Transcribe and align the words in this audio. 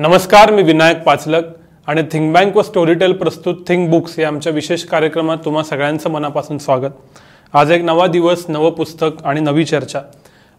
नमस्कार 0.00 0.50
मी 0.50 0.62
विनायक 0.62 1.02
पाचलक 1.04 1.44
आणि 1.86 2.02
think 2.12 2.32
bank 2.34 2.56
व 2.56 2.62
स्टोरीटेल 2.62 3.12
प्रस्तुत 3.12 3.54
थिंक 3.68 3.88
बुक्स 3.90 4.18
या 4.18 4.28
आमच्या 4.28 4.52
विशेष 4.52 4.84
कार्यक्रमात 4.84 5.38
तुम्हा 5.44 5.62
सगळ्यांचं 5.62 6.10
मनापासून 6.10 6.58
स्वागत. 6.58 6.90
आज 7.52 7.70
एक 7.72 7.82
नवा 7.84 8.06
दिवस 8.06 8.44
नवं 8.48 8.70
पुस्तक 8.70 9.22
आणि 9.24 9.40
नवी 9.40 9.64
चर्चा. 9.64 10.00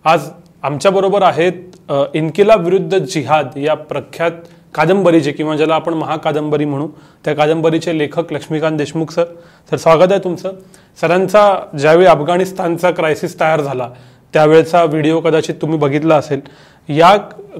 आज 0.05 0.29
आमच्याबरोबर 0.63 1.21
आहेत 1.21 1.91
इन्किलाब 2.15 2.65
विरुद्ध 2.65 2.97
जिहाद 2.97 3.57
या 3.57 3.73
प्रख्यात 3.73 4.31
कादंबरीचे 4.75 5.31
किंवा 5.31 5.55
ज्याला 5.55 5.76
आपण 5.76 5.94
महाकादंबरी 5.94 6.65
म्हणू 6.65 6.87
त्या 7.26 7.35
कादंबरीचे 7.35 7.97
लेखक 7.97 8.33
लक्ष्मीकांत 8.33 8.78
देशमुख 8.78 9.12
सर. 9.12 9.26
सर 9.71 9.78
स्वागत 9.78 10.12
आहे 10.12 10.23
तुमचं. 10.23 10.53
सरांचा 11.01 11.55
ज्यावेळी 11.79 12.08
अफगाणिस्तानचा 12.08 12.92
क्रायसिस 12.92 13.39
तयार 13.39 13.62
झाला 13.62 13.89
त्यावेळेचा 14.33 14.83
व्हिडिओ 14.83 15.19
कदाचित 15.19 15.55
तुम्ही 15.62 15.78
बघितला 15.79 16.16
असेल. 16.16 16.41
या 16.89 17.16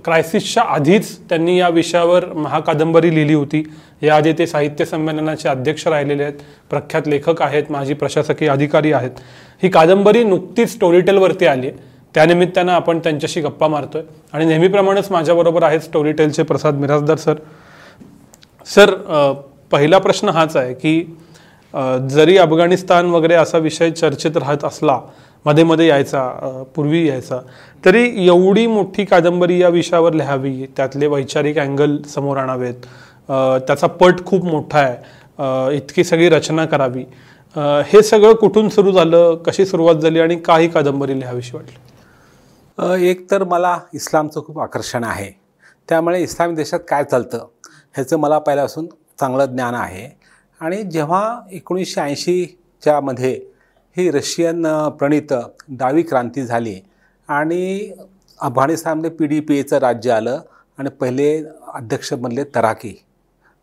क्रायसिसच्या 0.06 0.64
आधीच 0.64 1.18
त्यांनी 1.30 1.58
या 1.60 1.68
विषयावर 1.70 2.26
महाकादंबरी 2.34 3.14
लिहिली 3.16 3.34
होती. 3.34 3.64
याआधी 4.02 4.34
ते 4.34 4.48
साहित्य 4.48 4.86
संमेलनाचे 4.86 5.50
अध्यक्ष 5.50 5.88
राहिलेले 5.88 6.24
आहेत. 6.24 6.40
प्रख्यात 6.70 7.08
लेखक 7.08 7.42
आहेत. 7.42 7.72
माजी 7.72 7.94
प्रशासकीय 7.94 8.50
अधिकारी 8.50 8.92
आहेत. 8.92 9.12
ही 9.64 9.70
कादंबरी 9.70 10.24
नुकतीच 10.24 10.74
स्टोरीटेलवरती 10.74 11.46
आली 11.46 11.68
आहे. 11.68 11.78
त्यानिमित्तानं 12.16 12.72
आपण 12.72 13.00
त्यांच्याशी 13.00 13.42
गप्पा 13.42 13.68
मारतोय. 13.68 14.02
आणि 14.34 14.46
नेहमीप्रमाणेच 14.46 15.12
माझ्याबरोबर 15.12 15.64
आहेत 15.64 15.80
स्टोरीटेलचे 15.80 16.44
प्रसाद 16.44 16.76
मिराजदार 16.76 17.18
सर. 17.18 17.36
सर 18.66 18.94
पहिला 19.72 19.98
प्रश्न 19.98 20.30
हाच 20.30 20.56
आहे 20.58 20.74
की 20.74 21.02
जरी 22.10 22.38
अफगाणिस्तान 22.38 23.06
वगैरे 23.06 23.34
असा 23.34 23.58
विषय 23.58 23.92
चर्चेत 23.92 24.38
राहत 24.38 24.64
असला 24.64 25.00
मध्ये 25.46 25.64
मध्ये 25.64 25.88
यायचा 25.88 26.28
पूर्वी 26.76 27.08
यायचा. 27.08 27.40
तरी 27.86 28.04
एवढी 28.28 28.66
मोठी 28.68 29.06
कादंबरी 29.06 29.62
या 29.62 29.70
विषयावर 29.70 30.14
लिहावी 30.14 30.66
त्यातले 30.78 31.08
वैचारिक 31.08 31.58
अँगल 31.60 31.98
समोर 32.10 32.38
आणावेत. 32.38 32.86
त्याचा 33.68 33.88
पट 33.88 34.24
खूप 34.26 34.46
मोठा 34.46 34.80
आहे. 34.80 35.76
इतकी 35.78 36.04
सगळी 36.04 36.30
रचना 36.30 36.66
करावी. 36.66 37.04
हे 37.88 38.02
सगळं 38.04 38.34
कुठून 38.34 38.70
सुरू 38.70 38.92
झालं 38.92 39.36
कशी 39.46 39.66
सुरुवात 39.66 39.96
झाली 39.96 40.20
आणि 40.20 40.36
काही 40.36 40.68
कादंबरी 40.70 41.20
लिहावीशी 41.20 41.58
वाटली? 41.58 43.10
एक 43.10 43.30
तर 43.32 43.44
मला 43.44 43.78
इस्लामचं 43.94 44.42
खूप 44.46 44.60
आकर्षण 44.60 45.04
आहे. 45.04 45.30
त्यामुळे 45.90 46.22
इस्लामी 46.24 46.56
देशात 46.56 46.80
काय 46.90 47.04
चालतं 47.04 47.48
ह्याचं 47.96 48.18
मला 48.20 48.38
पहिल्यापासून 48.40 48.86
चांगलं 49.20 49.46
ज्ञान 49.46 49.76
आहे. 49.76 50.08
आणि 50.62 50.82
जेव्हा 50.84 51.40
एकोणीसशे 51.52 52.02
ऐंशीच्यामध्ये 52.02 53.40
ही 53.98 54.10
रशियन 54.12 54.66
प्रणीत 55.00 55.34
प्रणित 55.34 55.34
डावी 55.70 56.02
क्रांती 56.02 56.44
झाली 56.44 56.80
आणि 57.30 57.92
अफगाणिस्तानमध्ये 58.40 59.10
पी 59.10 59.28
डी 59.28 59.40
पी 59.40 59.58
एचं 59.58 59.78
राज्य 59.78 60.12
आलं 60.12 60.42
आणि 60.78 60.90
पहिले 60.90 61.44
अध्यक्ष 61.74 62.14
बनले 62.14 62.44
तराकी. 62.56 62.94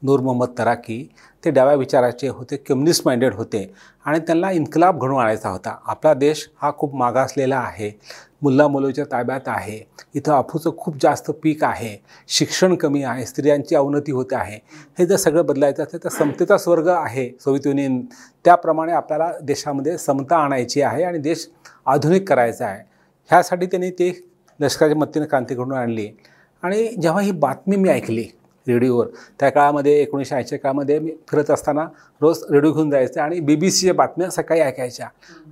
नूर 0.02 0.20
मोहम्मद 0.20 0.48
तराकी 0.58 1.08
ते 1.44 1.50
डाव्या 1.50 1.74
विचाराचे 1.74 2.28
होते 2.28 2.56
कम्युनिस्ट 2.56 3.02
माइंडेड 3.06 3.34
होते 3.34 3.74
आणि 4.04 4.18
त्यांना 4.18 4.50
इन्कलाब 4.50 5.00
घडून 5.02 5.18
आणायचा 5.20 5.48
होता. 5.48 5.76
आपला 5.86 6.14
देश 6.14 6.50
हा 6.56 6.70
खूप 6.78 6.94
मागासलेला 6.94 7.58
आहे. 7.58 7.90
मुल्ला 8.42 8.68
मुलीच्या 8.68 9.04
ताब्यात 9.04 9.40
आहे. 9.46 9.80
इथं 10.14 10.32
अफूचं 10.32 10.76
खूप 10.76 10.96
जास्त 11.02 11.30
पीक 11.30 11.64
आहे. 11.64 11.96
शिक्षण 12.28 12.74
कमी 12.74 13.02
आहे. 13.02 13.26
स्त्रियांची 13.26 13.74
अवनती 13.74 14.12
होते 14.12 14.36
आहे. 14.36 14.58
हे 14.98 15.06
जर 15.06 15.16
सगळं 15.16 15.46
बदलायचं 15.46 15.82
असेल 15.82 16.04
तर 16.04 16.08
समतेचा 16.08 16.58
स्वर्ग 16.58 16.88
आहे 16.88 17.30
सोवियत 17.40 17.66
युनियन. 17.66 18.00
त्याप्रमाणे 18.44 18.92
आपल्याला 18.92 19.32
देशामध्ये 19.42 19.98
समता 19.98 20.36
आणायची 20.36 20.82
आहे 20.82 21.02
आणि 21.02 21.18
देश 21.18 21.48
आधुनिक 21.86 22.28
करायचा 22.28 22.66
आहे. 22.66 22.82
ह्यासाठी 23.30 23.66
त्यांनी 23.66 23.90
ते 23.90 24.10
लष्कराच्या 24.60 24.98
मदतीने 24.98 25.26
क्रांती 25.26 25.54
घडून 25.54 25.72
आणली. 25.72 26.08
आणि 26.62 26.88
जेव्हा 27.02 27.20
ही 27.22 27.30
बातमी 27.30 27.76
मी 27.76 27.88
ऐकली 27.88 28.24
रेडिओवर. 28.68 29.06
त्या 29.40 29.50
काळामध्ये 29.50 29.92
एकोणीसशे 30.00 30.34
ऐंशी 30.36 30.56
काळामध्ये 30.56 30.98
मी 30.98 31.12
फिरत 31.28 31.50
असताना 31.50 31.84
रोज 32.20 32.42
रेडिओ 32.50 32.72
घेऊन 32.72 32.90
जायचे 32.90 33.20
आणि 33.20 33.40
बी 33.40 33.56
बी 33.56 33.70
सीच्या 33.70 33.94
बातम्या 33.94 34.30
सकाळी 34.30 34.60
ऐकायच्या. 34.60 35.08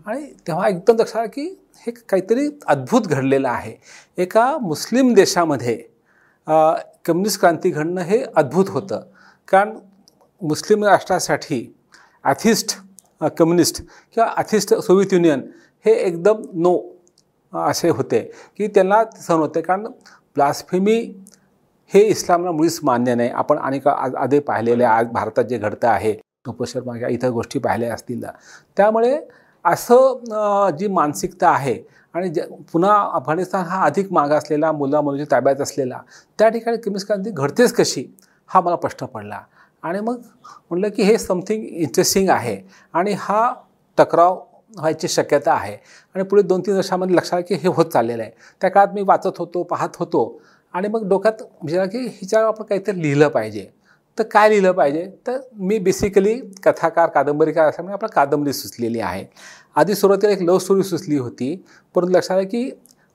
आणि 0.07 0.27
तेव्हा 0.47 0.69
एकदम 0.69 0.97
लक्षात 1.01 1.21
आलं 1.21 1.31
की 1.35 1.49
हे 1.87 1.93
काहीतरी 1.93 2.49
अद्भुत 2.67 3.07
घडलेलं 3.07 3.49
आहे. 3.49 3.75
एका 4.19 4.57
मुस्लिम 4.63 5.13
देशामध्ये 5.15 5.77
कम्युनिस्ट 7.07 7.41
क्रांती 7.41 7.71
घडणं 7.71 8.01
हे 8.01 8.23
अद्भुत 8.37 8.69
होतं. 8.71 9.03
कारण 9.49 9.77
मुस्लिम 10.43 10.85
राष्ट्रासाठी 10.85 11.65
ॲथिस्ट 12.25 12.77
कम्युनिस्ट 13.39 13.81
किंवा 14.15 14.29
ॲथिस्ट 14.37 14.75
सोव्हिएत 14.75 15.13
युनियन 15.13 15.43
हे 15.85 15.93
एकदम 15.93 16.43
नो 16.55 16.79
असे 17.53 17.89
होते. 17.89 18.21
की 18.57 18.67
त्यांना 18.67 19.03
सहन 19.21 19.39
होते 19.39 19.61
कारण 19.61 19.87
ब्लास्फेमी 20.37 21.01
हे 21.93 22.01
इस्लामला 22.03 22.51
मुळीच 22.51 22.79
मान्य 22.85 23.15
नाही. 23.15 23.31
आपण 23.31 23.59
अनेक 23.59 23.89
आज 23.89 24.15
आधी 24.15 24.39
पाहिलेले 24.39 24.85
आज 24.85 25.07
भारतात 25.13 25.45
जे 25.45 25.59
घडतं 25.59 25.89
आहे 25.89 26.15
शर्मा 26.67 26.97
या 26.99 27.09
इतर 27.09 27.29
गोष्टी 27.31 27.59
पाहिल्या 27.59 27.95
असतील. 27.95 28.25
त्यामुळे 28.77 29.19
असं 29.65 30.71
जी 30.79 30.89
मानसिकता 30.89 31.49
आहे 31.49 31.79
आणि 32.15 32.29
जे 32.29 32.43
पुन्हा 32.73 32.97
अफगाणिस्तान 33.15 33.65
हा 33.67 33.83
अधिक 33.85 34.13
मागासलेला 34.13 34.71
मुला 34.73 35.01
मुलीच्या 35.01 35.27
ताब्यात 35.31 35.61
असलेला 35.61 36.01
त्या 36.39 36.49
ठिकाणी 36.49 36.77
कम्युनिस्ट 36.77 37.13
घडतेच 37.33 37.73
कशी 37.75 38.05
हा 38.51 38.61
मला 38.61 38.77
प्रश्न 38.77 39.07
पडला. 39.07 39.41
आणि 39.83 40.01
मग 40.01 40.21
म्हटलं 40.71 40.89
की 40.97 41.03
हे 41.03 41.19
समथिंग 41.19 41.65
इंटरेस्टिंग 41.65 42.29
आहे 42.31 42.61
आणि 42.95 43.15
हा 43.19 43.53
टकराव 43.99 44.39
व्हायची 44.77 45.09
शक्यता 45.09 45.53
आहे. 45.53 45.77
आणि 46.15 46.25
पुढे 46.25 46.43
दोन 46.43 46.61
तीन 46.67 46.75
वर्षामध्ये 46.77 47.17
लक्षात 47.17 47.35
आलं 47.35 47.47
की 47.49 47.55
हे 47.55 47.69
होत 47.69 47.87
चाललेलं 47.87 48.23
आहे. 48.23 48.31
त्या 48.61 48.71
काळात 48.71 48.95
मी 48.95 49.03
वाचत 49.07 49.39
होतो 49.39 49.63
पाहत 49.63 49.97
होतो. 49.99 50.41
आणि 50.77 50.89
मग 50.89 51.09
डोक्यात 51.09 51.43
विचार 51.65 51.87
की 51.87 51.99
हिच्यावर 51.99 52.47
आपण 52.47 52.65
काहीतरी 52.65 53.03
लिहिलं 53.03 53.29
पाहिजे. 53.29 53.67
तर 54.19 54.25
काय 54.33 54.49
लिहिलं 54.49 54.73
पाहिजे? 54.73 55.05
तर 55.27 55.39
मी 55.59 55.79
बेसिकली 55.79 56.35
कथाकार 56.65 57.09
कादंबरीकार 57.11 57.69
असल्यामुळे 57.69 57.93
आपण 57.93 58.07
कादंबरी 58.15 58.53
सुचलेली 58.53 59.01
आहे. 59.01 59.25
आधी 59.77 59.95
सुरुवातीला 59.95 60.33
एक 60.33 60.43
लव्ह 60.43 60.59
स्टोरी 60.59 60.83
सुचली 60.83 61.17
होती. 61.19 61.55
परंतु 61.95 62.13
लक्षात 62.13 62.37
आलं 62.37 62.49
की 62.49 62.71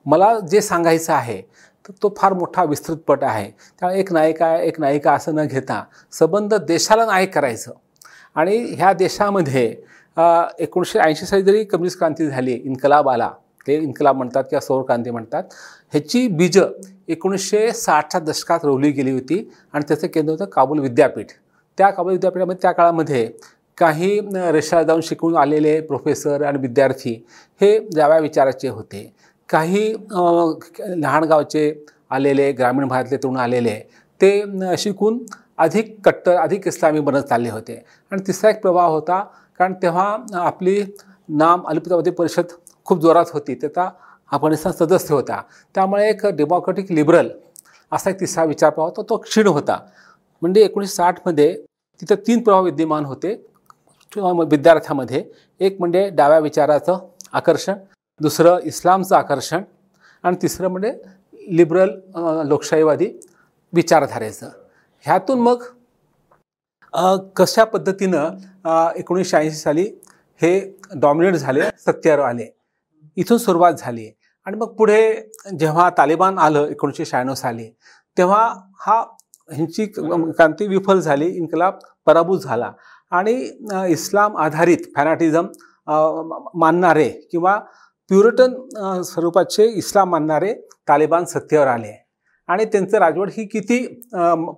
मला 0.06 0.38
जे 0.52 0.62
सांगायचं 0.62 1.14
आहे 1.14 1.42
तर 1.88 1.94
तो 2.04 2.14
फार 2.18 2.34
मोठा 2.34 2.64
विस्तृत 2.64 2.98
पट 3.08 3.24
आहे. 3.24 3.50
त्यामुळे 3.80 4.00
एक 4.00 4.12
नायिका 4.14 4.56
एक 4.62 4.80
नायिका 4.80 5.14
असं 5.14 5.36
न 5.36 5.46
घेता 5.46 5.84
संबंध 6.12 6.54
देशाला 6.68 7.06
नायक 7.06 7.34
करायचं. 7.36 7.72
आणि 8.36 8.58
ह्या 8.78 8.94
देशामध्ये 8.94 9.66
एकोणीसशे 10.60 11.00
ऐंशी 11.00 11.26
साली 11.26 11.44
जरी 11.44 11.64
कम्युनिस्ट 11.64 11.98
क्रांती 11.98 12.28
झाली 12.28 12.54
इन्कलाब 12.54 13.10
आला 13.10 13.30
ते 13.68 13.76
इन्कलाब 13.76 14.16
म्हणतात 14.18 14.44
किंवा 14.44 14.60
सौर 14.60 14.84
क्रांती 14.84 15.12
म्हणतात 15.12 15.44
ह्याची 15.92 16.28
बीजं 16.28 16.72
एकोणीसशे 17.12 17.72
साठच्या 17.74 18.20
दशकात 18.22 18.60
रोवली 18.64 18.92
गेली 18.92 19.12
होती 19.12 19.50
आणि 19.74 19.84
त्याचं 19.88 20.08
केंद्र 20.08 20.32
होतं 20.34 20.46
काबूल 20.46 20.80
विद्यापीठ. 20.80 21.28
त्या 21.78 21.90
काबूल 21.90 22.12
विद्यापीठामध्ये 22.12 22.62
त्या 22.62 22.72
काळामध्ये 22.72 23.26
काही 23.78 24.18
अ, 24.20 24.52
रशियाला 24.52 24.86
जाऊन 24.88 25.02
शिकून 25.04 25.36
आलेले 25.38 25.80
प्रोफेसर 25.82 26.44
आणि 26.46 26.60
विद्यार्थी 26.62 27.14
हे 27.62 27.78
जाव्या 27.96 28.18
विचाराचे 28.20 28.68
होते. 28.68 29.12
काही 29.50 29.94
लहान 30.02 31.24
गावचे 31.24 31.74
आलेले 32.10 32.52
ग्रामीण 32.52 32.88
भागातले 32.88 33.18
तरुण 33.18 33.38
आलेले 33.38 33.76
ते 34.22 34.76
शिकून 34.78 35.18
अधिक 35.58 35.96
कट्टर 36.06 36.36
अधिक 36.36 36.68
इस्लामी 36.68 37.00
बनत 37.00 37.24
चालले 37.24 37.50
होते. 37.50 37.84
आणि 38.12 38.22
तिसरा 38.28 38.50
एक 38.50 38.62
प्रभाव 38.62 38.94
होता 38.94 39.20
कारण 39.60 39.74
तेव्हा 39.82 40.16
आपली 40.40 40.82
नाम 41.30 41.62
अलिपुतावधी 41.68 42.10
परिषद 42.12 42.46
खूप 42.86 43.02
जोरात 43.02 43.26
होती. 43.34 43.56
त्याचा 43.56 43.90
अफगाणिस्तान 44.32 44.74
सदस्य 44.74 45.14
होता 45.14 45.42
त्यामुळे 45.76 46.10
एक 46.10 46.26
डेमोक्रॅटिक 46.26 46.92
लिबरल 46.92 47.30
असा 47.92 48.10
एक 48.10 48.20
तिसरा 48.20 48.44
विचार 48.44 48.70
प्रवाह 48.70 48.90
होता 48.90 49.02
तो 49.10 49.18
क्षीण 49.18 49.48
होता. 49.48 49.78
म्हणजे 50.42 50.62
एकोणीसशे 50.64 50.96
साठमध्ये 50.96 51.54
तिथं 52.02 52.16
तीन 52.28 52.44
प्रभाव 52.44 52.64
विद्यमान 52.64 53.06
होते. 53.06 53.34
विद्यार्थ्यामध्ये 54.50 55.24
एक 55.60 55.76
म्हणजे 55.80 56.10
डाव्या 56.10 56.40
विचाराचं 56.40 56.98
आकर्षण 57.34 57.74
दुसरं 58.20 58.60
इस्लामचं 58.66 59.16
आकर्षण 59.16 59.64
आणि 60.24 60.38
तिसरं 60.42 60.68
म्हणजे 60.68 60.92
लिबरल 61.58 61.90
लोकशाहीवादी 62.48 63.08
विचारधारेचं. 63.74 64.50
ह्यातून 65.06 65.40
मग 65.40 65.64
कशा 67.36 67.64
पद्धतीनं 67.64 68.92
एकोणीसशे 68.98 69.38
ऐंशी 69.38 69.58
साली 69.58 69.84
हे 70.42 70.60
डॉमिनेट 71.02 71.36
झाले 71.36 71.70
सत्यावर 71.86 72.24
आले. 72.24 72.48
इथून 73.18 73.38
सुरुवात 73.38 73.74
झाली. 73.74 74.10
आणि 74.48 74.58
मग 74.58 74.76
पुढे 74.78 75.02
जेव्हा 75.60 75.90
तालिबान 75.98 76.38
आलं 76.40 76.68
एकोणीसशे 76.70 77.06
शहाण्णव 77.06 77.34
साली 77.34 77.70
तेव्हा 78.18 78.48
हा 78.86 79.04
ह्यांची 79.54 79.86
क्रांती 79.86 80.68
विफल 80.68 81.00
झाली 81.00 81.28
इन्कलाब 81.38 81.78
पराभूत 82.06 82.40
झाला. 82.40 82.72
आणि 83.12 83.34
इस्लाम 83.92 84.38
आधारित 84.38 84.86
फॅनाटिझम 84.96 85.48
मानणारे 86.60 87.08
किंवा 87.32 87.58
प्युरिटन 88.10 89.02
स्वरूपाचे 89.04 89.66
इस्लाम 89.78 90.10
मानणारे 90.12 90.54
तालिबान 90.90 91.26
सत्तेवर 91.26 91.68
आले. 91.68 91.94
आणि 92.50 92.66
त्यांचं 92.66 92.98
राजवट 93.00 93.30
ही 93.32 93.46
किती 93.48 93.86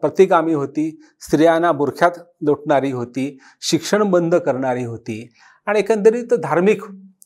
प्रतिगामी 0.01 0.53
होती 0.53 0.89
स्त्रियांना 1.21 1.71
बुरख्यात 1.71 2.19
लोटणारी 2.45 2.91
होती 2.91 3.37
शिक्षण 3.69 4.03
बंद 4.11 4.35
करणारी 4.35 4.83
होती. 4.85 5.27
आणि 5.67 5.79
एकंदरीत 5.79 6.33
धार्मिक 6.43 6.83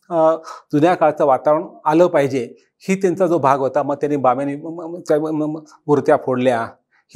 जुन्या 0.09 0.93
काळचं 0.95 1.25
वातावरण 1.25 1.65
आलं 1.85 2.07
पाहिजे. 2.07 2.43
ही 2.87 2.95
त्यांचा 3.01 3.27
जो 3.27 3.37
भाग 3.39 3.59
होता 3.59 3.83
मग 3.83 3.95
त्यांनी 4.01 4.17
बाब्याने 4.17 4.55
मूर्त्या 4.55 6.17
फोडल्या. 6.25 6.65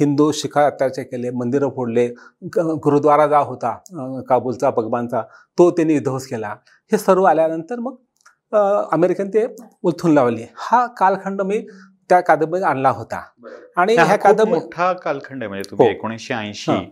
हिंदू 0.00 0.30
शिखा 0.32 0.64
अत्याचार 0.66 1.04
केले 1.04 1.30
मंदिरं 1.30 1.70
फोडले. 1.76 2.06
गुरुद्वारा 2.84 3.26
जा 3.26 3.38
होता 3.38 3.76
काबूलचा 4.28 4.70
भगवानचा 4.76 5.22
तो 5.58 5.70
त्यांनी 5.70 5.98
ध्वस्त 5.98 6.30
केला. 6.30 6.54
हे 6.92 6.98
सर्व 6.98 7.24
आल्यानंतर 7.24 7.80
मग 7.80 7.94
अमेरिकन 8.92 9.28
ते 9.34 9.46
उलथून 9.82 10.12
लावली. 10.14 10.44
हा 10.56 10.84
कालखंड 10.98 11.42
मी 11.42 11.58
त्या 12.08 12.20
कादंबरीत 12.20 12.62
आणला 12.64 12.90
होता. 12.90 13.22
आणि 13.76 13.94
ह्या 13.96 14.16
कादंबरी 14.16 14.60
मोठा 14.60 14.92
कालखंड 14.92 15.42
आहे. 15.42 15.48
म्हणजे 15.48 15.70
तुम्ही 15.70 15.86
हो. 15.86 15.92
एकोणीसशे 15.92 16.34
ऐंशी. 16.34 16.84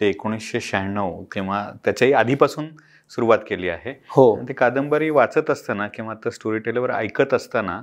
ते 0.00 0.08
एकोणीसशे 0.08 0.60
शहाण्णव 0.60 1.22
किंवा 1.32 1.64
त्याच्याही 1.84 2.12
आधीपासून 2.14 2.66
सुरुवात 3.10 3.38
केली 3.48 3.68
आहे. 3.68 3.92
हो. 4.08 4.36
ती 4.48 4.52
कादंबरी 4.52 5.10
वाचत 5.10 5.50
असताना 5.50 5.86
किंवा 5.88 6.14
तर 6.24 6.30
स्टोरी 6.30 6.58
टेलवर 6.58 6.90
ऐकत 6.90 7.34
असताना 7.34 7.80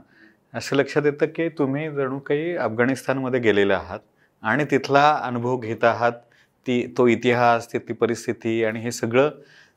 असं 0.54 0.76
लक्षात 0.76 1.06
येतं 1.06 1.26
की 1.26 1.48
तुम्ही 1.50 1.90
जणू 1.92 2.20
काही 2.20 2.56
अफगाणिस्तानमध्ये 2.56 3.40
गेलेले 3.40 3.74
आहात 3.74 4.00
आणि 4.44 4.66
तिथला 4.72 5.10
अनुभव 5.24 5.58
घेत 5.58 5.84
आहात 5.84 6.12
ती 6.68 6.86
तो 6.98 7.08
इतिहास 7.08 7.72
तिथली 7.74 7.94
परिस्थिती 7.94 8.64
आणि 8.64 8.80
हे 8.80 8.92
सगळं 8.92 9.30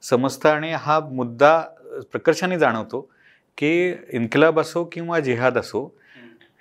समजतं 0.03 0.49
आणि 0.49 0.73
हा 0.73 1.01
मुद्दा 1.01 1.59
प्रकर्षाने 2.13 2.59
जाणवतो 2.59 3.01
की 3.59 3.95
इन्कलाब 4.13 4.61
असो 4.61 4.85
किंवा 4.85 5.21
जिहाद 5.21 5.59
असो 5.59 5.85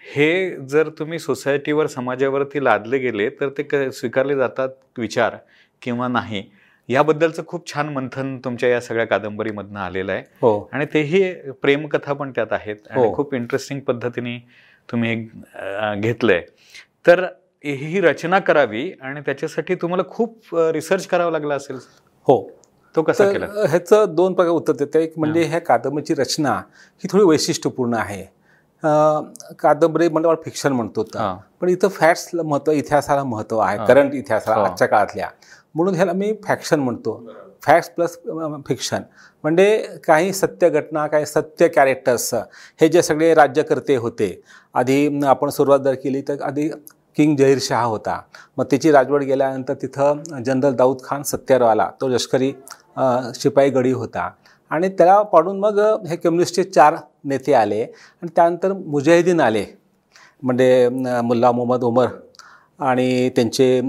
हे 0.03 0.56
जर 0.65 0.89
तुम्ही 0.89 1.19
सोसायटीवर 1.19 1.88
समाजावरती 1.88 2.63
लादले 2.63 2.97
गेले 2.97 3.30
तर 3.30 3.50
ते 3.50 3.63
क 3.63 3.89
स्वीकारले 3.94 4.36
जातात 4.36 4.69
विचार 4.97 5.36
किंवा 5.81 6.07
नाही. 6.07 6.44
याबद्दलचं 6.89 7.44
खूप 7.47 7.68
छान 7.74 7.89
मंथन 7.94 8.38
तुमच्या 8.45 8.69
या 8.69 8.80
सगळ्या 8.81 9.06
कादंबरीमधनं 9.07 9.80
आलेलं 9.80 10.12
आहे. 10.12 10.21
हो. 10.41 10.69
आणि 10.74 10.86
तेही 10.94 11.33
प्रेमकथा 11.62 12.13
पण 12.13 12.31
त्यात 12.36 12.53
आहेत 12.53 12.88
आणि 12.89 13.01
हो. 13.01 13.13
खूप 13.15 13.33
इंटरेस्टिंग 13.36 13.80
पद्धतीने 13.80 14.38
तुम्ही 14.91 15.15
घेतलंय. 16.01 16.41
तर 17.07 17.24
ही 17.65 18.00
रचना 18.01 18.39
करावी 18.39 18.91
आणि 19.01 19.21
त्याच्यासाठी 19.21 19.75
तुम्हाला 19.75 20.03
खूप 20.12 20.56
रिसर्च 20.74 21.06
करावा 21.07 21.31
लागला 21.31 21.56
असेल. 21.56 21.77
हो. 22.27 22.41
तो 22.95 23.01
कसा 23.03 23.31
केला? 23.31 23.45
ह्याचं 23.69 24.15
दोन 24.15 24.33
प्रकार 24.33 24.51
उत्तर 24.51 24.74
देतं. 24.74 25.00
एक 25.00 25.13
म्हणजे 25.18 25.44
ह्या 25.44 25.59
कादंबरीची 25.62 26.13
रचना 26.13 26.51
ही 27.03 27.07
थोडी 27.12 27.24
वैशिष्ट्यपूर्ण 27.24 27.94
आहे. 27.94 28.24
कादंबरी 29.59 30.07
म्हणजे 30.07 30.30
आपण 30.30 30.41
फिक्शन 30.44 30.74
म्हणतो. 30.74 31.03
पण 31.62 31.69
इथं 31.69 31.88
फॅक्ट्सला 31.88 32.44
महत्त्व 32.44 32.71
इतिहासाला 32.71 33.24
महत्त्व 33.24 33.57
आहे. 33.59 33.77
करंट 33.88 34.13
इतिहासाला. 34.13 34.63
आजच्या 34.63 34.88
काळातल्या. 34.88 35.27
म्हणून 35.75 35.95
ह्याला 35.95 36.13
मी 36.13 36.33
फॅक्शन 36.44 36.80
म्हणतो. 36.80 37.21
Facts 37.63 37.89
plus 37.89 38.18
fiction. 38.68 39.01
म्हणजे 39.44 39.98
काही 40.04 40.31
सत्य 40.33 40.69
घटना 40.69 41.06
काही 41.07 41.25
सत्य 41.25 41.68
कॅरेक्टर्स 41.68 42.33
हे 42.81 42.88
जे 42.89 43.01
सगळे 43.01 43.33
राज्यकर्ते 43.33 43.95
होते. 43.95 44.42
आधी 44.74 45.24
आपण 45.25 45.50
सुरुवात 45.50 45.80
जर 45.80 45.94
केली 46.04 46.21
तर 46.27 46.42
आधी 46.42 46.69
किंग 47.18 47.36
जहीर 47.38 47.57
शहा 47.62 47.83
होता. 47.83 48.19
मग 48.57 48.66
त्याची 48.69 48.92
राजवट 48.92 49.21
गेल्यानंतर 49.21 49.74
तिथं 49.81 50.44
जनरल 50.45 50.75
दाऊद 50.75 50.98
खान 51.04 51.24
सत्यारवाला 51.24 51.89
तो 52.01 52.07
लष्करी 52.07 52.51
शिपाई 53.36 53.69
गडी 53.69 53.92
होता. 53.92 54.30
आणि 54.72 54.89
त्याला 54.89 55.22
पाडून 55.22 55.60
मग 55.60 55.80
हे 56.07 56.15
कम्युनिस्टचे 56.15 56.63
चार 56.63 56.95
नेते 57.24 57.54
आले. 57.54 57.81
आणि 57.83 58.30
त्यानंतर 58.36 58.74
मुजाहिदीन 58.74 59.39
आले. 59.42 59.65
म्हणजे 60.44 60.89
मुल्ला 60.89 61.51
मोहम्मद 61.51 61.83
उमर 61.83 62.07
आणि 62.79 63.29
त्यांचे 63.29 63.81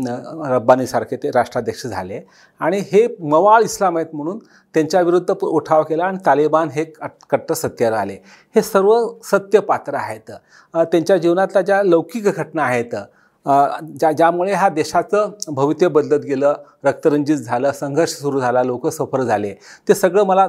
रब्बानीसारखे 0.47 1.17
ते 1.17 1.31
राष्ट्राध्यक्ष 1.31 1.87
झाले. 1.87 2.21
आणि 2.61 2.79
हे 2.93 3.07
मवाळ 3.21 3.63
इस्लाम 3.63 3.97
आहेत 3.97 4.15
म्हणून 4.15 4.39
त्यांच्या 4.75 5.01
विरुद्ध 5.01 5.31
प- 5.35 5.45
उठाव 5.45 5.83
केला 5.83 6.05
आणि 6.05 6.19
तालिबान 6.27 6.69
हे 6.69 6.85
कट- 6.85 7.27
कट्टर 7.31 7.55
राहिले 7.55 7.97
आले. 7.97 8.17
हे 8.57 8.63
सर्व 8.63 9.07
सत्य 9.25 9.61
पात्र 9.61 9.95
आहेत. 9.95 10.31
त्यांच्या 10.75 11.17
जीवनातल्या 11.17 11.63
ज्या 11.63 11.83
लौकिक 11.83 12.25
घटना 12.25 12.63
आहेत 12.63 12.95
ज्या 14.01 14.11
ज्यामुळे 14.13 14.53
ह्या 14.55 14.69
देशाचं 14.69 15.31
भवित्य 15.49 15.89
बदलत 15.89 16.25
गेलं 16.25 16.55
रक्तरंजित 16.85 17.37
झालं 17.37 17.73
संघर्ष 17.73 18.11
सुरू 18.13 18.41
झाला 18.41 18.63
लोक 18.63 18.87
सफर 18.89 19.21
झाले. 19.23 19.55
ते 19.89 19.95
सगळं 19.95 20.23
मला 20.25 20.43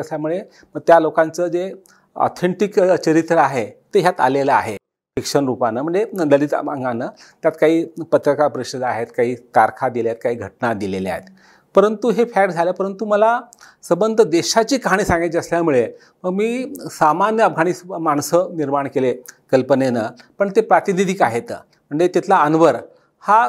असल्यामुळे 0.00 0.40
मग 0.74 0.80
त्या 0.86 0.98
लोकांचं 1.00 1.46
जे 1.46 1.72
ऑथेंटिक 2.16 2.80
चरित्र 2.80 3.36
आहे 3.36 3.66
ते 3.94 4.00
ह्यात 4.00 4.20
आलेलं 4.20 4.52
आहे. 4.52 4.76
फिक्शन 5.18 5.46
रूपानं 5.46 5.82
म्हणजे 5.82 6.04
ललित 6.30 6.54
अंगानं 6.54 7.06
त्यात 7.42 7.52
काही 7.60 7.84
पत्रकार 8.12 8.48
परिषद 8.48 8.82
आहेत 8.82 9.06
काही 9.16 9.34
तारखा 9.56 9.88
दिल्या 9.88 10.12
आहेत 10.12 10.22
काही 10.22 10.36
घटना 10.36 10.72
दिलेल्या 10.74 11.12
आहेत. 11.12 11.30
परंतु 11.74 12.10
हे 12.10 12.24
फॅक्ट 12.24 12.52
झालं 12.54 12.72
परंतु 12.72 13.04
मला 13.04 13.38
संबंध 13.82 14.20
देशाची 14.20 14.76
कहाणी 14.78 15.04
सांगायची 15.04 15.38
असल्यामुळे 15.38 15.86
मग 16.24 16.30
मी 16.32 16.74
सामान्य 16.90 17.44
अफगाणी 17.44 17.72
माणसं 18.00 18.56
निर्माण 18.56 18.88
केले 18.94 19.12
कल्पनेनं 19.52 20.06
पण 20.38 20.50
ते 20.56 20.60
प्रातिनिधिक 20.60 21.22
आहेत. 21.22 21.52
म्हणजे 21.52 22.08
तिथला 22.14 22.36
अनवर 22.36 22.76
हा 23.22 23.42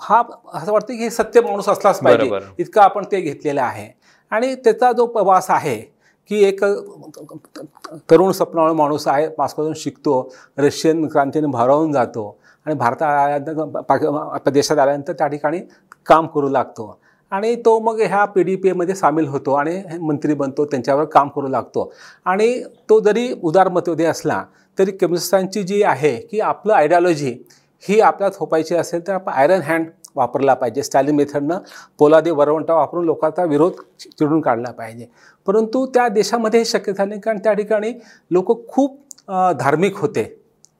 हा 0.00 0.22
असं 0.54 0.72
वाटतं 0.72 0.86
की 0.86 1.02
हे 1.02 1.10
सत्य 1.10 1.40
माणूस 1.40 1.68
असलाच 1.68 2.00
पाहिजे. 2.00 2.38
इतकं 2.58 2.80
आपण 2.80 3.04
ते 3.12 3.20
घेतलेलं 3.20 3.62
आहे. 3.62 3.88
आणि 4.32 4.54
त्याचा 4.54 4.92
जो 4.92 5.06
प्रवास 5.06 5.50
आहे 5.50 5.76
की 6.30 6.42
एक 6.44 6.64
तरुण 8.10 8.32
स्वप्नावर 8.32 8.72
माणूस 8.72 9.06
आहे 9.08 9.28
पासपासून 9.28 9.72
शिकतो 9.76 10.32
रशियन 10.58 11.06
क्रांतीने 11.08 11.46
भारावून 11.46 11.92
जातो 11.92 12.36
आणि 12.66 12.74
भारतात 12.74 13.06
आल्यानंतर 13.08 14.18
आपल्या 14.18 14.52
देशात 14.52 14.78
आल्यानंतर 14.78 15.12
त्या 15.12 15.26
ठिकाणी 15.26 15.60
काम 16.06 16.26
करू 16.26 16.48
लागतो. 16.48 16.98
आणि 17.32 17.54
तो 17.64 17.78
मग 17.80 18.00
ह्या 18.00 18.24
पी 18.24 18.42
डी 18.42 18.54
पी 18.56 18.68
एमध्ये 18.68 18.94
सामील 18.94 19.26
होतो 19.28 19.52
आणि 19.54 19.80
मंत्री 20.00 20.34
बनतो 20.34 20.64
त्यांच्यावर 20.64 21.04
काम 21.04 21.28
करू 21.28 21.48
लागतो. 21.48 21.92
आणि 22.24 22.62
तो 22.90 22.98
जरी 23.00 23.28
उदारमतवादी 23.42 24.04
असला 24.04 24.42
तरी 24.78 24.90
कम्युनिस्टांची 24.90 25.62
जी 25.62 25.82
आहे 25.82 26.16
की 26.30 26.40
आपलं 26.40 26.74
आयडियॉलॉजी 26.74 27.36
ही 27.82 28.00
आपल्याला 28.00 28.36
थोपायची 28.38 28.74
असेल 28.74 29.06
तर 29.06 29.12
आपण 29.12 29.32
आयरन 29.32 29.62
हँड 29.62 29.86
वापरला 30.16 30.54
पाहिजे. 30.54 30.82
स्टॅलिन 30.82 31.16
मेथडनं 31.16 31.58
पोलादे 31.98 32.30
वरवंटा 32.30 32.74
वापरून 32.74 33.04
लोकांचा 33.04 33.44
विरोध 33.44 33.80
चिडून 34.00 34.40
काढला 34.40 34.70
पाहिजे. 34.70 35.06
परंतु 35.46 35.84
त्या 35.94 36.08
देशामध्ये 36.08 36.60
हे 36.60 36.64
शक्य 36.64 36.92
झाले 36.92 37.18
कारण 37.20 37.38
त्या 37.44 37.52
ठिकाणी 37.52 37.92
लोक 38.30 38.68
खूप 38.68 38.98
धार्मिक 39.60 39.96
होते. 39.96 40.24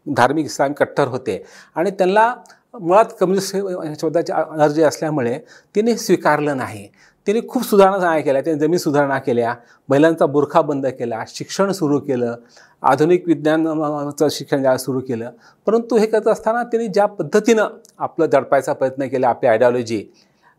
धार्मिक 0.06 0.44
इस्लाम 0.44 0.72
कट्टर 0.72 1.08
होते. 1.08 1.42
आणि 1.75 1.90
त्यांना 1.90 2.34
मुळात 2.81 3.12
कम्युनिस्ट 3.20 3.56
शब्दाची 4.00 4.32
अर्जी 4.32 4.82
असल्यामुळे 4.82 5.38
तिने 5.75 5.96
स्वीकारलं 5.96 6.56
नाही. 6.56 6.88
त्यांनी 7.26 7.48
खूप 7.48 7.62
सुधारणा 7.64 7.96
नाही 7.98 8.22
केल्या. 8.22 8.42
त्यांनी 8.42 8.66
जमीन 8.66 8.78
सुधारणा 8.78 9.18
केल्या 9.18 9.54
महिलांचा 9.88 10.26
बुरखा 10.26 10.60
बंद 10.60 10.86
केला 10.86 11.22
शिक्षण 11.28 11.70
सुरू 11.70 12.00
केलं 12.00 12.36
आधुनिक 12.82 13.24
विज्ञानाचं 13.26 14.26
शिक्षण 14.30 14.60
द्यायला 14.62 14.78
सुरू 14.78 15.00
केलं. 15.00 15.30
परंतु 15.66 15.96
हे 15.96 16.06
करत 16.06 16.28
असताना 16.28 16.62
त्यांनी 16.62 16.88
ज्या 16.88 17.06
पद्धतीनं 17.06 17.66
आपलं 17.98 18.26
दडपायचा 18.32 18.72
प्रयत्न 18.72 19.06
केला 19.06 19.28
आपली 19.28 19.48
आयडियॉलॉजी 19.48 19.98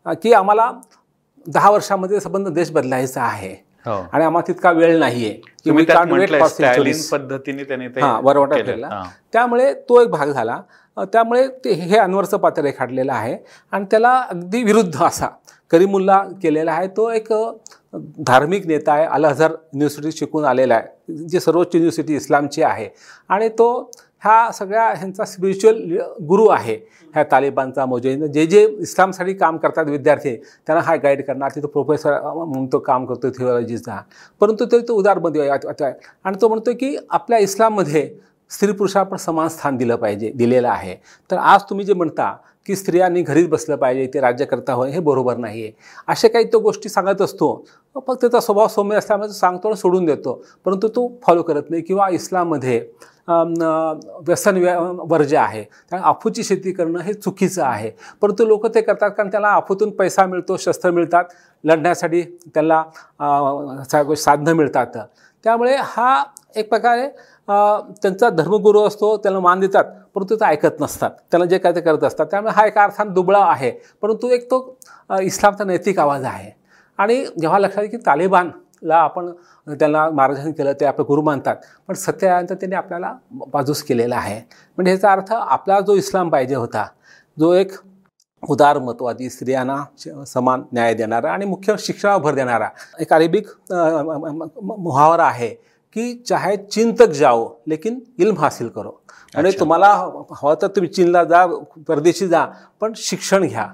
की 0.06 0.32
आम्हाला 0.32 0.72
दहा 1.46 1.70
वर्षामध्ये 1.70 2.20
संबंध 2.20 2.48
देश 2.48 2.70
बदलायचा 2.70 3.22
आहे. 3.22 3.66
हो. 3.86 4.06
आणि 4.12 4.24
आम्हाला 4.24 4.48
तितका 4.48 4.70
वेळ 4.70 4.98
नाहीये. 4.98 5.30
पद्धतीने 7.10 7.64
त्याने. 7.64 7.88
त्यामुळे 9.32 9.74
तो 9.74 10.00
एक 10.00 10.08
भाग 10.08 10.26
झाला. 10.26 10.60
त्यामुळे 10.98 11.48
ते 11.48 11.72
हे 11.72 11.96
अनवरचं 11.96 12.36
पात्र 12.36 12.62
रेखाटलेलं 12.62 13.12
आहे. 13.12 13.38
आणि 13.70 13.84
त्याला 13.90 14.20
अगदी 14.30 14.62
विरुद्ध 14.62 15.02
असा. 15.02 15.26
करीमुल्ला 15.70 16.22
केलेला 16.42 16.72
आहे. 16.72 16.88
तो 16.88 17.10
एक 17.10 17.32
धार्मिक 18.26 18.66
नेता 18.66 18.92
आहे. 18.92 19.04
अल 19.06 19.26
अझहर 19.26 19.50
युनिव्हर्सिटी 19.50 20.12
शिकून 20.18 20.44
आलेला 20.44 20.74
आहे. 20.74 21.14
जी 21.28 21.40
सर्वोच्च 21.40 21.74
युनिव्हर्सिटी 21.74 22.16
इस्लामची 22.16 22.62
आहे. 22.62 22.88
आणि 23.28 23.48
तो 23.48 23.68
ह्या 24.24 24.50
सगळ्या 24.52 24.84
ह्यांचा 24.88 25.24
स्पिरिच्युअल 25.24 25.96
गुरु 26.28 26.46
आहे. 26.48 26.74
ह्या 27.14 27.24
तालिबानचा 27.32 27.84
मोजेन. 27.86 28.26
जे 28.32 28.46
जे 28.46 28.64
इस्लामसाठी 28.80 29.34
काम 29.34 29.56
करतात 29.56 29.86
विद्यार्थी 29.86 30.34
त्यांना 30.36 30.82
हा 30.84 30.96
गाईड 31.02 31.24
करणार. 31.26 31.50
तिथं 31.54 31.68
प्रोफेसर 31.68 32.20
म्हणून 32.22 32.66
तो 32.72 32.78
काम 32.78 33.06
करतो 33.06 33.30
थिओलॉजीचा 33.38 34.00
परंतु 34.40 34.64
तरी 34.72 34.80
तो 34.88 34.94
उदारमध्ये 34.98 35.48
आहे. 35.48 35.92
आणि 36.24 36.36
तो 36.42 36.48
म्हणतो 36.48 36.72
की 36.80 36.96
आपल्या 37.10 37.38
इस्लाममध्ये 37.38 38.08
स्त्री 38.50 38.72
पुरुषाला 38.72 39.04
पण 39.04 39.16
समान 39.16 39.48
स्थान 39.48 39.76
दिलं 39.76 39.96
पाहिजे 39.96 40.30
दिलेलं 40.34 40.68
आहे. 40.68 40.94
तर 41.30 41.36
आज 41.36 41.62
तुम्ही 41.70 41.84
जे 41.86 41.94
म्हणता 41.94 42.34
की 42.66 42.76
स्त्रियांनी 42.76 43.22
घरीच 43.22 43.48
बसलं 43.48 43.76
पाहिजे 43.76 44.06
ते 44.14 44.20
राज्यकर्ता 44.20 44.72
होय 44.72 44.90
हे 44.90 45.00
बरोबर 45.00 45.36
नाही 45.36 45.62
आहे 45.62 45.72
अशा 46.08 46.28
काही 46.28 46.44
तो 46.52 46.58
गोष्टी 46.60 46.88
सांगत 46.88 47.22
असतो. 47.22 47.54
फक्त 47.96 48.20
त्याचा 48.20 48.40
स्वभाव 48.40 48.68
सौम्य 48.68 48.96
असल्यामुळे 48.96 49.32
सांगतो 49.32 49.68
आणि 49.68 49.76
सोडून 49.76 50.04
देतो. 50.04 50.42
परंतु 50.64 50.88
तो 50.88 51.08
फॉलो 51.26 51.42
करत 51.42 51.70
नाही 51.70 51.82
किंवा 51.82 52.08
इस्लाममध्ये 52.12 52.78
व्यसन 53.28 54.56
व्य 54.56 54.76
वर्ज्य 55.10 55.36
आहे 55.38 55.62
त्यामुळे 55.62 56.08
अफूची 56.08 56.42
शेती 56.44 56.72
करणं 56.72 56.98
हे 57.02 57.12
चुकीचं 57.12 57.62
आहे. 57.64 57.90
परंतु 58.22 58.44
लोक 58.46 58.66
ते 58.74 58.80
करतात 58.80 59.10
कारण 59.16 59.30
त्याला 59.30 59.52
अफूतून 59.54 59.90
पैसा 59.96 60.26
मिळतो 60.26 60.56
शस्त्र 60.56 60.90
मिळतात 60.90 61.24
लढण्यासाठी 61.64 62.22
त्याला 62.54 62.82
सगळ्या 63.20 64.02
गोष्टी 64.02 64.22
साधनं 64.22 64.52
मिळतात. 64.52 64.98
त्यामुळे 65.44 65.76
हा 65.78 66.22
एक 66.56 66.68
प्रकारे 66.68 67.06
त्यांचा 67.48 68.28
धर्मगुरू 68.30 68.82
असतो 68.82 69.16
त्याला 69.16 69.40
मान 69.40 69.60
देतात 69.60 69.84
परंतु 70.14 70.36
ते 70.36 70.44
ऐकत 70.44 70.80
नसतात 70.80 71.10
त्याला 71.30 71.44
जे 71.44 71.58
काय 71.58 71.72
ते 71.72 71.80
करत 71.80 72.04
असतात 72.04 72.26
त्यामुळे 72.26 72.52
हा 72.54 72.66
एका 72.66 72.82
अर्थान 72.82 73.12
दुबळा 73.12 73.44
आहे 73.44 73.70
परंतु 74.02 74.28
एक 74.28 74.50
तो 74.50 74.60
इस्लामचा 75.22 75.64
नैतिक 75.64 75.98
आवाज 75.98 76.24
आहे 76.24 76.50
आणि 76.98 77.24
जेव्हा 77.40 77.58
लक्षात 77.58 77.82
येईल 77.82 77.90
की 77.90 77.96
तालिबानला 78.06 78.96
आपण 78.96 79.30
त्यांना 79.70 80.08
मार्गदर्शन 80.10 80.52
केलं 80.52 80.72
ते 80.80 80.84
आपले 80.84 81.04
गुरु 81.04 81.22
मानतात 81.22 81.56
पण 81.88 81.94
सत्यानंतर 81.94 82.54
त्यांनी 82.54 82.76
आपल्याला 82.76 83.12
बाजूस 83.52 83.82
केलेला 83.82 84.16
आहे 84.16 84.40
म्हणजे 84.78 84.90
ह्याचा 84.92 85.12
अर्थ 85.12 85.32
आपला 85.32 85.80
जो 85.80 85.94
इस्लाम 85.94 86.28
पाहिजे 86.28 86.54
होता 86.54 86.86
जो 87.36 87.52
एक 87.54 87.72
उदारमतवादी 88.42 89.28
स्त्रियांना 89.30 89.76
श- 89.98 90.24
समान 90.26 90.62
न्याय 90.72 90.94
देणारा 90.94 91.30
आणि 91.32 91.44
मुख्य 91.44 91.74
शिक्षणावर 91.78 92.22
भर 92.22 92.34
देणारा 92.34 92.68
एक 93.00 93.12
अरेबिक 93.12 93.46
मुहावरा 94.62 95.24
आहे 95.24 95.54
की 95.96 96.14
चाहे 96.14 96.56
चीन 96.56 96.94
तक 96.94 97.06
जाओ 97.06 97.54
लेकिन 97.66 98.00
इल्म 98.18 98.38
हासिल 98.38 98.68
करो. 98.68 99.02
म्हणजे 99.34 99.48
अच्छा. 99.48 99.60
तुम्हाला 99.60 100.10
हवं 100.32 100.54
तर 100.62 100.66
तुम्ही 100.66 100.90
चीनला 100.90 101.24
जा 101.24 101.46
परदेशी 101.88 102.28
जा 102.28 102.46
पण 102.80 102.92
शिक्षण 102.96 103.46
घ्या. 103.46 103.68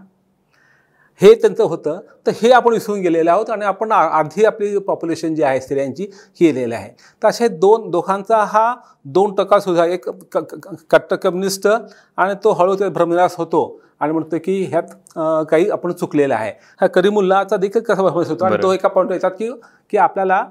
हे 1.17 1.35
त्यांचं 1.35 1.65
होतं. 1.65 2.01
तर 2.27 2.33
हे 2.43 2.53
आपण 2.53 2.73
विसरून 2.73 3.01
गेलेले 3.01 3.31
आहोत 3.31 3.51
आणि 3.51 3.65
आपण 3.65 3.93
अर्धी 3.93 4.45
आपली 4.45 4.79
पॉप्युलेशन 4.79 5.35
जी 5.35 5.43
आहे 5.43 5.61
स्त्रियांची 5.61 6.07
ही 6.13 6.53
गेलेली 6.53 6.75
आहे. 6.75 6.91
तर 7.23 7.29
असे 7.29 7.49
दोन 7.49 7.91
दोघांचा 7.91 8.45
हा 8.45 8.75
दोन 9.05 9.35
टका 9.35 9.61
सुद्धा 9.61 9.87
एक 9.87 10.09
क- 10.09 10.39
क- 10.39 10.75
कट्टर 10.91 11.17
कम्युनिस्ट 11.17 11.69
आणि 12.17 12.35
तो 12.45 12.53
हळू 12.53 12.75
ते 12.75 12.89
भ्रमनिरास 12.89 13.35
होतो 13.37 13.81
आणि 14.01 14.13
म्हणतो 14.13 14.37
की 14.45 14.65
ह्यात 14.65 14.83
काही 15.51 15.71
आपण 15.71 15.93
चुकलेलं 15.93 16.35
आहे. 16.35 16.53
हा 16.81 16.87
करीमुल्लाचा 16.87 17.57
देखील 17.57 17.83
कसा 17.83 18.03
भ्रमनिरास 18.03 18.29
होतो? 18.29 18.45
आणि 18.45 18.57
तो. 18.63 18.73
एका 18.73 18.89
पॉईंट 18.89 19.11
येतात 19.11 19.31
की 19.31 19.51
की 19.91 19.97
आपल्याला 19.97 20.45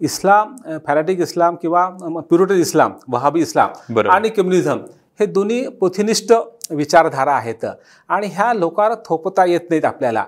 इस्लाम 0.00 0.54
फॅरेटिक 0.86 1.20
इस्लाम 1.20 1.54
किंवा 1.62 1.88
प्युरिटन 2.28 2.60
इस्लाम 2.60 2.92
वहाबी 3.12 3.40
इस्लाम. 3.40 3.98
आणि 4.10 4.28
कम्युनिझम 4.28 4.80
हे 5.20 5.26
दोन्ही 5.26 5.66
पोथिनिष्ठ 5.80 6.32
विचारधारा 6.70 7.32
आहेत. 7.32 7.64
आणि 8.08 8.26
ह्या 8.32 8.52
लोकांना 8.54 8.94
थोपता 9.06 9.44
येत 9.44 9.70
नाहीत 9.70 9.84
आपल्याला. 9.84 10.24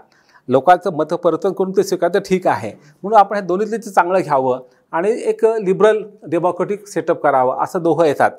लोकांचं 0.48 0.96
मत 0.96 1.12
परिवर्तन 1.14 1.52
करून 1.58 1.72
ते 1.76 1.82
स्वीकारतं 1.82 2.18
ठीक 2.28 2.46
आहे. 2.46 2.70
म्हणून 3.02 3.18
आपण 3.18 3.36
हे 3.36 3.42
दोन्हीतले 3.42 3.78
चांगलं 3.78 4.20
घ्यावं 4.20 4.60
आणि 4.92 5.10
एक 5.30 5.44
लिबरल 5.64 6.02
डेमोक्रेटिक 6.30 6.86
सेटअप 6.88 7.22
करावं 7.22 7.62
असं 7.64 7.82
दोघं 7.82 8.04
येतात 8.04 8.30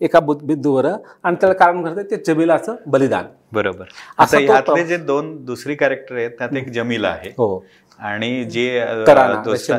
एका 0.00 0.20
बिंदूवर. 0.20 0.86
आणि 1.22 1.36
त्याला 1.40 1.54
कारण 1.54 1.82
घडतं 1.82 2.10
ते 2.10 2.16
जमिलाचं 2.26 2.76
बलिदान. 2.86 3.24
बरोबर. 3.52 3.84
असा 4.18 4.36
आता 4.36 4.52
ह्यातले 4.52 4.84
जे 4.84 4.96
दोन 4.96 5.34
दुसरी 5.44 5.74
कॅरेक्टर 5.74 6.16
आहेत 6.16 6.30
त्यात 6.38 6.56
एक 6.56 6.70
जमीला 6.72 7.08
आहे. 7.08 7.30
हो. 7.38 7.64
आणि 8.00 8.44
जे 8.44 8.64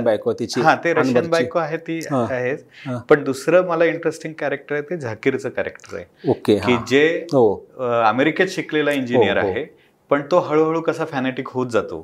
बायको 0.04 0.34
तिची 0.34 0.62
हा 0.62 0.76
ते 0.84 0.94
रशियन. 0.94 1.30
बायको 1.30 1.60
आहे 1.60 1.78
ती 1.78 2.00
हा. 2.12 2.26
आहेच 2.30 2.64
हा. 2.86 2.98
पण 3.10 3.24
दुसरं 3.24 3.68
मला 3.68 3.86
इंटरेस्टिंग 3.86 4.34
कॅरेक्टर 4.40 4.76
आहे 4.76 4.84
ते 4.90 4.98
झाकीरचं 4.98 5.50
कॅरेक्टर 5.50 5.96
आहे 5.98 6.30
ओके 6.32 6.58
की. 6.58 6.78
जे 6.88 7.26
हो 7.34 7.56
अमेरिकेत 8.06 8.48
शिकलेला 8.48 8.92
इंजिनियर 8.92 9.38
हो, 9.38 9.44
हो. 9.44 9.52
आहे 9.52 9.66
पण 10.12 10.22
तो 10.32 10.40
हळूहळू 10.40 10.82
कसा 10.82 11.06
फॅनेटिक 11.06 11.48
होत 11.50 11.68
जातो. 11.72 12.00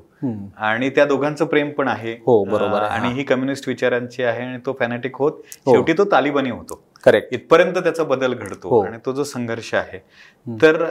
आणि 0.59 0.89
त्या 0.89 1.05
दोघांचं 1.05 1.45
प्रेम 1.45 1.69
पण 1.71 1.87
आहे 1.87 2.13
हो, 2.25 2.43
बरोबर 2.45 2.81
आहे, 2.81 2.89
आणि 2.91 3.09
हा. 3.11 3.23
कम्युनिस्ट 3.29 3.67
विचारांची 3.67 4.23
आहे 4.23 4.43
आणि 4.43 4.57
तो 4.65 4.75
फॅनेटिक 4.79 5.15
होत. 5.15 5.31
शेवटी 5.57 5.93
तो 5.93 6.05
तालिबानी 6.11 6.49
होतो 6.49 6.81
करेक्ट 7.03 7.33
इथपर्यंत 7.33 7.77
त्याचा 7.77 8.03
बदल 8.03 8.33
घडतो. 8.33 8.79
आणि 8.81 8.97
तो 9.05 9.11
जो 9.13 9.23
संघर्ष 9.23 9.73
आहे 9.75 9.99
तर 10.47 10.83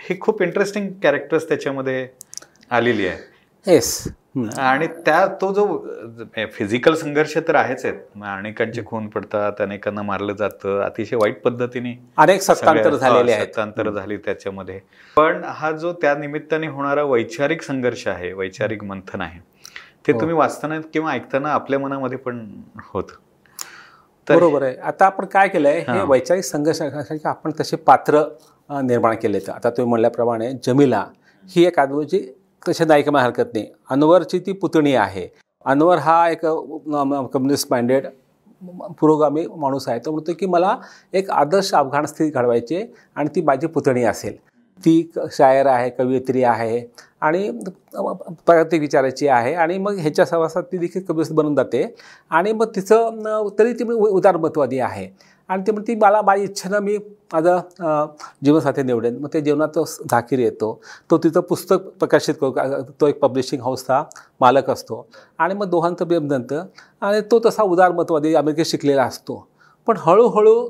हे 0.00 0.18
खूप 0.20 0.42
इंटरेस्टिंग 0.42 0.88
कॅरेक्टर्स 1.02 1.48
त्याच्यामध्ये 1.48 2.06
आलेली 2.70 3.06
आहे 3.06 3.36
येस 3.68 4.02
आणि 4.58 4.86
त्या 5.06 5.26
तो 5.40 5.52
जो 5.54 5.64
फिजिकल 6.52 6.94
संघर्ष 6.94 7.36
तर 7.48 7.54
आहेच 7.54 7.84
आहेत. 7.84 7.94
अनेकांचे 8.24 8.82
खून 8.86 9.06
पडतात 9.08 9.60
अनेकांना 9.60 10.02
मारलं 10.02 10.36
जातं 10.36 10.80
अतिशय 10.84 11.16
वाईट 11.16 11.40
पद्धतीने 11.42 11.94
अनेक 12.16 12.42
सत्तांतर 12.42 12.94
झालेले 12.96 13.32
आहेत. 13.32 13.46
सत्तांतर 13.46 13.90
झाली 13.90 14.16
त्याच्यामध्ये. 14.16 14.78
पण 15.16 15.42
हा 15.46 15.70
जो 15.72 15.92
त्या 16.02 16.14
निमित्ताने 16.14 16.66
होणारा 16.66 17.02
वैचारिक 17.04 17.62
संघर्ष 17.62 18.06
आहे 18.08 18.32
वैचारिक 18.32 18.84
मंथन 18.84 19.20
आहे 19.20 19.40
ते 20.06 20.12
हो. 20.12 20.20
तुम्ही 20.20 20.36
वाचताना 20.36 20.80
किंवा 20.92 21.12
ऐकताना 21.12 21.52
आपल्या 21.52 21.78
मनामध्ये 21.78 22.18
पण 22.18 22.44
होत. 22.84 23.12
बरोबर 24.28 24.62
आहे. 24.62 24.76
आता 24.76 25.06
आपण 25.06 25.24
काय 25.32 25.48
केलंय 25.48 25.78
हे. 25.88 26.00
वैचारिक 26.08 26.44
संघर्षासाठी 26.44 27.28
आपण 27.28 27.50
तसे 27.60 27.76
पात्र 27.76 28.22
निर्माण 28.70 29.16
केलेत? 29.16 29.48
आता 29.50 29.70
तुम्ही 29.70 29.88
म्हणल्याप्रमाणे 29.88 30.52
जमिला 30.66 31.04
ही 31.44 31.64
एक 31.66 31.78
आदवची 31.78 32.18
तशी 32.68 32.84
नायिका 32.84 33.10
मला 33.10 33.22
हरकत 33.22 33.50
नाही. 33.54 33.66
अनवरची 33.90 34.38
ती 34.38 34.52
पुतणी 34.52 34.94
आहे. 34.94 35.28
अनवर 35.64 35.98
हा 35.98 36.30
एक 36.30 36.46
कम्युनिस्ट 36.46 37.68
माइंडेड 37.70 38.06
पुरोगामी 39.00 39.46
माणूस 39.56 39.88
आहे. 39.88 40.00
तो 40.04 40.12
म्हणतो 40.12 40.32
की 40.40 40.46
मला 40.46 40.76
एक 41.12 41.30
आदर्श 41.30 41.74
अफगाण 41.74 42.04
स्थिती 42.04 42.30
घडवायची 42.30 42.82
आणि 43.14 43.28
ती 43.36 43.42
माझी 43.42 43.66
पुतणी 43.66 44.02
असेल. 44.02 44.36
ती 44.84 45.10
क- 45.16 45.20
शायर 45.32 45.66
आहे 45.66 45.90
कवयित्री 45.90 46.42
आहे 46.42 46.92
आणि 47.20 47.50
प्रागतिक 48.46 48.80
विचाराची 48.80 49.28
आहे 49.28 49.54
आणि 49.54 49.78
मग 49.78 49.96
ह्याच्या 49.98 50.24
सहवासात 50.24 50.62
ती 50.62 50.78
देखील 50.78 51.02
कम्युनिस्ट 51.02 51.32
बनून 51.32 51.54
जाते. 51.54 51.94
आणि 52.30 52.52
मग 52.52 52.66
तिचं 52.76 53.48
तरी 53.58 53.72
ती 53.72 53.84
उ- 53.84 54.08
उदारमतवादी 54.08 54.78
आहे. 54.78 55.08
आणि 55.48 55.62
ती 55.66 55.72
म्हणते 55.72 55.94
मला 55.94 56.22
माझी 56.22 56.42
इच्छेनं 56.44 56.78
मी 56.82 56.96
माझं 57.32 58.06
जीवनसाथी 58.44 58.82
निवडेन. 58.82 59.16
मग 59.20 59.28
ते 59.34 59.40
जीवनात 59.40 59.68
तो 59.74 59.84
झाकीर 60.10 60.38
येतो. 60.38 60.80
तो 61.10 61.18
तिथं 61.18 61.40
पुस्तक 61.40 61.88
प्रकाशित 62.00 62.34
करू 62.40 62.82
तो 63.00 63.06
एक 63.06 63.20
पब्लिशिंग 63.20 63.62
हाऊसचा 63.62 64.02
मालक 64.40 64.70
असतो. 64.70 65.06
आणि 65.38 65.54
मग 65.54 65.70
दोघांचं 65.70 66.08
बेमदंत 66.08 66.52
आणि 67.00 67.20
तो 67.30 67.40
तसा 67.46 67.62
उदारमतवादी 67.62 68.34
अमेरिकेत 68.34 68.66
शिकलेला 68.66 69.04
असतो. 69.04 69.47
पण 69.88 69.96
हळूहळू 70.00 70.68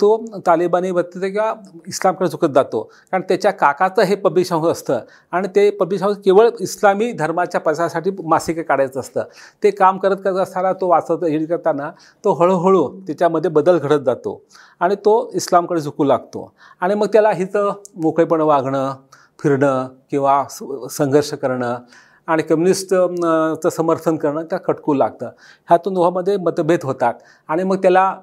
तो 0.00 0.16
तालिबानी 0.46 0.90
बघते 0.92 1.30
किंवा 1.30 1.52
इस्लामकडे 1.88 2.28
झुकत 2.28 2.54
जातो. 2.54 2.80
कारण 3.10 3.22
त्याच्या 3.28 3.50
काकाचं 3.50 4.02
हे 4.02 4.14
पब्लिश 4.14 4.50
हाऊस 4.52 4.70
असतं 4.70 4.98
आणि 5.32 5.48
ते 5.54 5.68
पब्लिश 5.80 6.02
हाऊस 6.02 6.16
केवळ 6.24 6.48
इस्लामी 6.60 7.10
धर्माच्या 7.18 7.60
प्रसारासाठी 7.60 8.10
मासिके 8.24 8.62
काढायचं 8.62 9.00
असतं. 9.00 9.22
ते 9.62 9.70
काम 9.70 9.98
करत 9.98 10.16
करत 10.24 10.38
असताना 10.42 10.72
तो 10.80 10.88
वाचत 10.88 11.24
हे 11.24 11.44
करताना 11.46 11.90
तो 12.24 12.32
हळूहळू 12.40 12.88
त्याच्यामध्ये 13.06 13.50
बदल 13.50 13.78
घडत 13.78 14.04
जातो 14.06 14.40
आणि 14.80 14.94
तो 15.04 15.18
इस्लामकडे 15.34 15.80
झुकू 15.80 16.04
लागतो. 16.04 16.52
आणि 16.80 16.94
मग 16.94 17.06
त्याला 17.12 17.30
हिचं 17.30 17.72
मोकळेपण 18.02 18.40
वागणं 18.40 18.92
फिरणं 19.38 19.86
किंवा 20.10 20.42
संघर्ष 20.90 21.32
करणं 21.34 21.78
आणि 22.26 22.42
कम्युनिस्ट 22.42 22.94
अं, 22.94 23.54
चं 23.62 23.68
समर्थन 23.68 24.16
करणं 24.16 24.42
त्या 24.42 24.58
खटकू 24.66 24.94
लागतं. 24.94 25.26
ह्यातून 25.68 25.94
दोघांमध्ये 25.94 26.36
मतभेद 26.36 26.80
होतात. 26.82 27.14
आणि 27.48 27.64
मग 27.64 27.76
त्याला 27.76 28.14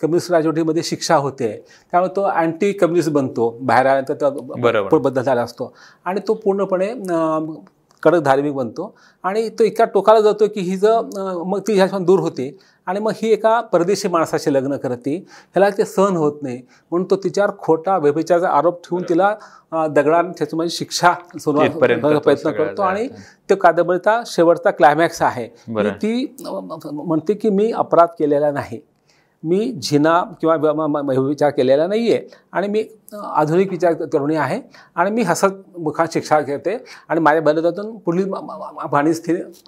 कम्युनिस्ट 0.00 0.30
राजवटीमध्ये 0.32 0.82
शिक्षा 0.82 1.16
होते. 1.16 1.64
त्यामुळे 1.90 2.16
तो 2.16 2.22
अँटी 2.22 2.72
कम्युनिस्ट 2.72 3.10
बनतो. 3.10 3.58
बाहेर 3.62 3.86
आल्यानंतर 3.86 4.98
बदल 4.98 5.22
झाला 5.22 5.42
असतो. 5.42 5.72
आणि 6.04 6.20
तो 6.28 6.34
पूर्णपणे 6.34 6.94
कडक 8.02 8.20
धार्मिक 8.20 8.54
बनतो. 8.54 8.94
आणि 9.22 9.48
तो 9.48 9.64
इतक्या 9.64 9.86
टोकाला 9.86 10.20
जातो 10.20 10.46
की 10.46 10.60
ही 10.60 10.76
जर 10.76 11.00
मग 11.46 11.58
ती 11.60 11.72
ह्याच्यापासून 11.72 12.04
दूर 12.06 12.20
होते. 12.20 12.58
आणि 12.88 13.00
मग 13.00 13.12
ही 13.14 13.32
एका 13.32 13.60
परदेशी 13.60 14.08
माणसाशी 14.08 14.54
लग्न 14.54 14.76
करते. 14.76 15.16
ह्याला 15.28 15.70
ते 15.70 15.84
सहन 15.84 16.16
होत 16.16 16.32
नाही. 16.42 16.62
म्हणून 16.90 17.06
तो 17.10 17.16
तिच्यावर 17.16 17.50
खोटा 17.58 17.98
व्यभिचाराचा 17.98 18.48
आरोप 18.48 18.82
ठेवून 18.82 19.02
तिला 19.08 19.34
दगडाने 19.72 20.28
त्याच्यामध्ये 20.38 20.70
शिक्षा 20.70 21.14
सुरुवात 21.40 21.66
इथपर्यंत 21.76 22.02
तो 22.02 22.08
प्रयत्न 22.20 22.50
करतो 22.58 22.82
आणि. 22.82 23.08
तो 23.50 23.54
कादंबरीचा 23.56 24.22
शेवटचा 24.26 24.70
क्लायमॅक्स 24.70 25.22
आहे. 25.22 25.48
ती 25.90 26.36
म्हणते 26.92 27.34
की 27.34 27.50
मी 27.50 27.72
अपराध 27.72 28.08
केलेला 28.18 28.50
नाही. 28.50 28.80
मी 29.44 29.72
झिना 29.82 30.22
किंवा 30.40 30.56
विचार 31.20 31.50
केलेला 31.50 31.86
नाही 31.86 32.12
आहे 32.12 32.28
आणि 32.52 32.68
मी 32.68 32.84
आधुनिक 33.24 33.70
विचार 33.70 33.92
तरुणी 33.92 34.36
आहे. 34.36 34.62
आणि 34.94 35.10
मी 35.10 35.22
हसत 35.22 35.78
मुखात 35.78 36.06
शिक्षा 36.12 36.40
घेते. 36.40 36.84
आणि 37.08 37.20
माझ्या 37.20 37.42
बलिदानातून 37.42 37.96
पुढील 37.96 38.24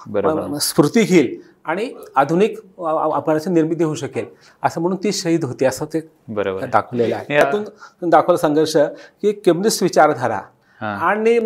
बरोबर. 0.07 0.41
म- 0.47 0.57
स्फूर्ती 0.57 1.03
घेईल. 1.03 1.50
आणि 1.64 1.90
आधुनिक 2.17 2.59
अफगाणिस्तान 2.79 3.55
निर्मिती 3.55 3.85
होऊ 3.85 3.95
शकेल. 3.95 4.26
असं 4.64 4.81
म्हणून 4.81 4.99
ती 5.05 5.12
शहीद 5.12 5.45
होती 5.45 5.64
असं 5.64 5.87
ते 5.93 6.00
बरोबर. 6.29 6.64
दाखवलेलं 6.67 7.14
आहे. 7.14 7.26
त्यातून 7.29 8.11
दाखवलं 8.11 8.38
संघर्ष 8.38 8.76
की 8.76 9.33
कम्युनिस्ट 9.47 9.83
विचारधारा. 9.83 10.40
आणि 10.81 11.38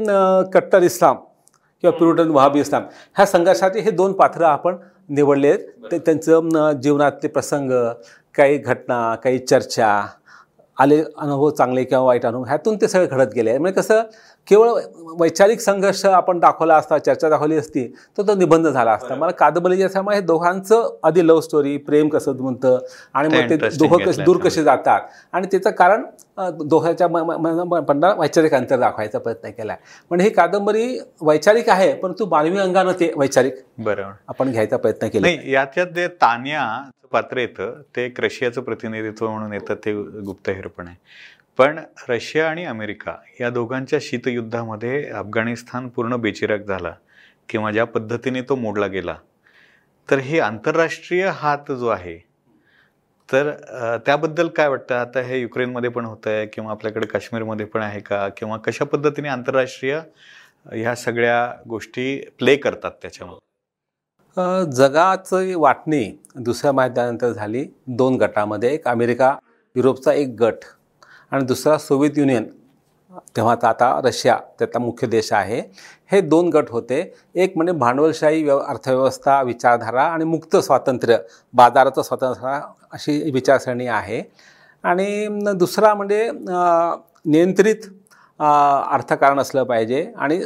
कट्टर 0.52 0.82
इस्लाम 0.82 1.16
किंवा 1.82 1.96
प्युरिटन 1.96 2.30
वहाबी 2.30 2.60
इस्लाम 2.60 2.82
ह्या 3.16 3.26
संघर्षाचे 3.26 3.80
हे 3.80 3.90
दोन 3.90 4.12
पात्रं 4.12 4.46
आपण 4.46 4.76
निवडले. 5.08 5.48
आहेत 5.48 5.90
ते 5.92 5.98
त्यांचं 5.98 6.80
जीवनातले 6.82 7.28
प्रसंग 7.28 7.70
काही 8.34 8.58
घटना 8.58 9.14
काही 9.24 9.38
चर्चा 9.38 9.88
आले 10.76 10.96
अनुभव 11.16 11.50
चांगले 11.50 11.82
किंवा 11.84 12.04
वाईट 12.04 12.24
अनुभव 12.26 12.44
ह्यातून 12.44 12.76
ते 12.80 12.88
सगळं 12.88 13.06
घडत 13.06 13.34
गेले. 13.34 13.56
म्हणजे 13.58 13.80
कसं 13.80 14.02
केवळ 14.48 14.68
वैचारिक 15.18 15.60
संघर्ष 15.60 16.04
आपण 16.06 16.38
दाखवला 16.40 16.76
असता 16.76 16.98
चर्चा 16.98 17.28
दाखवली 17.28 17.56
असती 17.56 17.86
तर 18.18 18.22
तो 18.28 18.34
निबंध 18.34 18.66
झाला 18.68 18.92
असता. 18.92 19.14
मला 19.14 19.30
कादंबरी 19.32 19.82
असल्यामुळे 19.82 20.16
हे 20.16 20.22
दोघांचं 20.22 20.88
आधी 21.04 21.26
लव्ह 21.26 21.40
स्टोरी 21.40 21.76
प्रेम 21.86 22.08
कसं 22.08 22.36
म्हणतं 22.40 22.78
आणि 23.14 23.28
मग 23.28 23.50
ते 23.50 23.56
दोघं 23.56 24.04
कसे 24.04 24.22
दूर. 24.24 24.36
कसे 24.38 24.62
जातात? 24.64 25.00
आणि 25.32 25.46
त्याचं 25.50 25.70
कारण 25.70 26.04
दोघांच्या 26.60 27.06
पंधरा 27.06 28.12
वैचारिक 28.18 28.54
अंतर 28.54 28.78
दाखवायचा 28.80 29.18
प्रयत्न 29.18 29.50
केला 29.50 29.76
पण 30.10 30.20
ही 30.20 30.30
कादंबरी 30.30 30.98
वैचारिक 31.22 31.68
आहे 31.68 31.92
परंतु 31.94 32.26
मानवी 32.30 32.58
अंगानं 32.58 32.92
ते 33.00 33.12
वैचारिक 33.16 33.54
बरोबर. 33.78 34.10
आपण 34.28 34.50
घ्यायचा 34.50 34.76
प्रयत्न 34.76 35.08
केला. 35.08 35.28
याच्यात 35.50 35.86
जे 35.94 36.08
तान्या 36.22 36.66
पात्र 37.12 37.38
येतं 37.38 37.80
ते 37.96 38.04
एक 38.04 38.20
रशियाचं 38.20 38.60
प्रतिनिधित्व 38.62 39.28
म्हणून 39.28 39.52
येतं 39.52 39.74
ते 39.84 39.92
गुप्तहेर 40.26 40.66
पण 40.76 40.86
आहे. 40.88 40.96
पण 41.58 41.78
रशिया 42.08 42.48
आणि 42.50 42.64
अमेरिका 42.64 43.14
या 43.40 43.50
दोघांच्या 43.50 43.98
शीतयुद्धामध्ये 44.02 45.04
अफगाणिस्तान 45.08 45.88
पूर्ण 45.88 46.16
बेचिराग 46.20 46.62
झाला 46.68 46.94
किंवा 47.48 47.70
ज्या 47.72 47.84
पद्धतीने 47.86 48.40
तो 48.48 48.56
मोडला 48.56 48.86
गेला. 48.86 49.14
तर 50.08 50.18
हे 50.18 50.38
आंतरराष्ट्रीय 50.40 51.26
हात 51.34 51.70
जो 51.72 51.88
आहे 51.88 52.18
तर 53.28 53.50
त्याबद्दल 54.06 54.48
काय 54.56 54.68
वाटतं? 54.68 54.94
आता 54.94 55.20
हे 55.26 55.40
युक्रेनमध्ये 55.40 55.90
पण 55.90 56.04
होतं 56.04 56.30
आहे 56.30 56.46
किंवा 56.46 56.70
आपल्याकडे 56.70 57.06
काश्मीरमध्ये 57.06 57.66
पण 57.66 57.82
आहे 57.82 58.00
का? 58.00 58.28
किंवा 58.36 58.56
कशा 58.66 58.84
पद्धतीने 58.84 59.28
आंतरराष्ट्रीय 59.28 59.98
ह्या 60.72 60.94
सगळ्या 60.96 61.52
गोष्टी 61.68 62.16
प्ले 62.38 62.56
करतात 62.56 62.90
त्याच्यामध्ये? 63.02 63.40
जगाचं 64.36 64.70
जगाची 64.70 65.54
वाटणी 65.54 66.04
दुसऱ्या 66.36 66.72
महायुद्धानंतर 66.72 67.32
झाली 67.32 67.64
दोन 67.86 68.16
गटामध्ये. 68.20 68.72
एक 68.74 68.88
अमेरिका 68.88 69.36
युरोपचा 69.76 70.12
एक 70.12 70.34
गट. 70.40 70.64
आणि 71.34 71.44
दुसरा 71.44 71.76
सोव्हिएत 71.78 72.18
युनियन 72.18 72.44
तेव्हाचा 73.36 73.68
आता 73.68 74.00
रशिया 74.04 74.36
त्याचा 74.58 74.78
मुख्य 74.78 75.06
देश 75.06 75.32
आहे. 75.32 75.60
हे 76.12 76.20
दोन 76.20 76.48
गट 76.48 76.70
होते. 76.70 77.00
एक 77.34 77.52
म्हणजे 77.56 77.72
भांडवलशाही 77.78 78.42
व्यव 78.44 78.58
अर्थव्यवस्था 78.58 79.40
विचारधारा 79.42 80.02
आणि 80.02 80.24
मुक्त 80.24 80.56
स्वातंत्र्य 80.56 81.18
बाजाराचं 81.54 82.02
स्वातंत्र्य 82.02 82.58
अशी 82.92 83.30
विचारसरणी 83.30 83.86
आहे. 83.86 84.22
आणि 84.84 85.26
दुसरा 85.56 85.94
म्हणजे 85.94 86.30
नियंत्रित 86.32 87.88
अर्थकारण 88.40 89.40
असलं 89.40 89.64
पाहिजे 89.64 90.06
आणि 90.16 90.38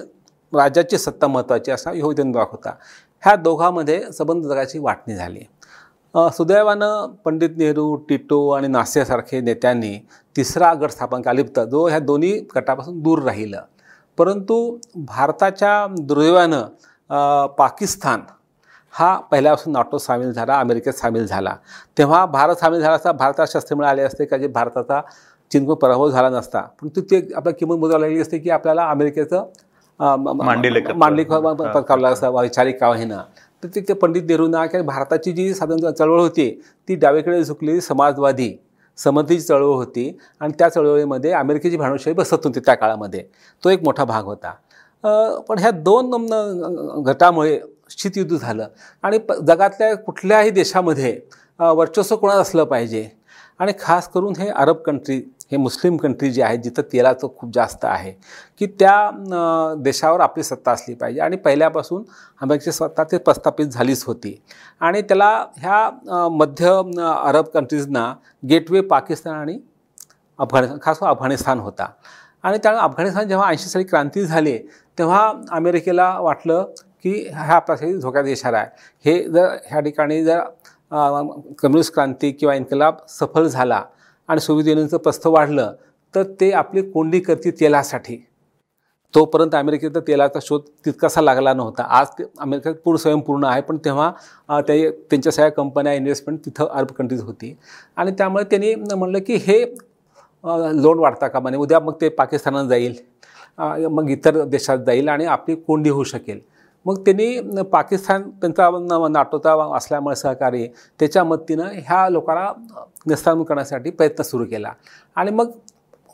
राज्याची 0.53 0.99
सत्ता 0.99 1.27
महत्त्वाची 1.27 1.71
असा 1.71 1.91
ह्यो 1.91 2.11
होता. 2.51 2.75
ह्या 3.23 3.35
दोघांमध्ये 3.37 4.01
संबंध 4.13 4.45
जगाची 4.47 4.79
वाटणी 4.79 5.15
झाली. 5.15 5.45
सुदैवानं 6.17 7.15
पंडित 7.25 7.51
नेहरू 7.57 7.95
टिटो 7.97 8.51
आणि 8.51 8.69
नासेसारखे 8.69 9.41
नेत्यांनी 9.41 10.07
तिसरा 10.37 10.75
गट 10.75 10.91
स्थापन 10.91 11.21
केला. 11.21 11.65
जो 11.65 11.87
ह्या 11.89 11.99
दोन्ही 11.99 12.47
गटापासून 12.57 13.01
दूर 13.01 13.23
राहिलं. 13.23 13.61
परंतु 14.19 14.79
भारताच्या 14.97 15.87
दुर्दैवानं 16.01 17.47
पाकिस्तान 17.47 18.21
हा 18.91 19.17
पहिल्यापासून 19.19 19.73
नाटो 19.73 19.99
सामील 19.99 20.33
झाला 20.33 20.59
अमेरिकेत 20.61 20.93
सामील 20.93 21.27
झाला. 21.27 21.55
तेव्हा 21.99 22.27
भारत 22.27 22.57
सामील 22.57 22.81
झाला 22.81 22.95
असता 22.95 23.13
भारतात 23.13 23.47
शस्त्र 23.47 23.77
मिळाले 23.77 24.03
असते 24.03 24.25
का 24.25 24.37
जे 24.37 24.47
भारताचा 24.47 25.01
चिन्ह 25.51 25.75
पराभव 25.75 26.11
झाला 26.11 26.29
नसता. 26.29 26.61
परंतु 26.61 27.01
ते 27.01 27.29
आपल्या 27.37 27.53
किंमत 27.55 27.77
मोजावी 27.77 28.03
लागली 28.03 28.21
असते 28.21 28.39
की 28.39 28.51
आपल्याला 28.51 28.91
अमेरिकेचं 28.91 29.45
अ, 30.01 30.17
म- 30.17 30.29
म- 30.29 30.43
मांडलिकत्व. 30.43 30.95
मांडलिक 30.95 31.33
हा, 31.33 31.53
पत्कावलं 31.53 32.07
हा. 32.07 32.13
असं 32.13 32.31
वैचारिक 32.31 32.81
का 32.81 32.89
तर 33.63 33.69
ते 33.69 33.81
ते 33.81 33.93
पंडित 33.95 34.23
नेहरूंना 34.29 34.65
किंवा 34.67 34.85
भारताची 34.87 35.33
जी 35.33 35.53
साधारण 35.55 35.93
चळवळ 35.93 36.21
होती 36.21 36.51
ती 36.89 36.95
डावीकडे 36.95 37.43
झुकलेली 37.45 37.81
समाजवादी 37.81 38.57
समर्थीची 38.99 39.41
चळवळ 39.41 39.75
होती 39.75 40.17
आणि 40.41 40.53
त्या 40.59 40.69
चळवळीमध्ये 40.69 41.33
अमेरिकेची 41.33 41.77
भानुशाही 41.77 42.15
बसत 42.15 42.47
होती 42.47 42.61
त्या 42.61 42.75
काळामध्ये. 42.75 43.23
तो 43.63 43.71
एक 43.71 43.83
मोठा 43.85 44.05
भाग 44.05 44.25
होता. 44.25 44.53
पण 45.49 45.59
ह्या 45.59 45.71
दोन 45.71 46.27
गटामुळे 47.07 47.59
शीतयुद्ध 47.91 48.37
झालं 48.37 48.69
आणि 49.05 49.19
प 49.19 49.33
जगातल्या 49.49 49.95
कुठल्याही 49.97 50.51
देशामध्ये 50.51 51.19
वर्चस्व 51.61 52.17
कोणाचं 52.17 52.41
असलं 52.43 52.65
पाहिजे 52.65 53.09
आणि 53.59 53.73
खास 53.81 54.09
करून 54.09 54.35
हे 54.39 54.49
अरब 54.49 54.77
कंट्री 54.87 55.21
हे 55.53 55.57
मुस्लिम 55.57 55.97
कंट्री 55.97 56.31
जी 56.31 56.43
आहेत 56.43 56.59
जिथं 56.63 56.83
तेलाचं 56.93 57.29
खूप 57.39 57.51
जास्त 57.55 57.85
आहे 57.85 58.13
की 58.61 58.67
त्या 58.81 59.75
देशावर 59.83 60.21
आपली 60.21 60.43
सत्ता 60.43 60.73
असली 60.73 60.95
पाहिजे. 60.95 61.21
आणि 61.21 61.37
पहिल्यापासून 61.37 62.03
अमेरिकेची 62.43 62.73
सत्ता 62.73 63.05
ते 63.13 63.19
प्रस्थापित 63.19 63.67
झालीच 63.67 64.05
होती. 64.07 64.35
आणि 64.81 65.03
त्याला 65.03 65.31
ह्या 65.57 66.29
मध्य 66.33 66.71
अरब 67.03 67.47
कंट्रीजना 67.55 68.13
गेटवे 68.49 68.81
पाकिस्तान 68.81 69.35
आणि 69.35 69.59
अफगाणिस्तान 70.39 70.79
खास 70.83 70.99
करून 70.99 71.11
अफगाणिस्तान 71.11 71.61
होता. 71.61 71.87
आणि 72.45 72.59
त्यामुळे 72.63 72.83
अफगाणिस्तान 72.85 73.29
जेव्हा 73.29 73.49
ऐंशी 73.51 73.69
साली 73.69 73.85
क्रांती 73.85 74.25
झाली 74.25 74.59
तेव्हा 74.99 75.33
अमेरिकेला 75.53 76.13
वाटलं 76.21 76.73
की 77.05 77.29
हा 77.35 77.55
आपल्यासाठी 77.55 77.97
धोक्याचा 78.01 78.29
इशारा 78.31 78.59
आहे. 78.59 78.69
हे 79.05 79.23
जर 79.25 79.57
ह्या 79.67 79.81
ठिकाणी 79.81 80.25
जर 80.25 80.41
कम्युनिस्ट 81.63 81.95
क्रांती 81.95 82.31
किंवा 82.33 82.55
इन्कलाब 82.55 82.97
सफल 83.09 83.47
झाला 83.49 83.83
आणि 84.29 84.41
सोव्हिएत 84.41 84.69
युनियनचं 84.69 84.97
प्रस्थ 84.97 85.27
वाढलं 85.27 85.75
तर 86.15 86.23
ते 86.41 86.51
आपली 86.53 86.83
कोंडी 86.83 87.21
करतील 87.21 87.61
तेलासाठी. 87.61 88.17
तोपर्यंत 89.15 89.55
अमेरिकेत 89.55 89.97
तेलाचा 90.07 90.39
शोध 90.43 90.63
तितकासा 90.85 91.21
लागला 91.21 91.53
नव्हता. 91.55 91.83
आज 91.83 92.09
ते 92.19 92.25
अमेरिका 92.41 92.73
पूर्ण 92.85 92.99
स्वयंपूर्ण 92.99 93.45
आहे 93.45 93.61
पण 93.63 93.77
तेव्हा 93.85 94.61
ते 94.69 94.91
त्यांच्या 94.91 95.33
सगळ्या 95.33 95.51
कंपन्या 95.53 95.93
इन्व्हेस्टमेंट 95.95 96.41
तिथं 96.45 96.67
अरब 96.67 96.91
कंट्रीज 96.99 97.23
होती. 97.23 97.55
आणि 97.97 98.13
त्यामुळे 98.19 98.45
त्यांनी 98.51 98.75
म्हणलं 98.75 99.19
की 99.27 99.37
हे 99.37 99.63
लोन 100.83 100.99
वाढता 100.99 101.29
का 101.29 101.41
म्हणे 101.41 101.57
उद्या 101.57 101.81
मग 101.81 101.95
ते 102.01 102.09
पाकिस्तानात 102.09 102.69
जाईल 102.69 102.97
मग 103.91 104.11
इतर 104.11 104.43
देशात 104.45 104.79
जाईल 104.87 105.09
आणि 105.09 105.25
आपली 105.27 105.55
कोंडी 105.57 105.91
होऊ 105.91 106.05
शकेल. 106.05 106.41
मग 106.87 107.01
त्यांनी 107.01 107.63
पाकिस्तान 107.63 108.31
त्यांचा 108.31 108.71
नाटोचा 109.11 109.77
असल्यामुळे 109.77 110.17
सहकारी 110.17 110.69
त्याच्या 110.69 111.25
मदतीनं 111.25 111.65
ह्या 111.73 112.09
लोकांना 112.09 112.53
निस्तारण 113.07 113.43
करण्यासाठी 113.43 113.91
प्रयत्न 113.91 114.23
सुरू 114.23 114.45
केला. 114.45 114.73
आणि 115.17 115.31
मग 115.31 115.51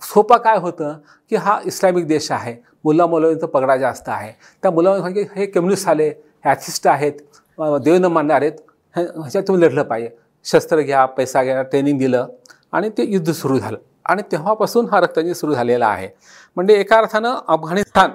सोपा 0.03 0.37
काय 0.37 0.59
होतं 0.59 0.95
की 1.31 1.37
हा 1.37 1.61
इस्लामिक 1.65 2.07
देश 2.07 2.33
आहे 2.33 2.57
मुल्ला 2.85 3.07
मौलवींचा 3.07 3.47
पगडा 3.47 3.77
जास्त 3.77 4.09
आहे. 4.09 4.33
त्या 4.63 4.71
मुला 4.71 4.99
की 4.99 5.27
हे 5.37 5.47
कम्युनिस्ट 5.47 5.89
आले 5.89 6.13
ॲथिस्ट 6.45 6.87
आहेत 6.87 7.13
अ, 7.59 7.79
देव 7.79 7.95
न 7.95 8.05
मानणार 8.05 8.41
आहेत 8.41 8.53
हे- 8.97 9.21
ह्याच्यात 9.21 9.45
तुम्ही 9.49 9.63
लढलं 9.65 9.83
पाहिजे. 9.83 10.11
शस्त्र 10.45 10.81
घ्या 10.81 11.07
पैसा 11.07 11.45
घ्या 11.45 11.63
ट्रेनिंग 11.63 11.99
दिलं. 11.99 12.27
आणि 12.73 12.89
ते 12.89 13.05
युद्ध 13.07 13.33
सुरू 13.33 13.59
झालं. 13.59 13.79
आणि 14.05 14.23
तेव्हापासून 14.33 14.87
हा 14.91 15.01
रक्तजी 15.01 15.35
सुरू 15.35 15.55
झालेला 15.55 15.87
आहे. 15.87 16.09
म्हणजे 16.57 16.75
एका 16.75 16.97
अर्थानं 16.97 17.35
अफगाणिस्तान 17.49 18.11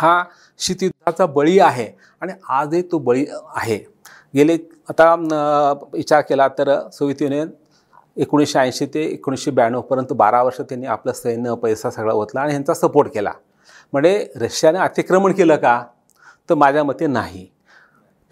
हा 0.00 0.22
शीतयुद्धाचा 0.58 1.26
बळी 1.26 1.58
आहे 1.58 1.86
आणि 2.20 2.32
आजही 2.48 2.82
तो 2.92 2.98
बळी 2.98 3.24
आहे. 3.54 3.78
गेले 4.34 4.56
आता 4.88 5.14
विचार 5.92 6.20
केला 6.20 6.48
तर 6.48 6.78
सोवियत 6.92 7.22
युनियन 7.22 7.50
एकोणीसशे 8.16 8.58
ऐंशी 8.58 8.86
ते 8.86 9.02
एकोणीसशे 9.04 9.50
ब्याण्णवपर्यंत 9.50 10.12
बारा 10.12 10.42
वर्ष 10.42 10.60
त्यांनी 10.60 10.86
आपलं 10.86 11.12
सैन्य 11.12 11.54
पैसा 11.62 11.90
सगळा 11.90 12.12
ओतला 12.12 12.40
आणि 12.40 12.50
ह्यांचा 12.50 12.74
सपोर्ट 12.74 13.12
केला. 13.14 13.32
म्हणजे 13.92 14.32
रशियाने 14.36 14.78
अतिक्रमण 14.78 15.32
केलं 15.32 15.56
का? 15.56 15.82
तर 16.48 16.54
माझ्या 16.54 16.84
मते 16.84 17.06
नाही. 17.06 17.46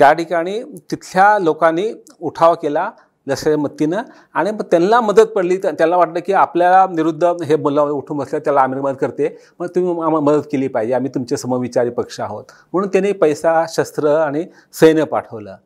त्या 0.00 0.12
ठिकाणी 0.12 0.62
तिथल्या 0.90 1.38
लोकांनी 1.38 1.92
उठाव 2.20 2.54
केला 2.62 2.90
लष्करी 3.26 3.56
मदतीनं. 3.56 4.02
आणि 4.34 4.50
मग 4.50 4.62
त्यांना 4.70 5.00
मदत 5.00 5.26
पडली 5.36 5.56
त्याला 5.56 5.96
वाटलं 5.96 6.20
की 6.26 6.32
आपल्याला 6.32 6.84
विरुद्ध 6.86 7.32
हे 7.44 7.56
मुलं 7.56 7.80
उठून 7.82 8.16
बसल्या 8.16 8.40
त्याला 8.44 8.60
आम्ही 8.60 8.80
मदत 8.80 8.96
करते. 9.00 9.36
मग 9.60 9.66
तुम्ही 9.74 9.90
आम्हाला 9.90 10.20
मदत 10.20 10.46
केली 10.52 10.68
पाहिजे. 10.68 10.94
आम्ही 10.94 11.10
तुमचे 11.14 11.36
समविचारी 11.36 11.90
पक्ष 11.90 12.20
आहोत. 12.20 12.44
म्हणून 12.72 12.88
त्यांनी 12.88 13.12
पैसा 13.12 13.64
शस्त्र 13.68 14.16
आणि 14.16 14.44
सैन्य 14.80 15.04
पाठवलं. 15.04 15.56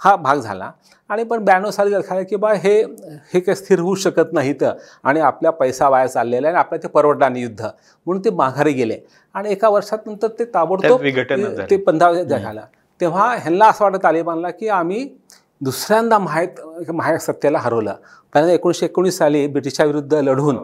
हा 0.00 0.14
भाग 0.16 0.36
झाला. 0.36 0.70
आणि 1.10 1.22
पण 1.24 1.44
ब्याण्णव 1.44 1.70
साली 1.70 1.92
लक्षात 1.92 2.16
आलं 2.16 2.24
की 2.30 2.36
बा 2.36 2.52
हे 2.54 2.72
हे 3.32 3.40
काही 3.40 3.54
स्थिर 3.56 3.80
होऊ 3.80 3.94
शकत 3.94 4.32
नाहीत. 4.32 4.62
आणि 5.04 5.20
आपल्या 5.20 5.50
पैसा 5.52 5.88
वाया 5.88 6.06
चाललेला 6.06 6.46
आहे 6.48 6.54
आणि 6.56 6.60
आपल्या 6.60 6.78
ते 6.82 6.88
परवडणार 6.88 7.30
नाही 7.30 7.42
युद्ध. 7.42 7.62
म्हणून 7.62 8.24
ते 8.24 8.30
माघारी 8.30 8.72
गेले. 8.72 8.98
आणि 9.34 9.50
एका 9.52 9.68
वर्षात 9.68 10.06
नंतर 10.06 10.28
ते 10.38 10.44
ताबडतोब 10.54 11.00
झालं. 11.02 11.64
ते 11.70 11.76
पंधरा 11.76 12.12
झाला 12.12 12.60
तेव्हा 13.00 13.28
ह्यांना 13.34 13.66
असं 13.66 13.84
वाटत 13.84 14.02
तालिबानला 14.02 14.50
की 14.50 14.68
आम्ही 14.68 15.08
दुसऱ्यांदा 15.60 16.18
महायक 16.18 16.60
महायक 16.90 17.20
सत्तेला 17.20 17.58
हरवलं. 17.58 17.94
पहिल्यांदा 18.34 18.52
एकोणीसशे 18.54 18.86
एकोणीस 18.86 19.18
साली 19.18 19.46
ब्रिटिशाविरुद्ध 19.46 20.14
लढून 20.14 20.58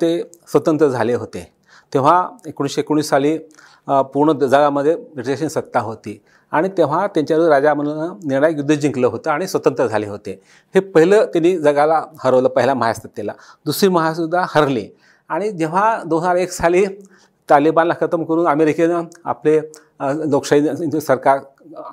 ते 0.00 0.18
स्वतंत्र 0.48 0.88
झाले 0.88 1.14
होते. 1.14 1.50
तेव्हा 1.94 2.28
एकोणीसशे 2.46 2.80
एकोणीस 2.80 3.08
साली 3.10 3.36
पूर्ण 3.88 4.32
जगामध्ये 4.32 4.94
ब्रिटिशांची 4.96 5.48
सत्ता 5.54 5.80
होती. 5.80 6.20
आणि 6.52 6.68
तेव्हा 6.76 7.06
त्यांच्यावर 7.06 7.48
राजा 7.48 7.74
म्हणून 7.74 8.28
निर्णायक 8.28 8.56
युद्ध 8.56 8.74
जिंकलं 8.74 9.06
होतं 9.06 9.30
आणि 9.30 9.46
स्वतंत्र 9.48 9.86
झाले 9.86 10.06
होते. 10.06 10.40
हे 10.74 10.80
पहिलं 10.80 11.24
त्यांनी 11.24 11.56
जगाला 11.58 12.02
हरवलं 12.20 12.48
पहिल्या 12.48 12.74
महासत्तेला 12.74 13.32
दुसरी 13.66 13.88
महासुद्धा 13.88 14.44
हरली. 14.48 14.88
आणि 15.30 15.50
जेव्हा 15.50 16.02
दोन 16.06 16.22
हजार 16.22 16.36
एक 16.36 16.52
साली 16.52 16.84
तालिबानला 17.50 17.94
खतम 18.00 18.24
करून 18.24 18.48
अमेरिकेनं 18.48 19.02
आपले 19.24 19.58
लोकशाही 20.30 21.00
सरकार 21.00 21.38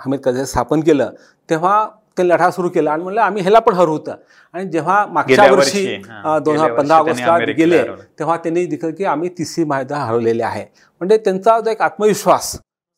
हमीद 0.06 0.20
करझाई 0.20 0.46
स्थापन 0.46 0.82
केलं 0.82 1.12
तेव्हा 1.50 1.88
ते 2.22 2.28
लढा 2.28 2.50
सुरू 2.52 2.70
केला 2.70 2.92
आणि 2.92 3.04
म्हणलं 3.04 3.22
आम्ही 3.22 3.42
ह्याला 3.42 3.60
पण 3.60 3.74
हरवतं 3.76 4.16
आणि 4.54 4.70
जेव्हा 4.72 5.06
मागच्या 5.06 5.52
वर्षी 5.52 5.86
दोन 6.46 6.58
हजार 6.58 6.74
पंधरा 6.74 6.98
ऑगस्टला 6.98 7.38
गेले. 7.58 7.82
तेव्हा 8.20 8.38
त्यांनी 8.44 8.66
दिलं 8.66 8.92
की 8.98 9.06
आम्ही 9.06 9.30
तिसरी 9.38 9.64
महायुद्ध 9.66 9.94
हरवलेले 9.94 10.44
आहे. 10.44 10.66
म्हणजे 11.02 11.18
त्यांचा 11.18 11.60
जो 11.60 11.70
एक 11.72 11.82
आत्मविश्वास 11.82 12.52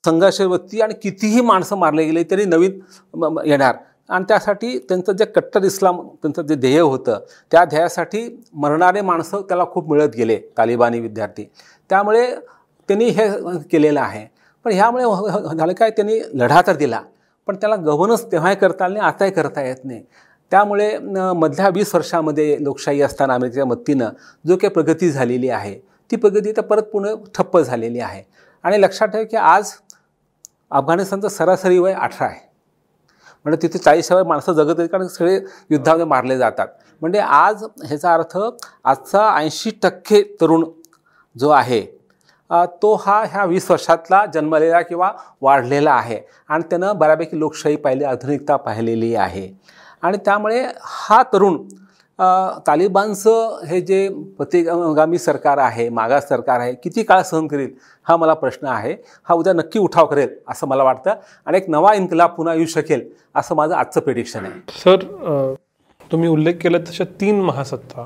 संघर्षवृत्ती 0.03 0.81
आणि 0.81 0.93
कितीही 1.03 1.41
माणसं 1.41 1.77
मारले 1.77 2.05
गेले 2.05 2.23
तरी 2.31 2.45
नवीन 2.45 2.79
येणार. 3.45 3.75
आणि 4.09 4.25
त्यासाठी 4.27 4.77
त्यांचं 4.89 5.11
जे 5.17 5.25
कट्टर 5.25 5.63
इस्लाम 5.63 6.01
त्यांचं 6.21 6.41
जे 6.47 6.55
ध्येय 6.55 6.79
होतं 6.79 7.19
त्या 7.51 7.63
ध्येयासाठी 7.65 8.27
मरणारे 8.53 9.01
माणसं 9.01 9.41
त्याला 9.49 9.65
खूप 9.73 9.89
मिळत 9.91 10.15
गेले 10.17 10.37
तालिबानी 10.57 10.99
विद्यार्थी. 10.99 11.45
त्यामुळे 11.89 12.25
त्यांनी 12.89 13.05
हे 13.05 13.27
केलेलं 13.71 13.99
आहे. 14.01 14.25
पण 14.65 14.71
ह्यामुळे 14.71 15.03
झालं 15.57 15.73
काय? 15.73 15.89
त्यांनी 15.89 16.19
लढा 16.33 16.61
तर 16.67 16.75
दिला. 16.75 17.01
पण 17.47 17.55
त्याला 17.55 17.75
गव्हर्नन्स 17.75 18.25
तेव्हाही 18.31 18.55
करता 18.55 18.85
आलं 18.85 18.93
नाही 18.93 19.05
आताही 19.07 19.31
करता 19.31 19.61
येत 19.61 19.83
नाही. 19.83 20.03
त्यामुळे 20.51 20.97
मधल्या 21.35 21.69
वीस 21.75 21.93
वर्षामध्ये 21.95 22.57
लोकशाही 22.63 23.01
असताना 23.01 23.33
अमेरिकेच्या 23.33 23.65
मदतीनं 23.65 24.09
जो 24.45 24.55
काही 24.57 24.73
प्रगती 24.73 25.09
झालेली 25.11 25.49
आहे 25.49 25.77
ती 26.11 26.15
प्रगती 26.15 26.51
तर 26.57 26.61
परत 26.61 26.83
पुन्हा 26.91 27.13
ठप्प 27.35 27.57
झालेली 27.59 27.99
आहे. 27.99 28.21
आणि 28.63 28.81
लक्षात 28.81 29.07
ठेव 29.07 29.23
की 29.31 29.37
आज 29.37 29.71
अफगाणिस्तानचं 30.71 31.27
सरासरी 31.27 31.77
वय 31.77 31.93
अठरा 31.93 32.25
आहे. 32.27 32.39
म्हणजे 33.45 33.61
तिथे 33.61 33.77
चाळीस 33.77 34.07
चाळीसव्या 34.07 34.23
माणसं 34.29 34.53
जगत 34.53 34.79
आहेत 34.79 34.89
कारण 34.89 35.07
सगळे 35.07 35.39
युद्धामध्ये 35.69 36.05
मारले 36.05 36.37
जातात. 36.37 36.67
म्हणजे 37.01 37.19
आज 37.19 37.63
ह्याचा 37.85 38.13
अर्थ 38.13 38.37
आजचा 38.83 39.27
ऐंशी 39.35 39.71
टक्के 39.83 40.21
तरुण 40.41 40.63
जो 41.35 41.49
आहे 41.49 41.85
तो 42.81 42.93
हा 43.05 43.21
ह्या 43.31 43.43
वीस 43.45 43.69
वर्षातला 43.71 44.25
जन्मलेला 44.33 44.81
किंवा 44.81 45.11
वाढलेला 45.41 45.91
आहे. 45.91 46.19
आणि 46.49 46.63
त्यानं 46.69 46.97
बऱ्यापैकी 46.97 47.39
लोकशाही 47.39 47.75
पाहिली 47.75 48.03
आधुनिकता 48.03 48.55
पाहिलेली 48.55 49.13
आहे. 49.15 49.49
आणि 50.01 50.17
त्यामुळे 50.25 50.65
हा 50.81 51.21
तरुण 51.33 51.57
तालिबानचं 52.67 53.65
हे 53.67 53.79
जे 53.81 54.07
प्रतिगामी 54.37 55.17
सरकार 55.17 55.57
आहे 55.57 55.87
मागास 55.89 56.27
सरकार 56.29 56.59
आहे 56.59 56.73
किती 56.83 57.03
काळ 57.03 57.21
सहन 57.21 57.47
करेल 57.47 57.69
हा 58.07 58.17
मला 58.17 58.33
प्रश्न 58.33 58.67
आहे. 58.67 58.95
हा 59.23 59.35
उद्या 59.35 59.53
नक्की 59.53 59.79
उठाव 59.79 60.05
करेल 60.05 60.29
असं 60.49 60.67
मला 60.67 60.83
वाटतं. 60.83 61.13
आणि 61.45 61.57
एक 61.57 61.69
नवा 61.69 61.93
इन्कलाब 61.93 62.29
पुन्हा 62.35 62.53
येऊ 62.55 62.65
शकेल 62.65 63.07
असं 63.35 63.55
माझं 63.55 63.75
आजचं 63.75 64.01
प्रेडिक्शन 64.01 64.45
आहे. 64.45 64.59
सर 64.83 65.53
तुम्ही 66.11 66.29
उल्लेख 66.29 66.53
केला 66.61 66.77
तशा 66.89 67.03
तीन 67.21 67.41
महासत्ता. 67.41 68.05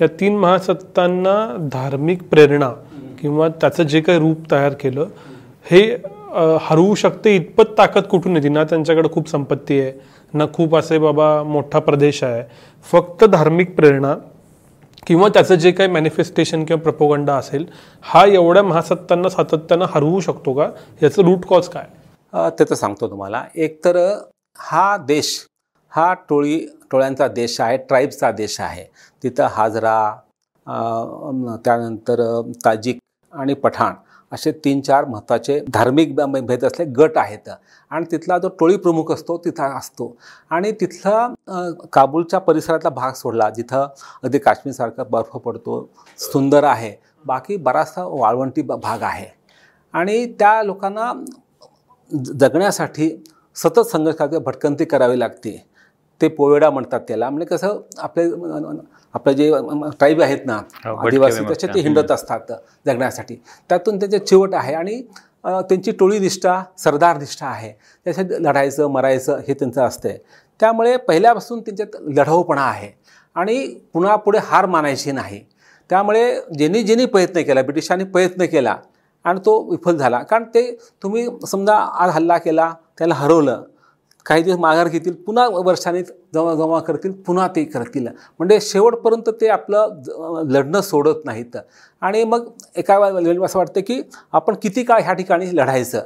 या 0.00 0.06
तीन 0.20 0.38
महासत्तांना 0.38 1.68
धार्मिक 1.72 2.22
प्रेरणा 2.30 2.70
किंवा 3.24 3.46
त्याचं 3.60 3.82
जे 3.82 4.00
काही 4.00 4.18
रूप 4.18 4.38
तयार 4.50 4.72
केलं 4.80 5.08
हे 5.66 5.80
हरवू 6.60 6.94
शकते 6.94 7.34
इतपत 7.36 7.70
ताकद 7.78 8.04
कुठून 8.10 8.36
येते? 8.36 8.48
ना 8.48 8.62
त्यांच्याकडे 8.64 9.08
खूप 9.12 9.28
संपत्ती 9.28 9.80
आहे 9.80 9.92
ना 10.34 10.46
खूप 10.54 10.74
असे 10.76 10.98
बाबा 10.98 11.42
मोठा 11.42 11.78
प्रदेश 11.78 12.22
आहे. 12.24 12.42
फक्त 12.86 13.24
धार्मिक 13.24 13.74
प्रेरणा 13.76 14.14
किंवा 15.06 15.28
त्याचं 15.34 15.54
जे 15.54 15.70
काही 15.72 15.90
मॅनिफेस्टेशन 15.90 16.64
किंवा 16.64 16.82
प्रपोगंडा 16.82 17.34
असेल 17.36 17.64
हा 18.04 18.24
एवढ्या 18.26 18.62
महासत्तांना 18.62 19.28
सातत्यानं 19.28 19.86
हरवू 19.94 20.20
शकतो 20.20 20.52
का? 20.54 20.68
याचं 21.02 21.22
रूट 21.22 21.44
कॉज 21.48 21.68
काय? 21.68 21.86
ते 22.58 22.64
तर 22.70 22.74
सांगतो 22.74 23.10
तुम्हाला. 23.10 23.42
एकतर 23.56 23.96
हा 24.56 24.96
देश 25.06 25.36
हा 25.92 26.12
टोळी 26.28 26.58
टोळ्यांचा 26.90 27.28
देश 27.28 27.60
आहे 27.60 27.76
ट्राईबचा 27.88 28.30
देश 28.32 28.60
आहे. 28.60 28.84
तिथं 29.22 29.46
हाजरा 29.52 29.96
त्यानंतर 31.64 32.20
ताजिक 32.64 32.98
आणि 33.34 33.54
पठाण 33.54 33.94
असे 34.32 34.52
तीन 34.52 34.80
चार 34.80 35.04
महत्त्वाचे 35.04 35.60
धार्मिक 35.68 36.20
भेद 36.20 36.64
असले 36.64 36.84
गट 36.84 37.10
आहेत. 37.16 37.50
आणि 37.90 38.04
तिथला 38.10 38.38
जो 38.38 38.48
टोळी 38.48 38.76
प्रमुख 38.76 39.12
असतो 39.12 39.38
तिथं 39.44 39.78
असतो. 39.78 40.16
आणि 40.50 40.72
तिथला 40.72 41.34
काबूलच्या 41.92 42.38
परिसरातला 42.38 42.90
भाग 42.90 43.12
सोडला 43.12 43.50
जिथं 43.50 43.88
अगदी 44.22 44.38
काश्मीरसारखा 44.38 45.04
बर्फ 45.04 45.28
पडतो 45.28 45.90
सुंदर 46.18 46.64
आहे. 46.64 46.94
बाकी 47.26 47.56
बराचसा 47.56 48.04
वाळवंटी 48.04 48.62
ब- 48.62 48.72
भाग 48.72 49.02
आहे. 49.02 49.26
आणि 49.92 50.26
त्या 50.26 50.62
लोकांना 50.62 51.24
जगण्यासाठी 52.14 53.24
सतत 53.54 53.80
संघर्ष 53.80 54.36
भटकंती 54.36 54.84
करावी 54.84 55.18
लागते. 55.20 55.73
ते 56.20 56.28
पोवेडा 56.28 56.70
म्हणतात 56.70 57.00
त्याला. 57.08 57.30
म्हणजे 57.30 57.46
कसं 57.46 57.80
आपले 57.98 58.24
आपले 59.14 59.34
जे 59.34 59.50
ट्राईब 59.98 60.20
आहेत 60.22 60.46
ना 60.46 60.56
हो, 60.84 60.94
आदिवासी. 60.96 61.44
तसे 61.50 61.66
ते 61.66 61.80
हिंडत 61.80 62.10
असतात 62.10 62.52
जगण्यासाठी. 62.86 63.36
त्यातून 63.70 63.98
त्यांचे 63.98 64.18
चिवट 64.18 64.54
आहे 64.54 64.74
आणि 64.74 65.00
त्यांची 65.44 65.92
टोळी 65.92 66.18
निष्ठा 66.18 66.62
सरदार 66.78 67.18
निष्ठा 67.18 67.46
आहे. 67.46 67.72
त्याच्यात 68.06 68.40
लढायचं 68.40 68.90
मरायचं 68.90 69.40
हे 69.48 69.54
त्यांचं 69.54 69.82
असते 69.82 70.16
त्यामुळे 70.60 70.96
पहिल्यापासून 70.96 71.60
त्यांच्यात 71.60 72.00
लढाऊपणा 72.08 72.62
आहे. 72.62 72.90
आणि 73.36 73.66
पुन्हा 73.92 74.16
पुढे 74.16 74.38
हार 74.42 74.66
मानायची 74.66 75.12
नाही. 75.12 75.40
त्यामुळे 75.90 76.34
ज्यांनी 76.58 76.82
ज्यांनी 76.82 77.06
प्रयत्न 77.06 77.42
केला 77.42 77.62
ब्रिटिशांनी 77.62 78.04
प्रयत्न 78.04 78.44
केला 78.52 78.76
आणि 79.24 79.40
तो 79.46 79.60
विफल 79.70 79.96
झाला. 79.96 80.18
कारण 80.22 80.44
ते 80.54 80.70
तुम्ही 81.02 81.26
समजा 81.46 81.74
आज 81.74 82.10
हल्ला 82.14 82.38
केला 82.38 82.72
त्याला 82.98 83.14
हरवलं 83.14 83.62
काही 84.26 84.42
दिवस 84.42 84.58
माघार 84.58 84.88
घेतील 84.88 85.14
पुन्हा 85.14 85.48
वर्षाने 85.48 86.02
जमा 86.02 86.54
जमा 86.54 86.80
करतील 86.80 87.12
पुन्हा 87.12 87.48
ते 87.48 87.64
करतील. 87.64 88.08
म्हणजे 88.08 88.58
शेवटपर्यंत 88.60 89.30
ते 89.40 89.48
आपलं 89.48 90.02
लढणं 90.50 90.80
सोडत 90.80 91.24
नाहीत. 91.24 91.56
आणि 92.00 92.24
मग 92.24 92.50
एका 92.76 92.98
वेळेला 92.98 93.44
असं 93.44 93.58
वाटतं 93.58 93.80
की 93.80 94.02
आपण 94.32 94.54
किती 94.62 94.82
काळ 94.82 95.02
ह्या 95.02 95.12
ठिकाणी 95.12 95.56
लढायचं? 95.56 96.02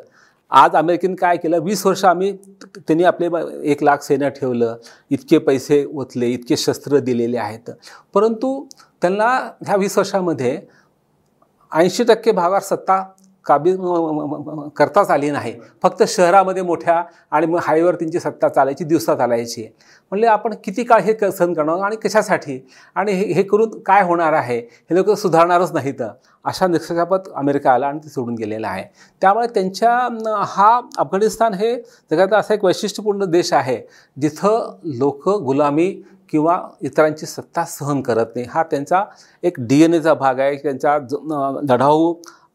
आज 0.51 0.75
अमेरिकेने 0.75 1.15
काय 1.15 1.37
केलं? 1.37 1.61
वीस 1.61 1.87
वर्ष 1.87 2.05
आम्ही 2.05 2.37
त्यांनी 2.77 3.03
आपले 3.03 3.29
ब- 3.29 3.63
एक 3.63 3.83
लाख 3.83 3.99
सैन्य 3.99 4.31
ठेवलं. 4.31 4.77
इतके 5.11 5.39
पैसे 5.39 5.85
ओतले 5.95 6.27
इतके 6.27 6.57
शस्त्र 6.57 6.99
दिलेले 6.99 7.39
आहेत. 7.39 7.71
परंतु 8.15 8.67
त्यांना 9.03 9.53
ह्या 9.67 9.77
वीस 9.77 9.99
वर्षामध्ये 9.99 10.63
ऐंशी 11.73 12.05
टक्के 12.05 12.33
भागावर 12.33 12.61
सत्ता 12.61 13.05
काबीज 13.49 13.77
करताच 14.77 15.11
आली 15.11 15.31
नाही. 15.31 15.55
फक्त 15.83 16.03
शहरामध्ये 16.09 16.63
मोठ्या 16.63 17.05
आणि 17.31 17.47
मग 17.47 17.59
हायवेवर 17.63 17.95
त्यांची 17.95 18.21
सत्ता 18.21 18.49
चालायची 18.49 18.85
दिवसा 18.85 19.15
चालायची. 19.15 19.67
म्हणले 20.11 20.27
आपण 20.27 20.55
किती 20.65 20.85
काळ 20.85 21.01
हे 21.01 21.13
क- 21.13 21.25
सहन 21.25 21.53
करणार 21.53 21.79
आणि 21.79 21.97
कशासाठी? 21.97 22.67
आणि 22.95 23.13
हे 23.13 23.33
हे 23.33 23.43
करून 23.43 23.79
काय 23.79 24.03
होणार 24.03 24.33
आहे? 24.33 24.59
हे 24.59 24.95
लोक 24.95 25.11
सुधारणारच 25.11 25.73
नाहीत. 25.73 26.03
अशा 26.45 26.67
निष्कर्षापत 26.67 27.29
अमेरिका 27.35 27.73
आला 27.73 27.87
आणि 27.87 27.99
ते 27.99 28.09
सोडून 28.09 28.35
गेलेला 28.35 28.69
आहे. 28.69 28.85
त्यामुळे 29.21 29.47
त्यांच्या 29.47 29.99
हा 30.47 30.81
अफगाणिस्तान 30.99 31.55
हे 31.55 31.77
जगातला 32.11 32.39
असा 32.39 32.55
एक 32.55 32.65
वैशिष्ट्यपूर्ण 32.65 33.25
देश 33.25 33.53
आहे 33.53 33.83
जिथं 34.21 34.77
लोक 34.85 35.29
गुलामी 35.29 36.03
किंवा 36.31 36.69
इतरांची 36.81 37.27
सत्ता 37.27 37.65
सहन 37.65 38.01
करत 38.01 38.27
नाही. 38.35 38.47
हा 38.51 38.63
त्यांचा 38.63 39.05
एक 39.43 39.55
डी 39.59 39.83
एन 39.83 39.95
एचा 39.95 40.15
भाग 40.15 40.39
आहे. 40.39 40.57
त्यांचा 40.57 40.99
लढाऊ 41.71 42.15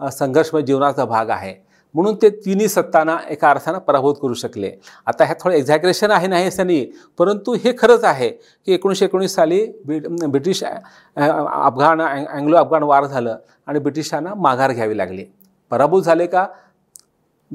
संघर्षमय 0.09 0.61
जीवनाचा 0.61 1.05
भाग 1.05 1.29
आहे. 1.29 1.55
म्हणून 1.93 2.15
ते 2.21 2.29
तिन्ही 2.29 2.67
सत्तांना 2.67 3.17
एका 3.29 3.49
अर्थानं 3.49 3.77
पराभूत 3.77 4.15
करू 4.21 4.33
शकले. 4.33 4.71
आता 5.05 5.23
ह्यात 5.23 5.35
थोडं 5.41 5.55
एक्झॅग्रेशन 5.55 6.11
आहे 6.11 6.27
नाही 6.27 6.47
असं 6.47 6.65
नाही 6.65 6.91
परंतु 7.17 7.53
हे 7.53 7.73
खरंच 7.77 8.03
आहे 8.03 8.29
की 8.65 8.73
एकोणीसशे 8.73 9.05
एकोणीस 9.05 9.35
साली 9.35 9.65
ब्रि 9.85 9.99
ब्रिटिश 10.27 10.63
अफगाण 10.63 12.01
अँग्लो 12.01 12.57
अफगाण 12.57 12.83
वार 12.83 13.05
झालं 13.05 13.37
आणि 13.67 13.79
ब्रिटिशांना 13.79 14.33
माघार 14.33 14.71
घ्यावी 14.71 14.97
लागली. 14.97 15.25
पराभूत 15.71 16.03
झाले 16.03 16.27
का? 16.27 16.45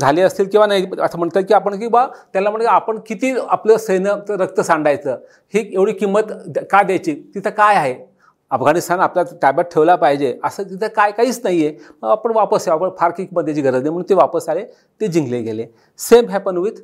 झाले 0.01 0.21
असतील 0.23 0.49
किंवा 0.49 0.67
नाही? 0.67 0.87
असं 1.03 1.19
म्हणतात 1.19 1.43
की 1.43 1.55
आपण 1.55 1.79
की 1.79 1.89
बा 1.89 2.07
त्याला 2.33 2.51
म्हणजे 2.51 2.67
आपण 2.67 2.99
किती 3.07 3.35
आपलं 3.49 3.77
सैन्य 3.77 4.15
रक्त 4.29 4.61
सांडायचं 4.61 5.17
ही 5.55 5.71
एवढी 5.75 5.93
किंमत 5.93 6.21
द- 6.47 6.59
का 6.59 6.83
द्यायची? 6.83 7.31
तिथं 7.35 7.51
काय 7.51 7.77
आहे? 7.77 8.18
अफगाणिस्तान 8.51 9.01
आपल्या 9.01 9.25
ताब्यात 9.43 9.65
ठेवला 9.73 9.95
पाहिजे 9.97 10.39
असं 10.45 10.63
तिथं 10.71 10.89
काय 10.97 11.11
काहीच 11.13 11.41
नाही 11.45 11.67
आहे 11.67 11.77
मग 12.03 12.09
आपण 12.11 12.33
वापस 12.35 12.69
यावं 12.69 12.87
आपण 12.87 12.97
फार 12.99 13.11
किंमत 13.17 13.43
द्यायची 13.43 13.63
गरज 13.63 13.75
नाही. 13.75 13.91
म्हणून 13.91 14.09
ते 14.09 14.15
वापस 14.15 14.49
आले 14.49 14.65
ते 15.01 15.07
जिंकले 15.09 15.41
गेले. 15.43 15.67
Same 15.99 16.29
happen 16.31 16.57
with 16.57 16.81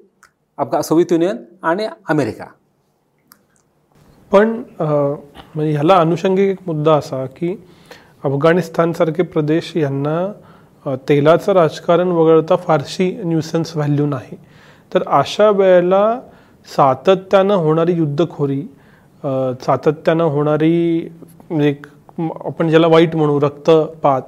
अफगा 0.59 0.81
Soviet 0.83 1.13
Union 1.13 1.37
आणि 1.63 1.87
अमेरिका 2.09 2.45
पण 4.33 4.51
म्हणजे 4.79 5.71
ह्याला 5.73 5.97
अनुषंगिक 6.01 6.49
एक 6.51 6.59
मुद्दा 6.67 6.95
असा 6.97 7.25
की 7.37 7.55
अफगाणिस्तानसारखे 8.25 9.23
प्रदेश 9.23 9.73
यांना 9.77 10.97
तेलाचं 11.09 11.53
राजकारण 11.53 12.09
वगळता 12.13 12.57
फारशी 12.57 13.11
न्यूसन्स 13.25 13.77
व्हॅल्यू 13.77 14.07
नाही. 14.07 14.37
तर 14.93 15.03
अशा 15.09 15.51
वेळेला 15.51 16.21
सातत्यानं 16.69 17.55
होणारी 17.55 17.93
युद्धखोरी 17.93 18.61
सातत्यानं 19.67 20.25
होणारी 20.25 21.09
म्हणजे 21.51 21.69
एक 21.69 21.87
आपण 22.21 22.69
ज्याला 22.69 22.87
वाईट 22.87 23.17
म्हणू 23.17 23.39
रक्तपात 23.41 24.23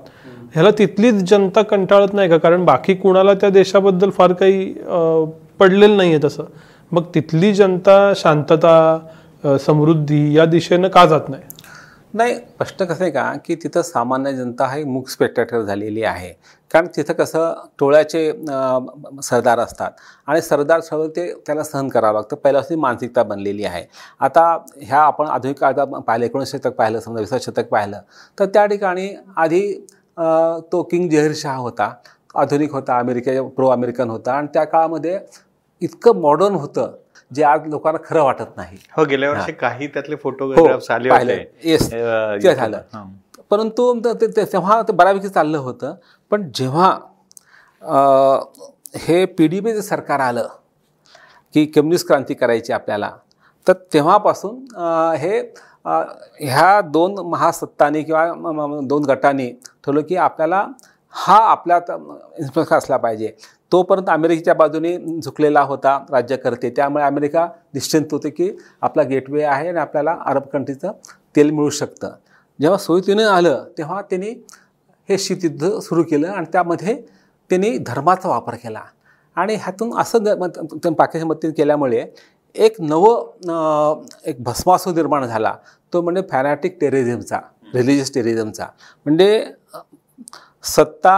ह्याला 0.55 0.71
तिथलीच 0.79 1.15
जनता 1.31 1.63
कंटाळत 1.63 2.13
नाही 2.15 2.29
का? 2.29 2.37
कारण 2.37 2.65
बाकी 2.65 2.95
कुणाला 2.95 3.35
त्या 3.35 3.49
देशाबद्दल 3.51 4.11
फार 4.11 4.33
काही 4.33 4.73
पडलेलं 5.61 5.97
नाही 5.97 6.11
आहे 6.11 6.19
तसं. 6.25 6.45
मग 6.93 7.03
तिथली 7.15 7.53
जनता 7.55 8.13
शांतता 8.17 9.57
समृद्धी 9.61 10.37
या 10.37 10.45
दिशेनं 10.45 10.89
का 10.89 11.05
जात 11.07 11.29
नाही? 11.29 11.43
नाही 12.17 12.35
प्रश्न 12.59 12.85
कसं 12.85 13.03
आहे 13.05 13.11
का 13.13 13.23
की 13.47 13.55
तिथं 13.63 13.83
सामान्य 13.83 14.33
जनता 14.33 14.67
ही 14.69 14.85
मूक 14.85 15.09
स्पेक्टेटर 15.09 15.63
झालेली 15.63 16.03
आहे. 16.03 16.29
कारण 16.71 16.87
तिथं 16.97 17.13
कसं 17.15 17.53
टोळ्याचे 17.79 18.21
सरदार 19.23 19.59
असतात. 19.59 19.91
आणि 20.27 20.43
सरदार 20.43 20.81
सगळं 20.81 21.09
ते 21.17 21.27
त्याला 21.47 21.63
सहन 21.65 21.89
करावं 21.89 22.15
लागतं. 22.15 22.37
पहिल्यापासून 22.37 22.79
मानसिकता 22.81 23.23
बनलेली 23.23 23.65
आहे. 23.65 23.85
आता 24.21 24.47
ह्या 24.83 25.01
आपण 25.01 25.27
आधुनिक 25.27 25.59
काळात 25.61 25.87
पाहिलं 26.07 26.25
एकोणीस 26.27 26.53
शतक 26.53 26.77
पाहिलं 26.79 27.01
समजा 27.01 27.21
विसाव्या 27.21 27.51
शतक 27.51 27.69
पाहिलं 27.71 28.01
तर 28.39 28.47
त्या 28.55 28.67
ठिकाणी 28.67 29.09
आधी 29.37 29.63
तो 30.73 30.83
किंग 30.91 31.09
जहीर 31.11 31.33
शाह 31.37 31.57
होता. 31.59 31.93
आधुनिक 32.35 32.73
होता 32.75 32.99
अमेरिके 32.99 33.41
प्रो 33.49 33.69
अमेरिकन 33.71 34.11
होता. 34.11 34.33
आणि 34.33 34.47
त्या 34.55 34.65
काळामध्ये 34.65 35.19
इतकं 35.83 36.21
मॉडर्न 36.21 36.55
होतं 36.55 36.97
जे 37.31 37.43
आज 37.43 37.67
लोकांना 37.67 37.99
खरं 38.05 38.23
वाटत 38.23 38.57
नाही. 38.57 38.77
हो 38.97 39.05
गेल्या 39.05 39.31
वर्षी 39.31 39.53
काही 39.53 39.87
त्यातले 39.87 40.15
हो 40.15 40.21
फोटोग्राफ्स 40.23 40.91
आले 40.91 41.09
येस 41.65 41.93
अं, 41.93 42.37
ते 42.43 42.55
झालं. 42.55 42.81
हां. 42.95 43.05
परंतु 43.51 43.93
तेव्हा 44.37 44.83
ते 44.83 44.93
बऱ्यापैकी 44.93 45.29
चाललं 45.29 45.59
होतं. 45.59 45.95
पण 46.31 46.51
जेव्हा 46.55 46.91
हे 48.99 49.25
पी 49.27 49.47
डी 49.49 49.61
बीचं 49.61 49.81
सरकार 49.81 50.21
आलं 50.21 50.49
की 51.55 51.65
कम्युनिस्ट 51.67 52.07
क्रांती 52.07 52.35
करायची 52.35 52.73
आपल्याला 52.73 53.11
तर 53.67 53.73
तेव्हापासून 53.93 54.65
हे 55.19 55.39
ह्या 56.41 56.81
दोन 56.81 57.15
महासत्तांनी 57.31 58.03
किंवा 58.03 58.27
दोन 58.83 59.05
गटांनी 59.05 59.51
ठरवलं 59.85 60.01
की 60.01 60.17
आपल्याला 60.17 60.67
हा 61.15 61.37
आपल्यात 61.51 61.91
इन्फ्लुएन्स 61.91 62.73
असला 62.73 62.97
पाहिजे. 62.97 63.37
तोपर्यंत 63.73 64.11
अमेरिकेच्या 64.11 64.55
बाजूने 64.55 64.97
झुकलेला 65.23 65.61
होता 65.61 65.99
राज्यकर्ते. 66.11 66.71
त्यामुळे 66.77 67.05
अमेरिका 67.05 67.47
निश्चिंत 67.75 68.13
होते 68.13 68.31
की 68.31 68.51
आपला 68.81 69.03
गेटवे 69.03 69.43
आहे 69.45 69.69
आणि 69.69 69.79
आपल्याला 69.79 70.17
अरब 70.27 70.43
कंट्रीचं 70.53 70.93
तेल 71.37 71.51
मिळू 71.51 71.71
शकतं. 71.71 72.13
जेव्हा 72.59 72.79
सोवियत 72.79 73.09
युनियन 73.09 73.29
आलं 73.29 73.65
तेव्हा 73.79 74.01
त्यांनी 74.03 74.31
हे 75.09 75.19
शीतयुद्ध 75.19 75.79
सुरू 75.81 76.03
केलं 76.11 76.29
आणि 76.29 76.47
त्यामध्ये 76.53 76.95
त्यांनी 77.51 77.77
धर्माचा 77.87 78.29
वापर 78.29 78.55
केला. 78.55 78.81
आणि 79.37 79.55
ह्यातून 79.55 79.99
असं 80.01 80.25
पाकिस्तान 80.93 81.29
मदतीने 81.29 81.53
केल्यामुळे 81.53 82.05
एक 82.55 82.81
नवं 82.81 84.03
एक 84.27 84.43
भस्मासू 84.43 84.93
निर्माण 84.95 85.27
झाला. 85.27 85.55
तो 85.93 86.01
म्हणजे 86.03 86.23
फॅनॅटिक 86.31 86.79
टेररिझमचा 86.81 87.39
रिलिजियस 87.75 88.13
टेररिझमचा 88.15 88.67
म्हणजे 89.07 89.45
सत्ता 90.65 91.17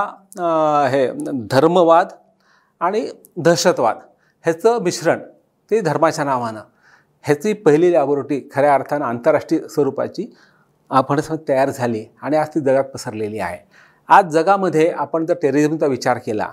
हे 0.93 1.07
धर्मवाद 1.51 2.09
आणि 2.81 3.09
दहशतवाद 3.37 3.97
ह्याचं 4.45 4.83
मिश्रण 4.83 5.21
ते 5.71 5.81
धर्माच्या 5.81 6.25
नावानं. 6.25 6.61
ह्याची 7.25 7.53
पहिली 7.53 7.93
लॅबोरेटरी 7.93 8.41
खऱ्या 8.53 8.75
अर्थानं 8.75 9.05
आंतरराष्ट्रीय 9.05 9.61
स्वरूपाची 9.69 10.27
आपण 10.91 11.21
तयार 11.49 11.71
झाली 11.71 12.05
आणि 12.23 12.37
आज 12.37 12.49
ती 12.55 12.61
जगात 12.61 12.85
पसरलेली 12.85 13.39
आहे. 13.39 13.59
आज 14.09 14.33
जगामध्ये 14.33 14.89
आपण 14.91 15.27
जर 15.27 15.35
टेरिझमचा 15.43 15.87
विचार 15.87 16.19
केला 16.27 16.49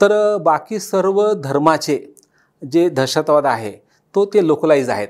तर 0.00 0.36
बाकी 0.42 0.78
सर्व 0.80 1.22
धर्माचे 1.34 1.98
जे 2.62 2.88
दहशतवाद 2.88 3.46
आहे 3.46 3.72
तो 4.14 4.24
ते 4.34 4.46
लोकलाईज 4.46 4.90
आहेत. 4.90 5.08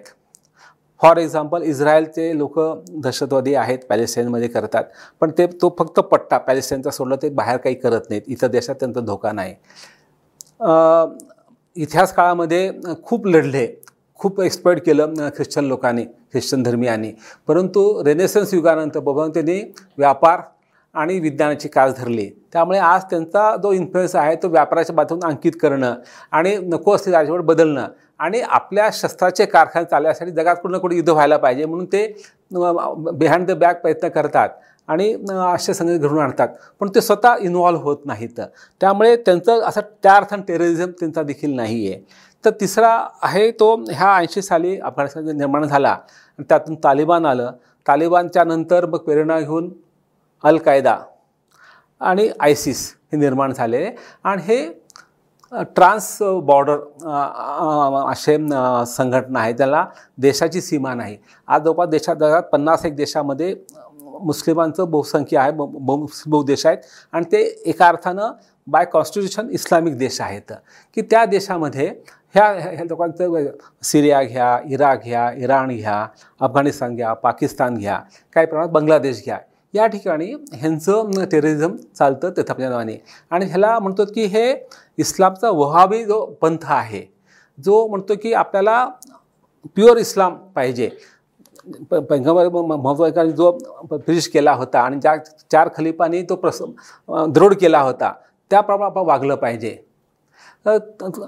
फॉर 1.00 1.16
एक्झाम्पल 1.16 1.62
इस्रायलचे 1.62 2.36
लोक 2.38 2.58
दहशतवादी 2.92 3.54
आहेत 3.54 3.78
पॅलेस्टाईनमध्ये 3.88 4.48
करतात 4.48 4.84
पण 5.20 5.30
ते 5.38 5.46
तो 5.62 5.74
फक्त 5.78 6.00
पट्टा 6.00 6.38
पॅलेस्टाईनचा 6.38 6.90
सोडला 6.90 7.16
ते 7.22 7.28
बाहेर 7.30 7.56
काही 7.56 7.74
करत 7.74 8.10
नाहीत. 8.10 8.22
इतर 8.26 8.46
देशात 8.46 8.74
त्यांचा 8.80 9.00
धोका 9.00 9.32
नाही. 9.32 9.54
इतिहास 10.60 12.12
काळामध्ये 12.14 12.70
खूप 13.02 13.26
लढले 13.26 13.66
खूप 14.20 14.40
एक्सप्लॉइट 14.40 14.84
केलं 14.86 15.14
ख्रिश्चन 15.36 15.64
लोकांनी 15.64 16.04
ख्रिश्चन 16.04 16.62
धर्मियांनी. 16.62 17.12
परंतु 17.48 18.02
रेनेसन्स 18.06 18.52
युगानंतर 18.54 19.00
बघून 19.00 19.30
त्यांनी 19.34 19.60
व्यापार 19.98 20.40
आणि 20.94 21.18
विज्ञानाची 21.20 21.68
कास 21.68 21.94
धरली. 21.98 22.28
त्यामुळे 22.52 22.78
आज 22.78 23.02
त्यांचा 23.10 23.54
जो 23.62 23.72
इन्फ्लुएन्स 23.72 24.16
आहे 24.16 24.34
तो 24.42 24.48
व्यापाराच्या 24.48 24.94
बाजून 24.96 25.24
अंकित 25.24 25.52
करणं 25.62 25.94
आणि 26.32 26.56
नको 26.62 26.94
असते 26.94 27.10
राजवट 27.10 27.40
बदलणं 27.44 27.86
आणि 28.18 28.40
आपल्या 28.40 28.88
शस्त्राचे 28.92 29.44
कारखाने 29.46 29.84
चालण्यासाठी 29.90 30.30
जगात 30.30 30.56
कुठं 30.56 30.72
ना 30.72 30.78
कुठे 30.78 30.96
युद्ध 30.96 31.10
व्हायला 31.10 31.36
पाहिजे 31.36 31.64
म्हणून 31.64 31.86
ते 31.92 32.06
बिहाइंड 32.52 33.46
द 33.46 33.58
बॅक 33.58 33.80
प्रयत्न 33.82 34.08
करतात. 34.08 34.48
आणि 34.90 35.12
अ, 35.30 35.32
असे 35.54 35.96
घडून 35.98 36.18
आणतात. 36.20 36.48
पण 36.80 36.88
ते 36.94 37.00
स्वतः 37.00 37.36
इन्व्हॉल्व्ह 37.40 37.84
होत 37.84 37.98
नाहीत. 38.06 38.40
त्यामुळे 38.80 39.14
त्यांचं 39.16 39.60
असं 39.68 39.80
त्या 40.02 40.14
अर्थानं 40.16 40.42
टेररिझम 40.48 40.90
त्यांचा 41.00 41.22
देखील 41.22 41.54
नाही 41.56 41.86
आहे 41.88 42.00
तर 42.44 42.50
तिसरा 42.60 42.90
आहे 43.22 43.50
तो 43.60 43.74
ह्या 43.90 44.14
ऐंशी 44.16 44.42
साली 44.42 44.78
अफगाणिस्तान 44.80 45.28
निर्माण 45.36 45.64
झाला 45.64 45.96
त्यातून 46.38 46.74
तालिबान 46.84 47.26
आलं. 47.26 47.50
तालिबानच्या 47.86 48.44
नंतर 48.44 48.86
मग 48.86 48.98
प्रेरणा 48.98 49.38
घेऊन 49.40 49.70
अल 50.44 50.58
कायदा 50.58 50.96
आणि 52.00 52.28
आयसिस 52.40 52.86
हे 53.12 53.18
निर्माण 53.18 53.52
झाले. 53.52 53.88
आणि 54.24 54.42
हे 54.44 54.64
ट्रान्स 55.76 56.16
बॉर्डर 56.44 56.78
असे 58.10 58.36
संघटना 58.86 59.40
आहे. 59.40 59.52
त्याला 59.52 59.84
देशाची 60.18 60.60
सीमा 60.60 60.94
नाही. 60.94 61.16
आज 61.48 61.62
जवळपास 61.64 61.88
देशात 61.88 62.16
जगात 62.16 62.42
पन्नास 62.52 62.84
एक 62.86 62.96
देशामध्ये 62.96 63.54
मुस्लिमांचं 64.22 64.90
बहुसंख्य 64.90 65.38
आहे 65.38 65.50
ब- 65.50 66.44
देश 66.44 66.66
आहेत. 66.66 66.78
आणि 67.12 67.24
ते 67.24 67.62
एका 67.66 67.88
अर्थानं 67.88 68.32
बाय 68.66 68.84
कॉन्स्टिट्यूशन 68.84 69.48
इस्लामिक 69.50 69.98
देश 69.98 70.20
आहेत. 70.20 70.52
की 70.94 71.02
त्या 71.02 71.24
देशामध्ये 71.24 71.92
ह्या 72.34 72.44
ह्या 72.44 72.84
लोकांचं 72.84 73.44
सिरिया 73.82 74.22
घ्या 74.22 74.60
इराक 74.70 75.04
घ्या 75.04 75.32
इराण 75.32 75.76
घ्या 75.76 76.06
अफगाणिस्तान 76.40 76.96
घ्या 76.96 77.12
पाकिस्तान 77.12 77.74
घ्या 77.74 78.00
काही 78.34 78.46
प्रमाणात 78.46 78.70
बांगलादेश 78.70 79.24
घ्या. 79.24 79.38
या 79.74 79.86
ठिकाणी 79.86 80.34
ह्यांचं 80.52 81.24
टेररिझम 81.24 81.76
चालतं 81.98 82.30
ते 82.30 82.42
नावाने 82.42 83.02
आणि 83.30 83.46
ह्याला 83.46 83.78
म्हणतो 83.78 84.04
की 84.04 84.24
हे 84.24 84.68
इस्लामचा 84.98 85.50
वहाबी 85.50 86.04
जो 86.04 86.26
पंथ 86.26 86.64
आहे 86.64 87.12
जो 87.64 87.86
म्हणतो 87.86 88.14
की 88.22 88.32
आपल्याला 88.32 88.88
प्युअर 89.74 89.96
इस्लाम 89.96 90.34
पाहिजे 90.34 90.90
प- 91.90 91.94
पैगंबर 91.94 92.48
महत्वाकांनी 92.48 93.32
जो 93.32 93.58
फिनिश 93.90 94.28
केला 94.28 94.52
होता 94.52 94.80
आणि 94.80 94.96
ज्या 94.96 95.16
चार 95.52 95.68
खलिफांनी 95.76 96.22
तो 96.22 96.36
प्रस 96.36 96.62
दृढ 97.08 97.54
केला 97.54 97.80
होता 97.80 98.12
त्याप्रमाणे 98.50 98.84
आपण 98.84 99.00
वागलं 99.00 99.34
पाहिजे. 99.34 99.78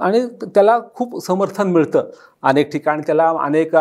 आणि 0.00 0.26
त्याला 0.26 0.78
खूप 0.94 1.26
समर्थन 1.26 1.68
मिळतं 1.68 2.04
अनेक 2.42 2.72
ठिकाणी. 2.72 3.02
त्याला 3.06 3.28
अनेक 3.28 3.76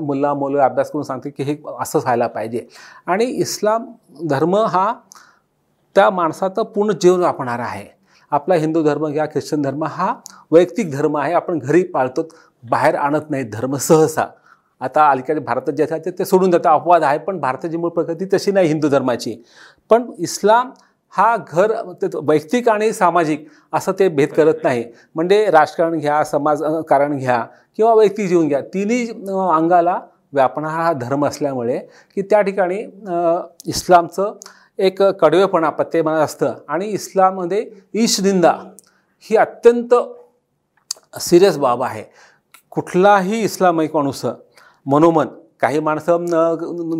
मुला 0.00 0.34
मुलं 0.34 0.58
अभ्यास 0.58 0.90
करून 0.90 1.02
सांगते 1.02 1.30
की 1.30 1.42
हे 1.42 1.56
असंच 1.80 2.02
व्हायला 2.02 2.26
पाहिजे. 2.26 2.66
आणि 3.06 3.24
इस्लाम 3.24 3.92
धर्म 4.30 4.56
हा 4.56 4.94
त्या 5.94 6.10
माणसाचं 6.10 6.62
पूर्ण 6.62 6.92
जीवन 7.00 7.20
वापरणारा 7.20 7.62
आहे. 7.62 7.86
आपला 8.30 8.54
हिंदू 8.54 8.82
धर्म 8.82 9.06
किंवा 9.06 9.26
ख्रिश्चन 9.26 9.62
धर्म 9.62 9.84
हा 9.84 10.14
वैयक्तिक 10.50 10.92
धर्म 10.92 11.16
आहे. 11.16 11.32
आपण 11.32 11.58
घरी 11.58 11.82
पाळतो 11.82 12.28
बाहेर 12.70 12.94
आणत 12.94 13.30
नाही 13.30 13.44
धर्म 13.44 13.76
सहसा. 13.76 14.24
आता 14.80 15.08
अलीकडे 15.10 15.40
भारतात 15.40 15.72
जे 15.74 15.82
आहे 15.90 15.98
ते 16.04 16.10
ते 16.18 16.24
सोडून 16.24 16.50
जातं 16.50 16.68
अपवाद 16.68 17.02
आहे 17.04 17.18
पण 17.18 17.38
भारताची 17.40 17.76
मूळ 17.76 17.90
प्रकृती 17.90 18.24
तशी 18.32 18.52
नाही 18.52 18.68
हिंदू 18.68 18.88
धर्माची. 18.88 19.34
पण 19.90 20.10
इस्लाम 20.18 20.70
हा 21.14 21.36
घर 21.36 21.72
वैयक्तिक 22.14 22.68
आणि 22.68 22.92
सामाजिक 22.92 23.46
असं 23.72 23.92
ते 23.98 24.08
भेद 24.08 24.32
करत 24.36 24.64
नाही. 24.64 24.84
म्हणजे 25.14 25.44
राजकारण 25.50 25.98
घ्या 25.98 26.22
समाज 26.24 26.62
कारण 26.88 27.16
घ्या 27.18 27.44
किंवा 27.76 27.92
वैयक्तिक 27.94 28.28
जीवन 28.28 28.48
घ्या. 28.48 28.60
तिन्ही 28.74 29.08
अंगाला 29.08 29.98
व्यापणारा 30.32 30.82
हा 30.82 30.92
धर्म 30.92 31.26
असल्यामुळे 31.26 31.78
की 32.16 32.22
त्या 32.22 32.40
ठिकाणी 32.42 32.78
इस्लामचं 33.66 34.32
एक 34.78 35.02
कडवेपणा 35.02 35.70
पत्तेपणा 35.70 36.22
असतं. 36.22 36.54
आणि 36.68 36.86
इस्लाममध्ये 36.86 37.64
ईशनिंदा 38.02 38.52
ही 39.30 39.36
अत्यंत 39.36 39.94
सिरियस 41.20 41.58
बाब 41.58 41.82
आहे. 41.82 42.02
कुठलाही 42.72 43.40
इस्लामिक 43.42 43.94
माणूस 43.96 44.24
मनोमन 44.86 45.26
काही 45.60 45.80
माणसं 45.80 46.24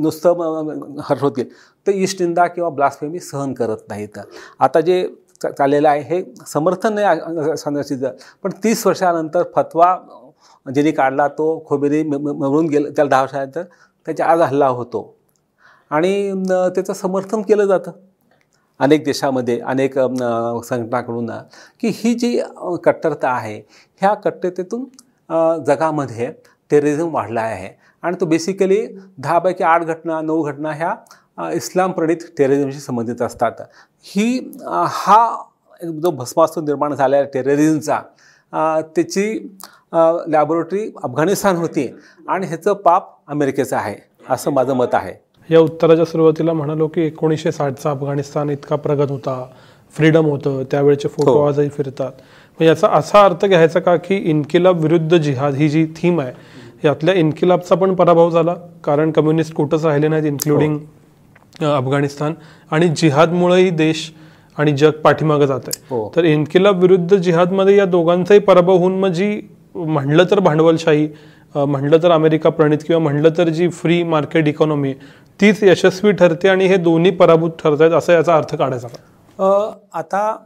नुसतं 0.01 0.99
हर्ष 1.03 1.23
होतील 1.23 1.49
तर 1.87 1.93
इष्टिंदा 1.93 2.47
किंवा 2.47 2.71
ब्लास्फेमी 2.71 3.21
सहन 3.21 3.53
करत 3.55 3.77
नाहीत. 3.89 4.19
आता 4.59 4.81
जे 4.81 5.09
चा- 5.43 5.53
चाललेलं 5.53 5.89
आहे 5.89 6.01
हे 6.01 6.25
समर्थन 6.47 6.95
नाही 6.95 7.57
सांगायची 7.57 7.97
पण 8.43 8.51
तीस 8.65 8.87
वर्षानंतर 8.87 9.43
फतवा 9.55 9.99
ज्यांनी 10.67 10.93
काढला 10.93 11.29
तो 11.29 11.65
खोबेरी 11.67 12.03
म- 12.03 12.39
मरून 12.41 12.67
गेलं 12.67 12.91
त्याला 12.91 13.09
दहा 13.09 13.23
वर्षानंतर 13.23 13.63
त्याच्या 14.07 14.27
आज 14.27 14.41
हल्ला 14.41 14.69
होतो. 14.69 15.15
आणि 15.91 16.45
त्याचं 16.75 16.93
समर्थन 16.93 17.43
केलं 17.43 17.65
जातं. 17.65 17.91
अनेक 18.79 19.05
देशामध्ये 19.05 19.61
अनेक 19.61 19.99
संघटनाकडून 20.65 21.31
की 21.81 21.91
ही 21.95 22.15
जी 22.15 22.41
कट्टरता 22.85 23.29
आहे 23.29 23.63
ह्या 23.97 24.15
कट्टरतेतून 24.15 24.85
जगामध्ये 25.67 26.33
टेररिझम 26.71 27.15
वाढला 27.15 27.41
आहे. 27.41 27.69
आणि 28.03 28.17
तो 28.21 28.27
बेसिकली 28.27 28.87
दहापैकी 29.19 29.65
आठ 29.65 29.85
घटना 29.85 30.21
नऊ 30.21 30.43
घटना 30.43 30.73
ह्या 30.73 31.51
इस्लाम 31.53 31.93
प्रणित 31.93 32.17
टेररिझमशी 32.39 32.81
संबंधित 32.81 33.23
असतात. 33.23 33.53
ही 34.05 34.53
हा 34.89 35.37
जो 35.83 36.11
भस्मास्त्र 36.11 36.63
निर्माण 36.63 36.95
झाला 36.95 37.17
आहे 37.17 37.25
टेररिझमचा 37.33 38.01
त्याची 38.97 39.25
लॅबोरेटरी 40.33 40.91
अफगाणिस्तान 41.03 41.57
होती 41.57 41.87
आणि 42.29 42.47
ह्याचं 42.47 42.73
पाप 42.75 43.11
अमेरिकेचं 43.29 43.77
आहे 43.77 43.95
असं 44.31 44.53
माझं 44.53 44.75
मत 44.75 44.95
आहे. 44.95 45.13
या 45.51 45.61
उत्तराच्या 45.61 46.05
सुरुवातीला 46.05 46.53
म्हणालो 46.53 46.87
की 46.89 47.03
एकोणीसशे 47.03 47.53
साठचा 47.53 47.91
अफगाणिस्तान 47.91 48.51
इतका 48.51 48.77
प्रगत 48.77 49.11
होता 49.11 49.45
फ्रीडम 49.95 50.27
होतं 50.27 50.63
त्यावेळेचे 50.71 51.09
फोटो 51.09 51.33
हो. 51.33 51.47
आजही 51.47 51.69
फिरतात. 51.69 52.13
मग 52.61 52.67
याचा 52.67 52.89
असा 52.89 53.25
अर्थ 53.25 53.45
घ्यायचा 53.47 53.81
का 53.81 53.97
की 53.97 54.17
इन्किलाब 54.31 54.81
विरुद्ध 54.81 55.17
जिहाद 55.17 55.55
ही 55.55 55.69
जी 55.69 55.87
थीम 55.97 56.21
आहे 56.21 56.33
यातल्या 56.85 57.15
इन्किलाबचा 57.15 57.75
पण 57.75 57.95
पराभव 57.95 58.31
झाला 58.31 58.55
कारण 58.85 59.11
कम्युनिस्ट 59.11 59.55
कुठंच 59.55 59.85
राहिले 59.85 60.09
नाहीत 60.09 60.25
इन्क्लुडिंग 60.25 60.79
अफगाणिस्तान. 61.63 62.35
आणि 62.71 62.89
जिहादमुळेही 62.89 63.71
देश 63.71 64.11
आणि 64.59 64.73
जग 64.73 64.91
पाठीमागं 65.05 65.47
जात 65.47 65.61
आहे. 65.67 65.81
हो. 65.91 66.13
तर 66.17 66.25
इन्किलाब 66.25 66.81
विरुद्ध 66.83 67.17
जिहादमध्ये 67.17 67.77
या 67.77 67.85
दोघांचाही 67.85 68.41
पराभव 68.41 68.77
होऊन 68.77 68.99
मग 68.99 69.13
जी 69.13 69.41
म्हणलं 69.75 70.25
तर 70.31 70.41
भांडवलशाही 70.41 71.09
म्हणलं 71.55 72.03
तर 72.03 72.11
अमेरिका 72.11 72.51
प्रणित 72.51 72.79
किंवा 72.87 73.01
म्हणलं 73.03 73.31
तर 73.39 73.49
जी 73.49 73.69
फ्री 73.71 74.03
मार्केट 74.03 74.49
इकॉनॉमी 74.49 74.93
तीच 75.41 75.63
यशस्वी 75.63 76.13
ठरते 76.13 76.49
आणि 76.49 76.67
हे 76.67 76.77
दोन्ही 76.77 77.11
पराभूत 77.11 77.51
ठरत 77.59 77.81
आहेत 77.81 77.93
असा 77.93 78.13
याचा 78.13 78.37
अर्थ 78.37 78.55
काढायचा 78.55 78.89
आता 79.93 80.37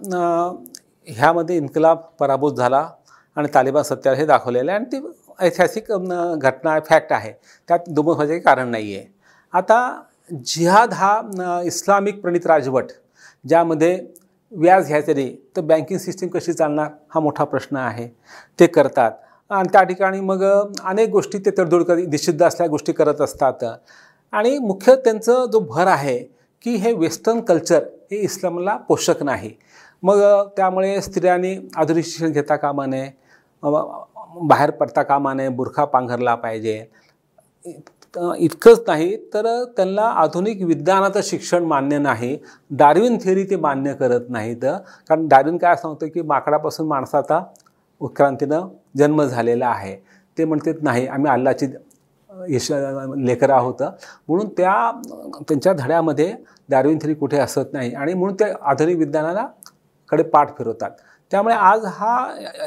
ह्यामध्ये 1.08 1.56
इन्कलाब 1.56 1.98
पराभूत 2.20 2.56
झाला 2.56 2.88
आणि 3.36 3.48
तालिबान 3.54 3.82
सत्यावर 3.82 4.18
हे 4.18 4.26
दाखवलेलं 4.26 4.70
आहे. 4.72 4.78
आणि 4.80 4.86
ती 4.92 5.06
ऐतिहासिक 5.40 5.92
घटना 5.92 6.78
फॅक्ट 6.88 7.12
आहे. 7.12 7.32
त्यात 7.68 7.88
दुमत 7.88 8.16
काही 8.18 8.38
कारण 8.40 8.68
नाही 8.70 8.96
आहे 8.96 9.06
आता 9.52 10.02
जिहाद 10.46 10.92
हा 10.92 11.60
इस्लामिक 11.66 12.20
प्रणित 12.22 12.46
राजवट 12.46 12.86
ज्यामध्ये 13.44 13.98
व्याज 14.52 14.86
घ्यायचं 14.86 15.14
नाही 15.14 15.36
तर 15.56 15.60
बँकिंग 15.60 15.98
सिस्टीम 16.00 16.28
कशी 16.28 16.52
चालणार 16.52 16.88
हा 17.14 17.20
मोठा 17.20 17.44
प्रश्न 17.44 17.76
आहे. 17.76 18.06
ते 18.60 18.66
करतात. 18.66 19.12
आणि 19.50 19.68
त्या 19.72 19.82
ठिकाणी 19.82 20.20
मग 20.20 20.42
अनेक 20.44 21.08
गोष्टी 21.10 21.38
ते 21.38 21.50
तडजोड 21.58 21.82
कर 21.82 21.96
निषिद्ध 22.08 22.42
असल्या 22.42 22.66
गोष्टी 22.68 22.92
करत 22.92 23.20
असतात. 23.20 23.64
आणि 24.32 24.58
मुख्य 24.58 24.94
त्यांचं 24.96 25.46
जो 25.52 25.60
भर 25.60 25.86
आहे 25.86 26.18
की 26.64 26.74
हे 26.76 26.92
वेस्टर्न 26.92 27.40
कल्चर 27.40 27.84
हे 28.10 28.16
इस्लामला 28.16 28.76
पोषक 28.88 29.22
नाही. 29.22 29.52
मग 30.02 30.20
त्यामुळे 30.56 31.00
स्त्रियांनी 31.02 31.54
आधुनिक 31.76 32.04
शिक्षण 32.04 32.32
घेता 32.32 32.56
कामा 32.56 32.86
नये. 32.86 33.10
बाहेर 34.48 34.70
पडता 34.70 35.02
कामा 35.02 35.32
नये. 35.34 35.48
बुरखा 35.48 35.84
पांघरला 35.84 36.34
पाहिजे. 36.34 36.84
इतकंच 38.38 38.82
नाही 38.86 39.16
तर 39.34 39.46
त्यांना 39.76 40.02
आधुनिक 40.22 40.62
विज्ञानाचं 40.66 41.20
शिक्षण 41.24 41.64
मान्य 41.64 41.98
नाही. 41.98 42.36
डार्विन 42.70 43.16
थिअरी 43.24 43.44
ते 43.50 43.56
मान्य 43.56 43.94
करत 43.94 44.30
नाहीत. 44.30 44.64
कारण 45.08 45.26
डार्विन 45.28 45.56
काय 45.58 45.76
सांगतो 45.76 46.06
की 46.14 46.22
माकडापासून 46.22 46.86
माणसाचा 46.88 47.40
उत्क्रांतीनं 48.00 48.68
जन्म 48.98 49.22
झालेला 49.24 49.66
आहे. 49.68 49.96
ते 50.36 50.44
म्हणतात 50.44 50.82
नाही 50.82 51.06
आम्ही 51.06 51.30
अल्लाची 51.30 51.66
यश 52.48 52.70
लेकर 53.18 53.50
आहोत. 53.50 53.82
म्हणून 54.28 54.48
त्या 54.56 54.90
त्यांच्या 55.48 55.72
धड्यामध्ये 55.72 56.32
डार्विन 56.70 56.98
थेरी 57.02 57.14
कुठे 57.14 57.38
असत 57.38 57.72
नाही. 57.72 57.92
आणि 57.94 58.14
म्हणून 58.14 58.34
ते 58.40 58.50
आधुनिक 58.62 58.96
विज्ञानाला 58.98 59.46
कडे 60.10 60.22
पाठ 60.22 60.56
फिरवतात. 60.58 60.90
त्यामुळे 61.30 61.54
आज 61.54 61.84
हा 61.84 62.14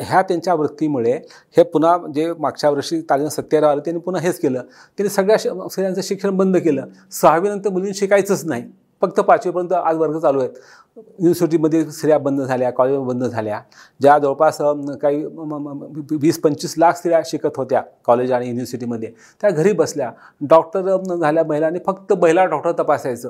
ह्या 0.02 0.22
त्यांच्या 0.22 0.54
वृत्तीमुळे 0.54 1.12
हे 1.58 1.64
पुन्हा 1.64 1.98
जे 2.16 2.32
मागच्या 2.40 2.70
वर्षी 2.70 3.02
तालीम 3.10 3.28
सत्यावर 3.28 3.68
आलं 3.68 3.82
त्यांनी 3.86 4.02
पुन्हा 4.02 4.22
हेच 4.22 4.40
केलं. 4.40 4.62
त्यांनी 4.98 5.10
सगळ्या 5.10 5.38
स्त्रियांचं 5.38 6.02
शिक्षण 6.04 6.38
बंद 6.38 6.58
केलं. 6.58 6.86
सहावीनंतर 7.12 7.70
मुलींनी 7.70 7.94
शिकायचंच 7.94 8.46
नाही. 8.46 8.64
फक्त 9.02 9.20
पाचवीपर्यंत 9.20 9.72
आज 9.74 9.98
वर्ग 9.98 10.18
चालू 10.20 10.40
आहेत. 10.40 10.50
युनिव्हर्सिटीमध्ये 10.98 11.84
स्त्रिया 11.92 12.18
बंद 12.18 12.42
झाल्या 12.42 12.70
कॉलेज 12.72 12.98
बंद 12.98 13.24
झाल्या. 13.24 13.60
ज्या 14.02 14.18
जवळपास 14.20 14.58
काही 15.02 15.24
वीस 16.12 16.40
पंचवीस 16.42 16.74
लाख 16.78 16.94
स्त्रिया 16.98 17.22
शिकत 17.26 17.58
होत्या 17.58 17.82
कॉलेज 18.06 18.32
आणि 18.32 18.48
युनिव्हर्सिटीमध्ये. 18.48 19.12
त्या 19.42 19.50
घरी 19.50 19.72
बसल्या. 19.74 20.12
डॉक्टर 20.50 21.16
झाल्या 21.16 21.44
महिलांनी 21.44 21.80
फक्त 21.86 22.14
महिला 22.14 22.46
डॉक्टर 22.46 22.72
तपासायचं. 22.80 23.30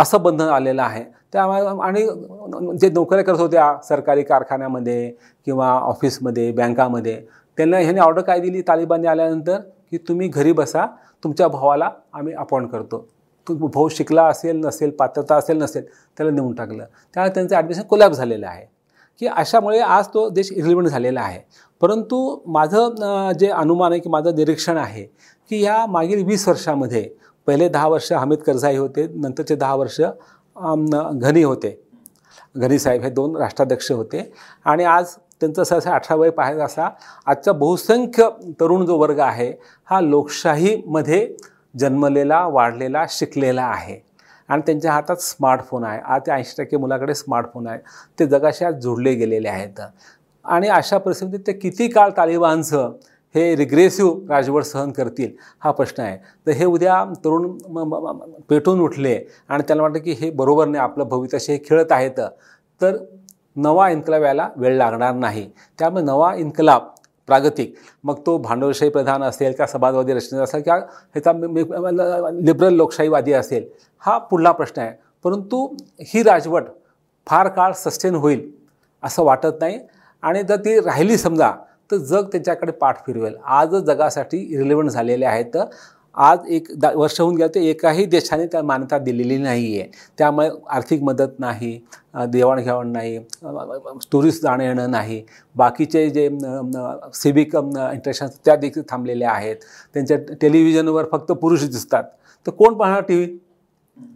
असं 0.00 0.22
बंधन 0.22 0.48
आलेलं 0.48 0.82
आहे. 0.82 1.04
त्यामुळे 1.32 1.60
आणि 1.86 2.78
जे 2.78 2.88
नोकऱ्या 2.90 3.24
करत 3.24 3.38
होत्या 3.40 3.74
सरकारी 3.88 4.22
कारखान्यामध्ये 4.22 5.10
किंवा 5.46 5.70
ऑफिसमध्ये 5.72 6.50
बँकामध्ये 6.52 7.20
त्यांना 7.58 7.78
ह्याने 7.78 8.00
ऑर्डर 8.00 8.22
काय 8.22 8.40
दिली? 8.40 8.62
तालिबानने 8.68 9.08
आल्यानंतर 9.08 9.58
की 9.90 9.98
तुम्ही 10.08 10.28
घरी 10.28 10.52
बसा 10.52 10.86
तुमच्या 11.24 11.48
भावाला 11.48 11.90
आम्ही 12.12 12.34
अपॉइंट 12.34 12.70
करतो. 12.70 13.06
तो 13.46 13.54
भाऊ 13.54 13.88
शिकला 13.88 14.24
असेल 14.28 14.56
नसेल 14.64 14.90
पात्रता 14.98 15.36
असेल 15.36 15.62
नसेल 15.62 15.84
त्याला 15.84 16.32
नेऊन 16.32 16.54
टाकलं. 16.54 16.84
त्यामुळे 17.16 17.34
त्यांचं 17.34 17.56
ॲडमिशन 17.56 17.82
कोलॅप 17.82 18.12
झालेलं 18.12 18.46
आहे. 18.46 18.64
की 19.20 19.26
अशामुळे 19.26 19.78
आज 19.80 20.06
तो 20.14 20.28
देश 20.28 20.52
इरिलिव्हंट 20.52 20.88
झालेला 20.88 21.20
आहे. 21.20 21.40
परंतु 21.80 22.38
माझं 22.46 23.32
जे 23.40 23.48
अनुमान 23.48 23.92
आहे 23.92 24.00
की 24.00 24.08
माझं 24.10 24.34
निरीक्षण 24.36 24.76
आहे 24.76 25.02
की 25.50 25.62
ह्या 25.62 25.84
मागील 25.86 26.24
वीस 26.26 26.46
वर्षामध्ये 26.48 27.08
पहिले 27.46 27.68
दहा 27.68 27.88
वर्ष 27.88 28.12
हमीद 28.12 28.38
करझाई 28.38 28.76
होते 28.76 29.06
नंतरचे 29.14 29.54
दहा 29.56 29.74
वर्ष 29.74 30.00
घनी 30.00 31.42
होते. 31.42 31.78
घनी 32.56 32.78
साहेब 32.78 33.02
हे 33.02 33.10
दोन 33.10 33.36
राष्ट्राध्यक्ष 33.36 33.90
होते. 33.92 34.32
आणि 34.64 34.84
आज 34.84 35.14
त्यांचं 35.40 35.64
सहसा 35.64 35.94
अठरा 35.94 36.16
वय 36.16 36.30
पाहायचं 36.30 36.64
असा 36.64 36.88
आजचा 37.26 37.52
बहुसंख्य 37.52 38.28
तरुण 38.60 38.84
जो 38.86 38.96
वर्ग 38.98 39.18
आहे 39.20 39.52
हा 39.90 40.00
लोकशाहीमध्ये 40.00 41.26
जन्मलेला 41.78 42.46
वाढलेला 42.46 43.04
शिकलेला 43.08 43.62
आहे. 43.64 43.98
आणि 44.48 44.62
त्यांच्या 44.66 44.92
हातात 44.92 45.16
स्मार्टफोन 45.16 45.84
आहे. 45.84 46.00
आज 46.04 46.20
त्या 46.26 46.34
ऐंशी 46.34 46.62
टक्के 46.62 46.76
मुलाकडे 46.76 47.14
स्मार्टफोन 47.14 47.66
आहे. 47.66 47.78
ते 48.18 48.26
जगाशी 48.26 48.64
आज 48.64 48.80
जोडले 48.82 49.14
गेलेले 49.14 49.48
आहेत. 49.48 49.80
आणि 50.44 50.68
अशा 50.68 50.98
परिस्थितीत 50.98 51.40
ते 51.46 51.52
किती 51.52 51.88
काळ 51.88 52.10
तालिबानचं 52.16 52.92
हे 53.34 53.54
रिग्रेसिव्ह 53.56 54.12
राजवट 54.28 54.62
सहन 54.64 54.90
करतील 54.92 55.30
हा 55.60 55.70
प्रश्न 55.70 56.02
आहे. 56.02 56.16
तर 56.46 56.52
हे 56.52 56.64
उद्या 56.64 57.04
तरुण 57.24 58.38
पेटून 58.48 58.80
उठले 58.80 59.18
आणि 59.48 59.62
त्यांना 59.66 59.82
वाटतं 59.82 59.98
की 59.98 60.12
हे 60.12 60.30
बरोबर 60.30 60.68
नाही 60.68 60.82
आपलं 60.82 61.08
भवितव्य 61.08 61.52
हे 61.52 61.58
खेळत 61.64 61.92
आहेत 61.92 62.20
तर 62.80 62.96
नवा 63.56 63.88
इन्कलाब 63.90 64.22
यायला 64.22 64.48
वेळ 64.56 64.76
लागणार 64.76 65.14
नाही. 65.14 65.48
त्यामुळे 65.78 66.04
नवा 66.04 66.34
इन्कलाब 66.34 66.82
प्रागतिक. 67.28 67.74
मग 68.04 68.18
तो 68.26 68.36
भांडवलशाही 68.38 68.90
प्रधान 68.90 69.22
असेल 69.22 69.52
का 69.58 69.66
समाजवादी 69.66 70.12
रचनेचा 70.14 70.42
असेल 70.42 70.62
किंवा 70.62 70.78
ह्याचा 71.14 71.32
लिबरल 72.32 72.74
लोकशाहीवादी 72.74 73.32
असेल 73.32 73.68
हा 74.02 74.18
पुढला 74.18 74.52
प्रश्न 74.52 74.80
आहे. 74.82 74.92
परंतु 75.24 75.66
ही 76.06 76.22
राजवट 76.22 76.64
फार 77.26 77.48
काळ 77.48 77.72
सस्टेन 77.76 78.14
होईल 78.14 78.50
असं 79.02 79.22
वाटत 79.24 79.60
नाही. 79.60 79.78
आणि 80.22 80.42
जर 80.42 80.56
ती 80.56 80.78
राहिली 80.80 81.16
समजा 81.16 81.52
तर 81.90 81.96
जग 81.98 82.26
त्याच्याकडे 82.32 82.72
पाठ 82.72 83.04
फिरवेल. 83.06 83.34
आज 83.44 83.74
जगासाठी 83.76 84.38
रिलेव्हंट 84.58 84.90
झालेले 84.90 85.26
आहेत 85.26 85.56
आज 86.14 86.46
एक 86.50 86.66
दा 86.80 86.90
वर्ष 86.94 87.20
होऊन 87.20 87.34
गेलं 87.36 87.48
तर 87.54 87.60
एकाही 87.60 88.04
देशाने 88.04 88.46
त्या 88.52 88.62
मान्यता 88.62 88.98
दिलेली 88.98 89.36
नाही 89.38 89.78
आहे 89.78 89.90
त्यामुळे 90.18 90.48
आर्थिक 90.70 91.02
मदत 91.02 91.38
नाही 91.38 91.78
देवाणघेवाण 92.28 92.90
नाही 92.92 93.18
टुरिस्ट 94.12 94.42
जाणं 94.42 94.62
येणं 94.64 94.90
नाही. 94.90 95.22
बाकीचे 95.54 96.08
जे 96.10 96.28
सिविक 97.14 97.54
इंटरेक्शन 97.56 98.26
त्या 98.44 98.56
देखील 98.56 98.82
थांबलेल्या 98.90 99.30
आहेत. 99.30 99.56
त्यांच्या 99.94 100.16
टेलिव्हिजनवर 100.40 101.06
फक्त 101.12 101.32
पुरुष 101.32 101.64
दिसतात. 101.64 102.04
तर 102.46 102.50
कोण 102.50 102.74
पाहणार 102.74 103.02
टी 103.08 103.16
व्ही 103.16 103.38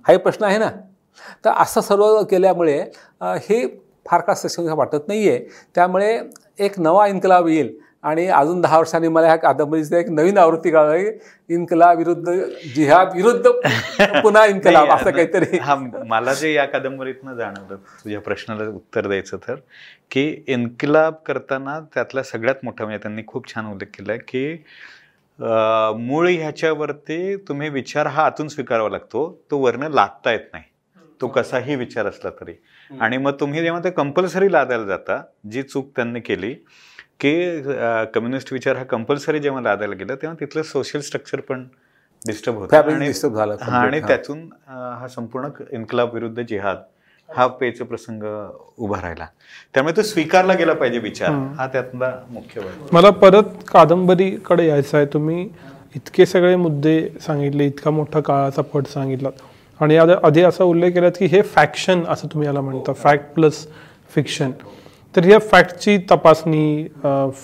हाही 0.07 0.19
प्रश्न 0.19 0.45
आहे 0.45 0.59
ना? 0.59 0.71
तर 1.45 1.51
असं 1.63 1.81
सर्व 1.81 2.23
केल्यामुळे 2.31 2.79
हे 3.23 3.67
फार 4.07 4.21
का 4.21 4.35
सक्षम 4.35 4.73
वाटत 4.79 5.09
नाही 5.09 5.29
आहे 5.29 5.39
त्यामुळे 5.75 6.19
एक 6.59 6.79
नवा 6.81 7.07
इन्कलाब 7.07 7.49
येईल. 7.49 7.77
आणि 8.03 8.27
अजून 8.29 8.61
दहा 8.61 8.79
वर्षांनी 8.79 9.09
मला 9.09 9.27
ह्या 9.27 9.37
कादंबरीचं 9.37 9.97
एक 9.97 10.09
नवीन 10.11 10.39
आवृत्ती 10.39 10.71
कळाली 10.71 11.07
इन्कलाब 11.55 11.99
विरुद्ध 11.99 12.33
जिहाद 12.75 13.15
विरुद्ध 13.15 13.51
पुन्हा 14.23 14.45
इन्कलाब 14.47 14.91
असं 14.93 15.11
काहीतरी. 15.11 15.59
हा 15.59 15.75
मला 16.09 16.35
जे 16.35 16.53
या 16.53 16.65
कादंबरीतनं 16.65 17.35
जाणवलं 17.37 17.77
तुझ्या 17.77 18.21
प्रश्नाला 18.21 18.69
उत्तर 18.69 19.07
द्यायचं 19.07 19.37
तर 19.49 19.55
की 20.11 20.27
इन्कलाब 20.47 21.15
करताना 21.27 21.79
त्यातला 21.95 22.23
सगळ्यात 22.23 22.65
मोठा 22.65 22.85
म्हणजे 22.85 22.99
त्यांनी 23.03 23.23
खूप 23.27 23.55
छान 23.55 23.67
उल्लेख 23.67 23.89
केला 23.95 24.17
की 24.29 24.47
मूळ 25.39 26.29
ह्याच्यावरती 26.29 27.37
तुम्ही 27.49 27.69
विचार 27.69 28.07
हा 28.07 28.25
आतून 28.27 28.49
स्वीकारावा 28.49 28.91
लागतो. 28.91 29.27
तो 29.51 29.59
वर्ण 29.59 29.89
लादता 29.93 30.33
येत 30.33 30.53
नाही. 30.53 30.65
तो 31.21 31.29
कसाही 31.29 31.75
विचार 31.77 32.07
असला 32.07 32.31
तरी. 32.31 32.53
आणि 32.91 33.17
मग 33.17 33.33
तुम्ही 33.41 33.63
जेव्हा 33.63 33.81
ते 33.85 33.91
कंपल्सरी 33.91 34.53
लादायला 34.53 34.85
जाता 34.85 35.21
जी 35.53 35.63
चूक 35.63 35.91
त्यांनी 35.97 36.21
केली 36.21 36.53
की 37.21 37.35
कम्युनिस्ट 38.15 38.53
विचार 38.53 38.77
हा 38.77 38.85
कंपल्सरी 38.85 39.39
जेव्हा 39.41 39.61
लादायला 39.63 39.95
गेला 39.95 40.15
तेव्हा 40.15 40.37
तिथलं 40.41 40.63
सोशल 40.63 41.01
स्ट्रक्चर 41.01 41.41
पण 41.41 41.67
डिस्टर्ब 42.23 42.57
होतं. 42.59 42.99
डिस्टर्ब 42.99 43.35
झालं 43.37 43.57
आणि 43.71 44.01
त्यातून 44.01 44.49
हा 44.69 45.07
संपूर्ण 45.15 45.49
इन्कलाब 45.73 46.15
विरुद्ध 46.15 46.43
जिहाद 46.49 46.77
हा 47.29 47.47
पेच 47.61 47.81
प्रसंग 47.83 48.23
उभा 48.79 49.01
राहिला. 49.03 49.27
त्यामुळे 49.75 49.97
तो 49.97 50.03
स्वीकारला 50.03 50.55
गेला 50.55 50.73
पाहिजे 50.75 50.99
विचार. 50.99 51.31
हा 51.59 51.67
त्यातला 51.73 52.13
मुख्य 52.31 52.61
मला 52.93 53.11
परत 53.23 53.63
कादंबरीकडे 53.69 54.67
यायचं 54.67 54.97
आहे 54.97 55.07
तुम्ही 55.13 55.49
इतके 55.97 56.27
सगळे 56.27 56.55
मुद्दे 56.57 57.01
सांगितले 57.27 57.67
इतका 57.67 57.91
मोठा 57.91 58.21
काळाचा 58.21 58.63
पट 58.73 58.87
सांगितला 58.87 59.29
आणि 59.81 59.97
आधी 59.97 60.43
असा 60.43 60.65
उल्लेख 60.65 60.93
केलात 60.93 61.13
की 61.19 61.27
हे 61.27 61.41
फॅक्शन 61.43 62.03
असं 62.09 62.29
तुम्ही 62.33 62.47
याला 62.47 62.61
म्हणता 62.61 62.93
फॅक्ट 62.93 63.33
प्लस 63.35 63.67
फिक्शन. 64.15 64.51
तर 65.15 65.25
या 65.25 65.39
फॅक्टची 65.51 65.97
तपासणी 66.11 66.87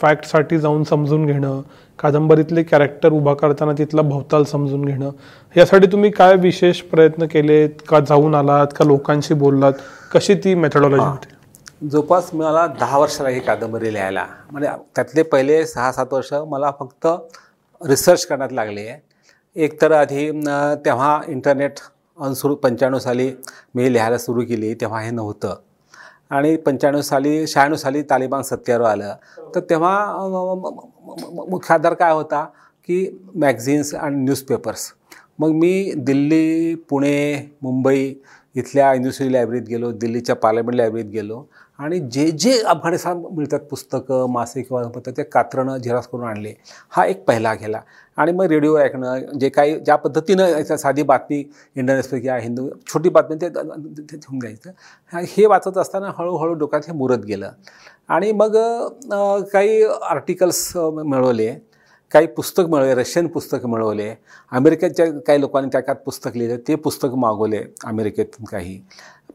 फॅक्टसाठी 0.00 0.58
जाऊन 0.58 0.84
समजून 0.84 1.26
घेणं 1.26 1.60
कादंबरीतले 1.98 2.62
कॅरेक्टर 2.62 3.12
उभा 3.12 3.34
करताना 3.34 3.72
तिथला 3.78 4.02
भवताल 4.02 4.44
समजून 4.44 4.84
घेणं 4.84 5.10
यासाठी 5.56 5.86
तुम्ही 5.92 6.10
काय 6.10 6.34
विशेष 6.36 6.80
प्रयत्न 6.82 7.26
केलेत? 7.26 7.70
का 7.88 8.00
जाऊन 8.00 8.34
आलात? 8.34 8.66
का 8.76 8.84
लोकांशी 8.84 9.34
बोललात? 9.34 9.72
कशी 10.14 10.34
ती 10.44 10.54
मेथडॉलॉजी 10.54 11.04
होती? 11.04 11.34
जवळपास 11.88 12.30
मला 12.34 12.66
दहा 12.80 12.98
वर्ष 12.98 13.20
लागली 13.20 13.40
कादंबरी 13.40 13.92
लिहायला. 13.92 14.24
म्हणजे 14.50 14.68
त्यातले 14.96 15.22
पहिले 15.22 15.64
सहा 15.66 15.92
सात 15.92 16.12
वर्ष 16.12 16.32
मला 16.48 16.70
फक्त 16.80 17.06
रिसर्च 17.80 18.26
करण्यात 18.26 18.52
लागले. 18.52 18.80
आहे 18.80 19.62
एकतर 19.64 19.92
आधी 19.92 20.30
तेव्हा 20.84 21.20
इंटरनेट 21.28 21.78
सुरू 22.20 22.54
पंच्याण्णव 22.54 22.98
साली 22.98 23.30
मी 23.74 23.92
लिहायला 23.92 24.18
सुरू 24.18 24.40
केली 24.40 24.74
तेव्हा 24.74 25.00
हे 25.00 25.10
नव्हतं. 25.10 25.54
आणि 26.30 26.56
पंच्याण्णव 26.56 27.00
साली 27.02 27.46
शहाण्णव 27.46 27.76
साली 27.76 28.02
तालिबान 28.02 28.42
सत्यावर 28.42 28.84
आलं. 28.86 29.14
तर 29.54 29.60
तेव्हा 29.60 30.14
मुख्य 31.50 31.74
आधार 31.74 31.94
काय 31.94 32.12
होता 32.12 32.44
की 32.86 33.20
मॅगझिन्स 33.34 33.94
आणि 33.94 34.16
न्यूजपेपर्स 34.16 34.92
मग 35.38 35.48
मी 35.48 35.92
दिल्ली 35.96 36.74
पुणे 36.74 37.56
मुंबई 37.62 38.14
इथल्या 38.54 38.92
युनिव्हर्सिटी 38.92 39.32
लायब्ररीत 39.32 39.62
गेलो 39.62 39.90
दिल्लीच्या 39.92 40.34
पार्लमेंट 40.36 40.74
लायब्ररीत 40.74 41.10
गेलो. 41.12 41.44
आणि 41.80 41.98
जे 42.12 42.30
जे 42.30 42.58
अफगाणिस्तान 42.60 43.22
मिळतात 43.36 43.60
पुस्तकं 43.70 44.30
मासिक 44.32 44.66
किंवा 44.68 44.82
पत्र 44.94 45.10
ते 45.16 45.22
कात्रणं 45.22 45.76
झेरॉक्स 45.76 46.08
करून 46.08 46.24
आणले. 46.28 46.52
हा 46.90 47.04
एक 47.06 47.24
पहिला 47.24 47.54
गेला. 47.54 47.80
आणि 48.16 48.32
मग 48.32 48.44
रेडिओ 48.44 48.76
ऐकणं 48.78 49.38
जे 49.40 49.48
काही 49.48 49.78
ज्या 49.80 49.96
पद्धतीनं 49.96 50.76
साधी 50.76 51.02
बातमी 51.02 51.38
इंडियन 51.76 51.98
एक्सप्रेस 51.98 52.22
किंवा 52.22 52.38
हिंदू 52.38 52.68
छोटी 52.92 53.08
बातमी 53.08 53.36
ते 53.42 53.48
ठेवून 53.48 54.38
द्यायचं 54.38 54.70
हे 55.28 55.46
वाचत 55.46 55.78
असताना 55.78 56.12
हळूहळू 56.18 56.52
डोक्यात 56.54 56.82
हे 56.86 56.92
मुरत 56.92 57.24
गेलं. 57.28 57.50
आणि 58.08 58.32
मग 58.32 58.56
काही 59.52 59.82
आर्टिकल्स 59.84 60.72
मिळवले. 60.76 61.54
काही 62.12 62.26
पुस्तक 62.26 62.62
मिळवले 62.68 62.94
रशियन 62.94 63.26
पुस्तक 63.26 63.66
मिळवले. 63.66 64.10
अमेरिकेच्या 64.52 65.06
काही 65.26 65.40
लोकांनी 65.40 65.68
त्या 65.72 65.80
काळात 65.80 66.02
पुस्तक 66.04 66.36
लिहिले 66.36 66.56
ते 66.68 66.74
पुस्तक 66.74 67.14
मागवले 67.14 67.62
अमेरिकेतून 67.84 68.44
काही. 68.44 68.80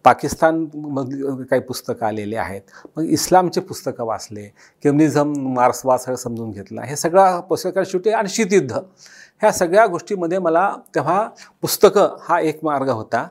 पाकिस्तान 0.06 0.66
मग 0.76 1.14
काही 1.50 1.62
पुस्तकं 1.62 2.06
आलेले 2.06 2.36
आहेत. 2.36 2.62
मग 2.98 3.04
इस्लामचे 3.04 3.62
पुस्तकं 3.62 4.06
वाचले 4.06 4.44
कम्युनिझम 4.84 5.34
मार्क्सवाद 5.54 6.00
सगळं 6.00 6.16
समजून 6.16 6.52
घेतला 6.52 6.82
हे 6.82 6.96
सगळं 6.96 7.40
पुस्तकं 7.50 7.84
शेवटी 7.86 8.10
आणि 8.10 8.30
शीतयुद्ध 8.30 8.72
ह्या 8.72 9.52
सगळ्या 9.52 9.86
गोष्टीमध्ये 9.88 10.40
मला 10.40 10.70
तेव्हा 10.96 11.28
पुस्तकं 11.62 12.16
हा 12.22 12.40
एक 12.40 12.60
मार्ग 12.64 12.90
होता. 12.90 13.28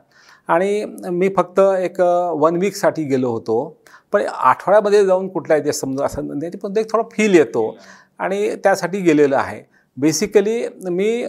आणि 0.48 0.84
मी 1.10 1.28
फक्त 1.36 1.60
एक 1.60 2.00
वन 2.40 2.56
वीकसाठी 2.56 3.04
गेलो 3.04 3.30
होतो. 3.30 3.76
पण 4.12 4.22
आठवड्यामध्ये 4.28 5.04
जाऊन 5.06 5.28
कुठलाही 5.28 5.60
म्हणजे 5.60 5.72
ते 5.72 5.78
समजा 5.78 6.04
असं 6.04 6.40
त्याची 6.40 6.58
पण 6.58 6.76
एक 6.76 6.90
थोडा 6.92 7.08
फील 7.12 7.34
येतो. 7.34 7.76
आणि 8.18 8.54
त्यासाठी 8.64 9.00
गेलेलं 9.00 9.36
आहे. 9.36 9.62
बेसिकली 9.96 10.62
मी 10.90 11.26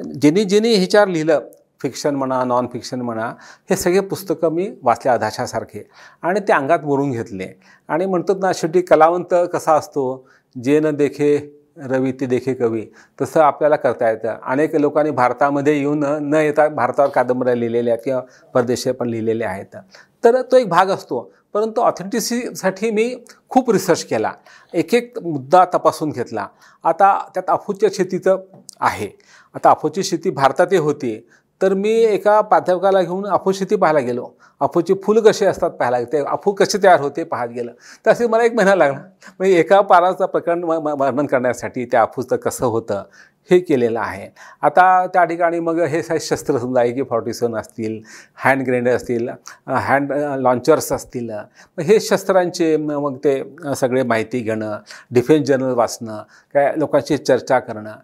ज्यांनी 0.00 0.44
ज्यांनी 0.44 0.74
ह्याच्यावर 0.74 1.08
लिहिलं 1.08 1.40
फिक्शन 1.82 2.14
म्हणा 2.14 2.44
नॉन 2.44 2.66
फिक्शन 2.72 3.00
म्हणा 3.02 3.32
हे 3.70 3.76
सगळे 3.76 4.00
पुस्तकं 4.00 4.52
मी 4.52 4.70
वाचले 4.82 5.10
अधाशासारखे 5.10 5.88
आणि 6.22 6.40
ते 6.40 6.52
अंगात 6.52 6.78
मोरून 6.84 7.10
घेतले. 7.10 7.60
आणि 7.88 8.06
म्हणतात 8.06 8.36
ना 8.40 8.50
शेवटी 8.54 8.80
कलावंत 8.80 9.34
कसा 9.52 9.74
असतो? 9.74 10.28
जे 10.64 10.80
न 10.80 10.90
देखे 10.90 11.58
रवी 11.76 12.12
ते 12.12 12.26
देखे 12.26 12.54
कवी. 12.54 12.86
तसं 13.20 13.40
आपल्याला 13.40 13.76
करता 13.76 14.10
येतं. 14.10 14.36
अनेक 14.42 14.74
लोकांनी 14.74 15.10
भारतामध्ये 15.10 15.78
येऊन 15.78 16.04
न 16.20 16.34
येता 16.34 16.68
भारतावर 16.68 17.08
कादंबऱ्या 17.08 17.54
लिहिलेल्या 17.54 17.96
किंवा 17.96 18.22
परदेशी 18.54 18.92
पण 18.92 19.08
लिहिलेल्या 19.08 19.48
आहेत. 19.48 19.76
तर 20.24 20.42
तो 20.42 20.56
एक 20.56 20.68
भाग 20.68 20.86
असतो. 20.86 21.32
परंतु 21.54 21.80
ऑथेंटिसिटीसाठी 21.80 22.90
मी 22.90 23.24
खूप 23.48 23.70
रिसर्च 23.70 24.04
केला. 24.04 24.32
एक 24.74 24.94
एक 24.94 25.18
मुद्दा 25.18 25.64
तपासून 25.64 26.10
घेतला. 26.10 26.46
आता 26.84 27.18
त्यात 27.34 27.50
अफूच्या 27.50 27.88
शेतीचं 27.92 28.38
आहे. 28.80 29.08
आता 29.54 29.70
अफूची 29.70 30.02
शेती 30.02 30.30
भारतातही 30.30 30.78
होती. 30.78 31.28
तर 31.62 31.74
मी 31.74 31.90
एका 32.04 32.40
प्राध्यापकाला 32.40 33.02
घेऊन 33.02 33.26
अफू 33.26 33.52
शेती 33.52 33.76
पाहायला 33.76 34.00
गेलो. 34.00 34.28
अफूची 34.60 34.94
फुलं 35.04 35.20
कशी 35.22 35.44
असतात 35.46 35.70
पाहायला 35.70 36.02
ते 36.12 36.18
अफू 36.24 36.52
कसे 36.52 36.78
तयार 36.82 37.00
होते 37.00 37.24
पाहत 37.24 37.48
गेलं. 37.48 37.72
तर 38.06 38.10
असे 38.10 38.26
मला 38.26 38.44
एक 38.44 38.54
महिना 38.54 38.74
लागला. 38.74 38.98
म्हणजे 39.38 39.58
एका 39.60 39.80
पाराचं 39.80 40.26
प्रकरण 40.26 40.64
वर्णन 40.64 41.26
करण्यासाठी 41.26 41.84
त्या 41.84 42.02
अफूचं 42.02 42.36
कसं 42.36 42.66
होतं 42.66 43.02
हे 43.50 43.58
केलेलं 43.58 44.00
आहे. 44.00 44.28
आता 44.62 45.06
त्या 45.06 45.24
ठिकाणी 45.24 45.60
मग 45.60 45.80
हे 45.80 46.02
शस्त्र 46.02 46.58
समजा 46.58 46.80
आहे 46.80 46.92
की 46.92 47.02
फॉर्टी 47.10 47.32
सेवन 47.32 47.56
असतील 47.56 48.00
हँड 48.44 48.62
ग्रेनेड 48.66 48.94
असतील 48.94 49.28
हँड 49.68 50.12
लॉन्चर्स 50.40 50.92
असतील. 50.92 51.30
मग 51.30 51.82
हे 51.84 51.98
शस्त्रांचे 52.00 52.76
मग 52.76 53.16
ते 53.24 53.42
सगळे 53.76 54.02
माहिती 54.02 54.40
घेणं 54.40 54.78
डिफेन्स 55.10 55.48
जर्नल 55.48 55.74
वाचणं 55.74 56.22
काय 56.54 56.72
लोकांशी 56.76 57.16
चर्चा 57.16 57.58
करणं 57.58 57.94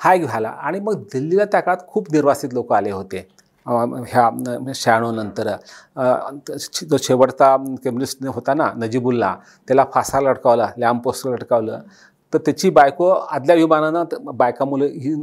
हा 0.00 0.14
एक 0.14 0.24
झाला. 0.24 0.48
आणि 0.48 0.80
मग 0.80 1.02
दिल्लीला 1.12 1.44
त्या 1.44 1.60
काळात 1.60 1.86
खूप 1.88 2.12
निर्वासित 2.12 2.54
लोक 2.54 2.72
आले 2.72 2.90
होते. 2.90 3.26
ह्या 3.66 4.28
शहाणूनंतर 4.74 5.48
जो 6.90 6.96
शेवटचा 7.02 7.56
कम्युनिस्ट 7.84 8.24
होता 8.34 8.54
ना 8.54 8.70
नजीबुल्ला 8.76 9.34
त्याला 9.68 9.84
फासा 9.94 10.20
लटकावला 10.20 10.68
लॅम्प 10.76 11.02
पोस्टर 11.04 11.30
लटकावलं. 11.30 11.80
तर 12.32 12.38
त्याची 12.38 12.70
बायको 12.70 13.08
आदल्या 13.08 13.56
विमानानं 13.56 14.04
बायका 14.36 14.64
मुलं 14.64 14.84
ही 14.84 15.14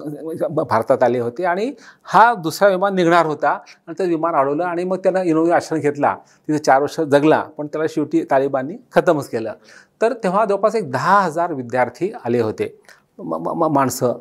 भारतात 0.52 1.04
आले 1.04 1.20
होते. 1.20 1.44
आणि 1.46 1.72
हा 2.04 2.34
दुसरा 2.34 2.70
विमान 2.70 2.96
निघणार 2.96 3.26
होता. 3.26 3.50
आणि 3.88 3.94
ते 4.00 4.06
विमान 4.10 4.36
अडवलं 4.36 4.64
आणि 4.64 4.84
मग 4.84 4.98
त्यानं 4.98 5.24
इनोव्ही 5.24 5.52
आश्रम 5.52 5.80
घेतला. 5.80 6.16
तिथे 6.48 6.58
चार 6.58 6.82
वर्ष 6.82 7.00
जगला 7.02 7.42
पण 7.58 7.68
त्याला 7.68 7.88
शेवटी 7.90 8.24
तालिबाननी 8.32 8.78
खतमच 8.96 9.30
केलं. 9.30 9.54
तर 10.02 10.14
तेव्हा 10.24 10.46
जवळपास 10.46 10.76
एक 10.76 10.92
दहा 10.92 11.20
हजार 11.22 11.54
विद्यार्थी 11.54 12.12
आले 12.26 12.42
होते. 12.42 12.76
माणसं. 13.20 14.14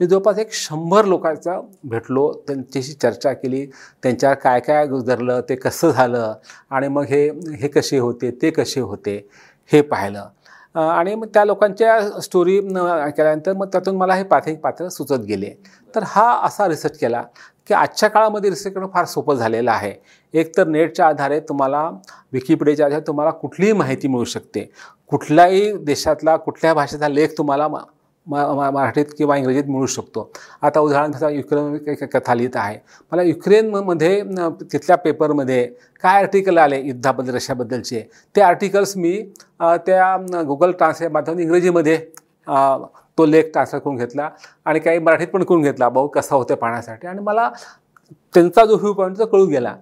मी 0.00 0.06
जवळपास 0.06 0.38
एक 0.38 0.52
शंभर 0.54 1.04
लोकांचा 1.04 1.58
भेटलो 1.90 2.30
त्यांच्याशी 2.48 2.92
चर्चा 2.92 3.32
केली 3.32 3.64
त्यांच्या 4.02 4.32
काय 4.34 4.60
काय 4.60 4.86
गुजरलं 4.86 5.40
ते 5.48 5.54
कसं 5.56 5.90
झालं 5.90 6.34
आणि 6.70 6.88
मग 6.88 7.04
हे 7.08 7.28
हे 7.60 7.68
कसे 7.68 7.98
होते 7.98 8.30
ते 8.42 8.50
कसे 8.50 8.80
होते 8.80 9.16
हे 9.70 9.80
पाहिलं. 9.82 10.28
आणि 10.74 11.14
मग 11.14 11.26
त्या 11.34 11.44
लोकांच्या 11.44 12.20
स्टोरी 12.22 12.58
केल्यानंतर 12.60 13.52
मग 13.52 13.66
त्यातून 13.72 13.96
मला 13.96 14.14
हे 14.14 14.22
प्राथमिक 14.24 14.60
पात्र 14.60 14.88
सुचत 14.88 15.24
गेले. 15.28 15.50
तर 15.94 16.02
हा 16.06 16.30
असा 16.46 16.68
रिसर्च 16.68 16.98
केला 16.98 17.22
की 17.68 17.74
आजच्या 17.74 18.08
काळामध्ये 18.10 18.50
रिसर्च 18.50 18.74
करणं 18.74 18.86
फार 18.94 19.04
सोपं 19.06 19.34
झालेलं 19.34 19.70
आहे. 19.70 19.92
एक 20.34 20.56
तर 20.56 20.66
नेटच्या 20.66 21.06
आधारे 21.06 21.40
तुम्हाला 21.48 21.88
विकिपीडियाच्या 22.32 22.86
आधारे 22.86 23.06
तुम्हाला 23.06 23.30
कुठलीही 23.30 23.72
माहिती 23.72 24.08
मिळू 24.08 24.24
शकते. 24.24 24.70
कुठल्याही 25.10 25.72
देशातला 25.84 26.36
कुठल्या 26.36 26.74
भाषेचा 26.74 27.08
लेख 27.08 27.36
तुम्हाला 27.38 27.68
मराठीत 28.26 29.06
किंवा 29.18 29.36
इंग्रजीत 29.36 29.64
मिळू 29.68 29.86
शकतो. 29.86 30.30
आता 30.62 30.80
उदाहरण 30.80 31.34
युक्रेन 31.34 32.06
कथा 32.12 32.34
लिहित 32.34 32.56
आहे. 32.56 32.78
मला 33.12 33.22
युक्रेनमध्ये 33.22 34.22
तिथल्या 34.72 34.96
पेपरमध्ये 34.96 35.64
काय 36.02 36.20
आर्टिकल 36.20 36.58
आले 36.58 36.80
युद्धाबद्दल 36.80 37.34
रशियाबद्दलचे? 37.34 38.00
ते 38.36 38.40
आर्टिकल्स 38.40 38.96
मी 38.96 39.12
त्या 39.60 40.42
गुगल 40.46 40.72
ट्रान्सलेट 40.72 41.12
माध्यमातून 41.12 41.42
इंग्रजीमध्ये 41.42 41.96
तो 43.18 43.26
लेख 43.26 43.50
ट्रान्सलेट 43.52 43.82
करून 43.82 43.96
घेतला 43.96 44.28
आणि 44.64 44.80
काही 44.80 44.98
मराठीत 44.98 45.28
पण 45.28 45.44
करून 45.44 45.62
घेतला. 45.62 45.88
भाऊ 45.88 46.08
कसा 46.08 46.34
होतं 46.36 46.54
पाहण्यासाठी? 46.54 47.06
आणि 47.06 47.20
मला 47.22 47.50
त्यांचा 48.34 48.64
जो 48.64 48.76
व्ह्यू 48.76 48.92
पॉईंट 48.92 49.18
तो 49.18 49.26
कळून 49.26 49.48
गेला. 49.50 49.74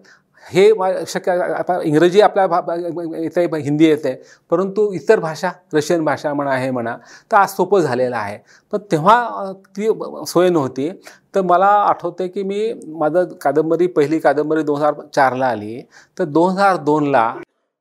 हे 0.43 0.70
शक्य 1.09 1.32
आता 1.55 1.80
इंग्रजी 1.84 2.20
आपल्या 2.20 2.47
भा 2.47 2.74
येते 2.74 3.45
हिंदी 3.62 3.84
येते 3.84 4.14
परंतु 4.51 4.91
इतर 4.95 5.20
भाषा 5.20 5.51
रशियन 5.74 6.05
भाषा 6.05 6.32
म्हणा 6.34 6.51
आहे 6.51 6.70
म्हणा 6.70 6.97
तर 7.32 7.36
आज 7.36 7.49
सोपं 7.57 7.80
झालेलं 7.80 8.16
आहे. 8.16 8.38
पण 8.72 8.78
तेव्हा 8.93 9.53
ती 9.76 9.88
सोय 10.26 10.49
नव्हती. 10.49 10.91
तर 11.34 11.43
मला 11.43 11.66
आठवते 11.66 12.28
की 12.28 12.43
मी 12.43 12.72
माझं 12.88 13.24
कादंबरी 13.43 13.86
पहिली 13.86 14.18
कादंबरी 14.18 14.62
दोन 14.62 14.76
हजार 14.76 14.95
चारला 15.14 15.47
आली. 15.47 15.80
तर 16.18 16.24
दोन 16.24 16.51
हजार 16.53 16.76
दोनला 16.76 17.32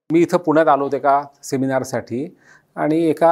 मी 0.10 0.20
इथं 0.22 0.38
पुण्यात 0.38 0.68
आलो 0.68 0.84
होते 0.84 1.00
का 1.00 1.22
सेमिनारसाठी 1.44 2.26
आणि 2.76 2.98
एका 3.10 3.32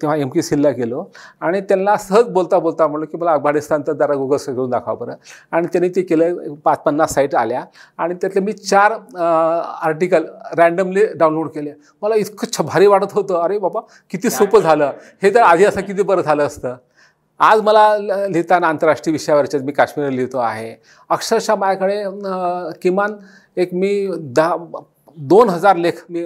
तेव्हा 0.00 0.16
एम 0.16 0.28
के 0.30 0.42
सिलला 0.42 0.70
गेलो 0.70 1.04
आणि 1.40 1.60
त्यांना 1.60 1.96
सहज 1.96 2.28
बोलता 2.32 2.58
बोलता 2.58 2.86
म्हणलं 2.86 3.06
की 3.06 3.16
मला 3.18 3.32
अफगाणिस्तानचं 3.32 3.92
जरा 3.92 4.14
गुगल 4.14 4.36
करून 4.36 4.70
दाखवा 4.70 4.94
बरं. 4.94 5.14
आणि 5.52 5.66
त्यांनी 5.72 5.88
ते 5.96 6.02
केलं 6.02 6.54
पाच 6.64 6.78
पन्नास 6.84 7.14
साईट 7.14 7.34
आल्या 7.34 7.64
आणि 7.98 8.14
त्यातले 8.14 8.40
मी 8.40 8.52
चार 8.52 8.92
आर्टिकल 9.82 10.24
रँडमली 10.58 11.04
डाउनलोड 11.14 11.48
केले. 11.54 11.72
मला 12.02 12.14
इतकं 12.14 12.52
छ 12.52 12.62
भारी 12.62 12.86
वाटत 12.86 13.12
होतं. 13.12 13.42
अरे 13.42 13.58
बाबा 13.58 13.80
किती 14.10 14.30
सोपं 14.30 14.60
झालं. 14.60 14.90
हे 15.22 15.34
तर 15.34 15.40
आधी 15.42 15.64
असं 15.64 15.80
किती 15.80 16.02
बरं 16.02 16.22
झालं 16.22 16.46
असतं. 16.46 16.76
आज 17.40 17.60
मला 17.60 17.96
लिहिताना 17.98 18.68
आंतरराष्ट्रीय 18.68 19.12
विषयावरचे 19.12 19.58
मी 19.58 19.72
काश्मीर 19.72 20.10
लिहितो 20.10 20.38
आहे. 20.38 20.74
अक्षरशः 21.10 21.54
माझ्याकडे 21.54 22.02
किमान 22.82 23.16
एक 23.56 23.74
मी 23.74 24.08
दहा 24.18 24.56
दोन 25.16 25.48
हजार 25.48 25.76
लेख 25.76 26.04
मी 26.10 26.24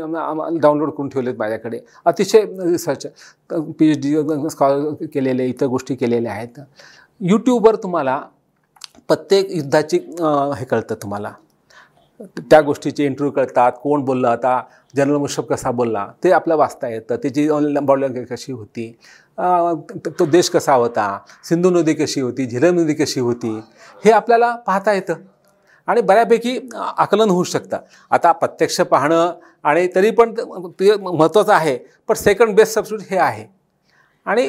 डाउनलोड 0.60 0.90
करून 0.90 1.08
ठेवलेत 1.08 1.34
माझ्याकडे. 1.38 1.78
अतिशय 2.04 2.44
research 2.60 3.06
P 3.78 3.90
H 3.90 4.00
D 4.02 4.14
scholar 4.50 5.06
केलेले 5.14 5.46
इतर 5.46 5.66
गोष्टी 5.66 5.94
केलेल्या 5.94 6.32
आहेत. 6.32 6.60
यूट्यूबवर 7.20 7.76
तुम्हाला 7.82 8.20
प्रत्येक 9.08 9.50
युद्धाची 9.56 9.98
हे 10.58 10.64
कळतं 10.64 10.94
तुम्हाला. 11.02 11.32
त्या 12.50 12.60
गोष्टीचे 12.60 13.04
इंटरव्ह्यू 13.04 13.32
कळतात 13.32 13.72
कोण 13.82 14.04
बोलला 14.04 14.30
आता 14.30 14.60
जनरल 14.96 15.16
मुशफ 15.16 15.44
कसा 15.50 15.70
बोलला 15.70 16.06
ते 16.24 16.30
आपल्या 16.32 16.56
वाचता 16.56 16.88
येतं. 16.88 17.16
त्याची 17.16 17.48
बॉडी 17.80 18.24
कशी 18.24 18.52
होती 18.52 18.92
तो 20.18 20.24
देश 20.26 20.48
कसा 20.50 20.74
होता 20.74 21.18
सिंधू 21.44 21.70
नदी 21.70 21.94
कशी 21.94 22.20
होती 22.20 22.46
झिरम 22.46 22.78
नदी 22.78 22.94
कशी 22.94 23.20
होती 23.20 23.50
हे 24.04 24.10
आपल्याला 24.10 24.54
पाहता 24.66 24.92
येतं. 24.92 25.14
आणि 25.88 26.00
बऱ्यापैकी 26.00 26.58
आकलन 26.74 27.30
होऊ 27.30 27.44
शकतं. 27.44 27.76
आता 28.10 28.32
प्रत्यक्ष 28.32 28.80
पाहणं 28.80 29.32
आणि 29.64 29.86
तरी 29.94 30.10
पण 30.10 30.34
ते 30.80 30.94
महत्त्वाचं 30.96 31.52
आहे 31.52 31.76
पण 32.08 32.14
सेकंड 32.14 32.56
बेस्ट 32.56 32.74
सबस्टिट्यूट 32.74 33.10
हे 33.10 33.18
आहे. 33.18 33.44
आणि 34.26 34.48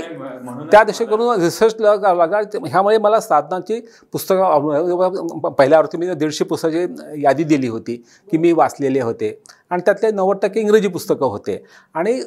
त्या 0.72 0.84
करून 0.84 1.42
रिसर्च 1.42 1.76
लागा 1.80 2.40
ह्यामुळे 2.66 2.98
मला 2.98 3.20
साधनाची 3.20 3.80
पुस्तकं 4.14 5.50
पहिल्यावरती 5.50 5.98
मी 5.98 6.14
दीडशे 6.14 6.46
पुस्तकाची 6.46 7.22
यादी 7.24 7.44
दिली 7.44 7.68
होती 7.68 7.96
की 8.32 8.38
मी 8.38 8.52
वाचलेले 8.52 9.02
होते. 9.02 9.32
आणि 9.70 9.82
त्यातले 9.86 10.12
नव्वद 10.12 10.38
टक्के 10.42 10.60
इंग्रजी 10.60 10.88
पुस्तकं 10.88 11.26
होते. 11.26 11.64
आणि 11.96 12.20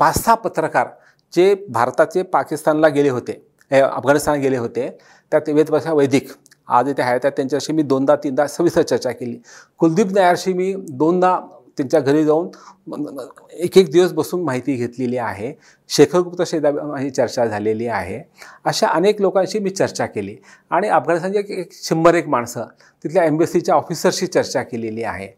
पाच 0.00 0.22
सहा 0.24 0.34
पत्रकार 0.34 0.88
जे 1.32 1.54
भारताचे 1.68 2.22
पाकिस्तानला 2.22 2.88
गेले 2.88 3.08
होते 3.08 3.32
अफगाणिस्तानला 3.70 4.42
गेले 4.42 4.56
होते 4.56 4.88
त्यात 5.32 5.48
वेदभाषा 5.48 5.92
वैदिक 5.92 6.28
आज 6.68 6.88
इथे 6.88 7.02
आहेत 7.02 7.26
त्यांच्याशी 7.26 7.72
मी 7.72 7.82
दोनदा 7.82 8.16
तीनदा 8.16 8.46
सविस्तर 8.46 8.82
चर्चा 8.82 9.10
केली. 9.10 9.36
कुलदीप 9.78 10.12
नायरशी 10.12 10.52
मी 10.52 10.74
दोनदा 10.90 11.38
त्यांच्या 11.76 12.00
घरी 12.00 12.24
जाऊन 12.24 12.48
एक 13.52 13.76
एक 13.78 13.90
दिवस 13.90 14.12
बसून 14.12 14.42
माहिती 14.42 14.74
घेतलेली 14.74 15.16
आहे. 15.16 15.52
शेखर 15.88 16.18
गुप्ता 16.18 16.44
शेदा 16.46 16.70
माझी 16.70 17.10
चर्चा 17.10 17.46
झालेली 17.46 17.86
आहे. 17.86 18.20
अशा 18.64 18.86
अनेक 18.86 19.20
लोकांशी 19.20 19.58
मी 19.58 19.70
चर्चा 19.70 20.06
केली. 20.06 20.36
आणि 20.70 20.88
अफगाणिस्तानचे 20.88 21.38
एक 21.38 21.50
एक 21.50 21.72
शंभर 21.72 22.14
एक 22.14 22.28
माणसं 22.28 22.66
तिथल्या 23.04 23.24
एम्बेसीच्या 23.24 23.74
ऑफिसरशी 23.74 24.26
चर्चा 24.26 24.62
केलेली 24.62 25.02
आहे. 25.02 25.28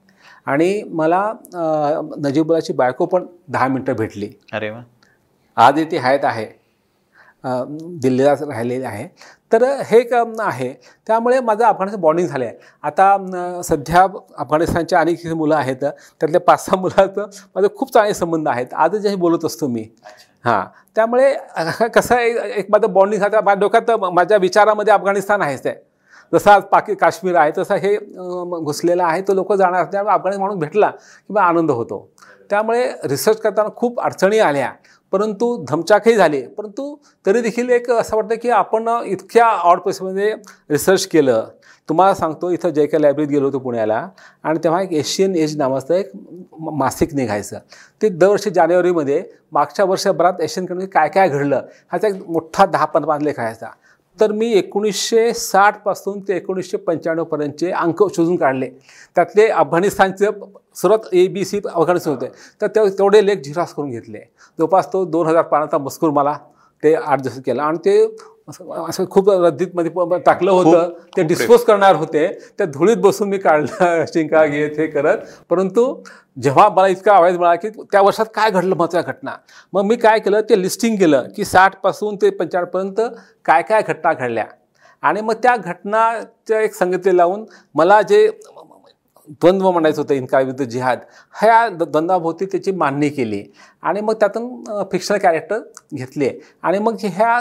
आणि 0.47 0.83
मला 0.83 1.33
नजीबुलाची 2.19 2.73
बायको 2.73 3.07
पण 3.07 3.27
दहा 3.49 3.69
मिनटं 3.69 3.93
भेटली. 3.93 4.31
अरे 4.53 4.71
वा. 4.71 4.83
आज 5.57 5.79
इथे 5.79 5.99
हयात 5.99 6.25
आहे. 6.25 6.47
दिल्लीला 8.03 8.33
राहिलेले 8.35 8.85
आहे. 8.85 9.09
तर 9.53 9.63
हे 9.87 9.99
एक 9.99 10.13
आहे. 10.41 10.73
त्यामुळे 11.07 11.41
माझं 11.41 11.65
अफगाणिस्तान 11.65 12.01
बॉन्डिंग 12.01 12.29
झालं 12.29 12.45
आहे 12.45 12.55
आता 12.83 13.63
सध्या 13.65 14.03
अफगाणिस्तानच्या 14.39 15.01
अनेक 15.01 15.27
मुलं 15.27 15.55
आहेत. 15.57 15.77
त्यातल्या 15.77 16.41
पाच 16.41 16.65
सहा 16.65 16.81
मुलाचं 16.81 17.27
माझं 17.55 17.69
खूप 17.77 17.93
चांगले 17.93 18.15
संबंध 18.15 18.49
आहेत. 18.49 18.75
आजच 18.75 19.01
जे 19.01 19.15
बोलत 19.17 19.45
असतो 19.45 19.69
मी. 19.69 19.85
हां. 20.45 20.65
त्यामुळे 20.97 21.35
कसं 21.95 22.15
आहे 22.15 22.59
एक 22.59 22.71
माझं 22.71 22.93
बॉन्डिंग 22.93 23.23
आता 23.23 23.41
माझ्या 23.41 23.61
डोक्यात 23.61 23.91
माझ्या 24.13 24.37
विचारामध्ये 24.39 24.93
अफगाणिस्तान 24.95 25.43
आहेच 25.43 25.67
आहे 25.67 25.75
जसं 26.33 26.51
आज 26.51 26.63
पाकी 26.71 26.95
काश्मीर 26.95 27.37
आहे 27.37 27.51
तसं 27.59 27.75
हे 27.75 27.97
घुसलेलं 27.97 29.05
आहे. 29.05 29.21
तो 29.23 29.35
लोक 29.35 29.53
जाणार 29.53 29.85
त्यामुळे 29.85 30.15
अफगाणी 30.15 30.37
माणूस 30.37 30.57
भेटला 30.59 30.91
किंवा 30.91 31.43
आनंद 31.43 31.71
होतो. 31.71 32.09
त्यामुळे 32.51 32.87
रिसर्च 33.05 33.41
करताना 33.41 33.69
खूप 33.77 34.01
अडचणी 34.01 34.39
आल्या. 34.39 34.71
परंतु 35.13 35.65
धमचाकही 35.69 36.15
झाले. 36.15 36.41
परंतु 36.49 36.95
तरी 37.27 37.41
देखील 37.41 37.71
एक 37.71 37.91
असं 37.91 38.17
वाटतं 38.17 38.35
की 38.43 38.51
आपण 38.51 38.89
इतक्या 39.05 39.47
ऑड 39.47 39.81
प्लेसमध्ये 39.81 40.35
रिसर्च 40.71 41.07
केलं. 41.07 41.49
तुम्हाला 41.89 42.15
सांगतो 42.15 42.51
इथं 42.51 42.71
जे 42.71 42.87
काही 42.87 43.03
लायब्ररीत 43.03 43.29
गेलो 43.29 43.47
होतो 43.47 43.59
पुण्याला 43.59 44.09
आणि 44.43 44.59
तेव्हा 44.65 44.83
एक 44.83 44.93
एशियन 44.93 45.37
एज 45.37 45.57
नावाचं 45.57 45.95
एक 45.95 46.11
मासिक 46.61 47.15
निघायचं. 47.15 47.59
ते 48.03 48.09
दरवर्षी 48.09 48.51
जानेवारीमध्ये 48.51 49.23
मागच्या 49.53 49.85
वर्षभरात 49.85 50.41
एशियन 50.41 50.67
कंट्री 50.67 50.87
काय 50.87 51.09
काय 51.09 51.29
घडलं 51.29 51.57
ह्याचा 51.57 52.09
एक 52.09 52.29
मोठा 52.29 52.67
दहा 52.67 52.85
पंधरा 52.85 53.17
लेख 53.17 53.27
लिखायचा 53.27 53.67
तर 54.21 54.33
मी 54.33 54.53
एकोणीसशे 54.53 55.33
साठपासून 55.35 56.21
ते 56.21 56.37
एकोणीसशे 56.37 56.77
पंच्याण्णवपर्यंतचे 56.77 57.71
अंक 57.71 58.03
शोधून 58.15 58.37
काढले. 58.37 58.69
त्यातले 59.15 59.47
अफगाणिस्तानचे 59.47 60.27
सर्वात 60.75 61.15
ए 61.15 61.27
बी 61.27 61.45
सी 61.45 61.61
अफगाणिस्तान 61.65 62.15
होते. 62.15 62.27
तर 62.61 62.67
ते 62.67 62.89
तेवढे 62.99 63.27
लेख 63.27 63.37
झिरास 63.37 63.75
करून 63.75 63.91
घेतले. 63.91 64.19
जवळपास 64.59 64.93
तो 64.93 65.05
दोन 65.05 65.27
हजार 65.27 65.43
पानाचा 65.43 65.79
मजकूर 65.79 66.11
मला 66.11 66.39
ते 66.87 66.95
आठ 66.95 67.21
दिवस 67.21 67.39
केला. 67.47 67.63
आणि 67.63 67.79
ते 67.85 68.17
असं 68.89 69.05
खूप 69.11 69.31
रद्दीतमध्ये 69.31 70.19
टाकलं 70.27 70.51
होतं. 70.51 70.91
ते 71.17 71.23
डिस्पोज 71.23 71.63
करणार 71.65 71.95
होते. 71.97 72.27
त्या 72.59 72.67
धुळीत 72.67 72.97
बसून 72.97 73.29
मी 73.29 73.39
काढलं 73.39 74.05
शिंका 74.13 74.45
घेत 74.47 74.79
हे 74.79 74.87
करत. 74.87 75.19
परंतु 75.51 76.03
जेव्हा 76.43 76.69
मला 76.69 76.87
इतका 76.87 77.13
आवाज 77.13 77.37
मिळाला 77.39 77.55
की 77.55 77.69
त्या 77.69 78.03
वर्षात 78.03 78.27
काय 78.35 78.51
घडलं 78.51 78.77
महत्त्वाच्या 78.77 79.13
घटना? 79.13 79.37
मग 79.73 79.85
मी 79.85 79.97
काय 79.97 80.19
केलं? 80.19 80.41
ते 80.41 80.63
लिस्टिंग 80.63 80.97
केलं 80.97 81.29
की 81.37 81.45
साठपासून 81.45 82.17
ते 82.17 82.31
पंच्याण्णवपर्यंत 82.31 83.01
काय 83.45 83.63
काय 83.63 83.83
घटना 83.89 84.13
घडल्या? 84.13 84.45
आणि 85.03 85.21
मग 85.21 85.35
त्या 85.35 85.57
घटनाच्या 85.57 86.61
एक 86.61 86.75
संगती 86.75 87.17
लावून 87.17 87.45
मला 87.75 88.03
जे 88.03 88.27
द्वंद्व 89.29 89.71
म्हणायचं 89.71 90.03
होतं 90.03 90.15
इन्का 90.15 90.39
विरुद्ध 90.41 90.65
जिहाद 90.65 90.99
ह्या 91.41 91.69
द्वंद्वाभोवती 91.69 92.47
त्याची 92.47 92.73
मांडणी 92.73 93.09
केली. 93.09 93.43
आणि 93.83 94.01
मग 94.01 94.15
त्यातून 94.15 94.85
फिक्शनल 94.93 95.19
कॅरेक्टर 95.19 95.59
घेतले. 95.95 96.31
आणि 96.63 96.79
मग 96.79 96.97
ह्या 97.03 97.39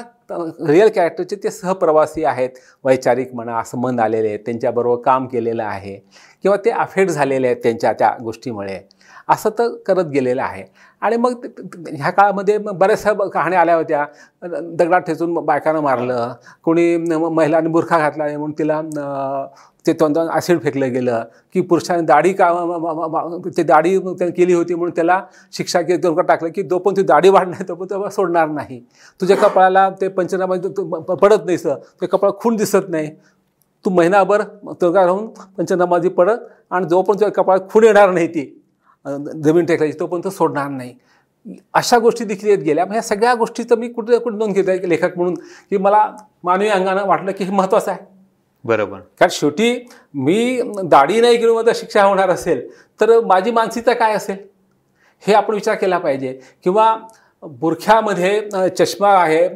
रिअल 0.67 0.89
कॅरेक्टरचे 0.89 1.36
ते 1.36 1.49
सहप्रवासी 1.51 2.23
आहेत. 2.23 2.49
वैचारिक 2.83 3.33
म्हणा 3.36 3.63
संबंध 3.63 4.01
आलेले 4.01 4.27
आहेत. 4.27 4.39
त्यांच्याबरोबर 4.45 5.01
काम 5.01 5.25
केलेलं 5.27 5.63
आहे. 5.63 5.95
किंवा 6.43 6.57
ते 6.65 6.69
अफेक्ट 6.69 7.11
झालेले 7.11 7.47
आहेत 7.47 7.57
त्यांच्या 7.63 7.93
त्या 7.93 8.15
गोष्टीमुळे. 8.23 8.79
असं 9.29 9.49
तर 9.59 9.75
करत 9.86 10.05
गेलेलं 10.05 10.41
आहे. 10.43 10.63
आणि 11.01 11.17
मग 11.17 11.45
ह्या 11.91 12.09
काळामध्ये 12.11 12.57
बऱ्याचशा 12.57 13.13
कहाण्या 13.33 13.61
आल्या 13.61 13.75
होत्या. 13.75 14.05
दगडात 14.43 15.01
ठेचून 15.01 15.33
बायकानं 15.33 15.79
मारलं. 15.81 16.33
कोणी 16.63 16.95
महिलांनी 16.97 17.69
बुरखा 17.69 17.97
घातला 17.99 18.23
म्हणून 18.27 18.51
तिला 18.59 18.81
ते 19.86 19.93
तोंडावर 19.93 20.29
ॲसिड 20.33 20.59
फेकलं 20.61 20.91
गेलं 20.93 21.23
की 21.53 21.61
पुरुषाने 21.61 22.01
दाढी 22.05 22.31
का 22.33 22.49
ते 23.57 23.63
दाढी 23.63 23.97
त्याने 23.99 24.31
केली 24.31 24.53
होती 24.53 24.75
म्हणून 24.75 24.95
त्याला 24.95 25.21
शिक्षा 25.53 25.81
के 25.81 25.97
टाकलं 25.97 26.49
की 26.55 26.63
जो 26.63 26.79
पण 26.79 26.95
ती 26.97 27.01
दाढी 27.03 27.29
वाढणार 27.29 27.67
तो 27.67 27.75
पण 27.75 27.86
तो 27.89 28.09
सोडणार 28.09 28.47
नाही. 28.49 28.79
तुझ्या 29.19 29.38
कपाळाला 29.38 29.89
ते 30.01 30.07
पंचनामा 30.07 30.55
पडत 31.13 31.45
नाही 31.45 31.57
सर. 31.57 31.75
ते 32.01 32.05
कपाळ 32.07 32.31
खून 32.39 32.55
दिसत 32.55 32.89
नाही. 32.89 33.09
तू 33.86 33.89
महिनाभर 33.89 34.41
तोगा 34.81 35.05
राहून 35.05 35.27
पंचनामाजी 35.57 36.09
पडत 36.09 36.39
आणि 36.71 36.88
जो 36.89 37.01
पण 37.01 37.13
तुझ्या 37.13 37.31
कपाळात 37.31 37.69
खून 37.71 37.83
येणार 37.83 38.11
नाही 38.11 38.27
ती 38.27 38.45
जमीन 39.43 39.65
टेकल्याची 39.65 39.99
तो 39.99 40.05
पण 40.07 40.21
तो 40.23 40.29
सोडणार 40.29 40.69
नाही. 40.69 40.93
अशा 41.73 41.97
गोष्टी 41.99 42.25
देखील 42.25 42.49
येत 42.49 42.59
गेल्या. 42.59 42.86
ह्या 42.91 43.01
सगळ्या 43.01 43.33
गोष्टीचं 43.36 43.77
मी 43.79 43.88
कुठे 43.93 44.17
कुठे 44.19 44.38
नोंद 44.38 44.53
घेत 44.53 44.69
आहे 44.69 44.89
लेखक 44.89 45.17
म्हणून 45.17 45.33
की 45.69 45.77
मला 45.77 46.05
मानवी 46.43 46.67
अंगानं 46.69 47.05
वाटलं 47.07 47.31
की 47.31 47.43
हे 47.43 47.51
महत्त्वाचं 47.51 47.91
आहे. 47.91 48.13
बरोबर. 48.66 48.99
कारण 49.20 49.30
शेवटी 49.32 49.74
मी 50.16 50.61
दाढी 50.84 51.20
नाही 51.22 51.38
किंवा 51.38 51.55
माझा 51.55 51.72
शिक्षा 51.76 52.03
होणार 52.03 52.30
असेल 52.30 52.68
तर 52.99 53.20
माझी 53.26 53.51
मानसिकता 53.51 53.93
काय 53.93 54.13
असेल? 54.16 54.38
हे 55.24 55.34
आपण 55.34 55.53
विचार 55.53 55.76
केला 55.76 55.97
पाहिजे. 55.97 56.39
किंवा 56.63 56.95
बुरख्यामध्ये 57.43 58.70
चष्मा 58.78 59.09
आहे 59.13 59.47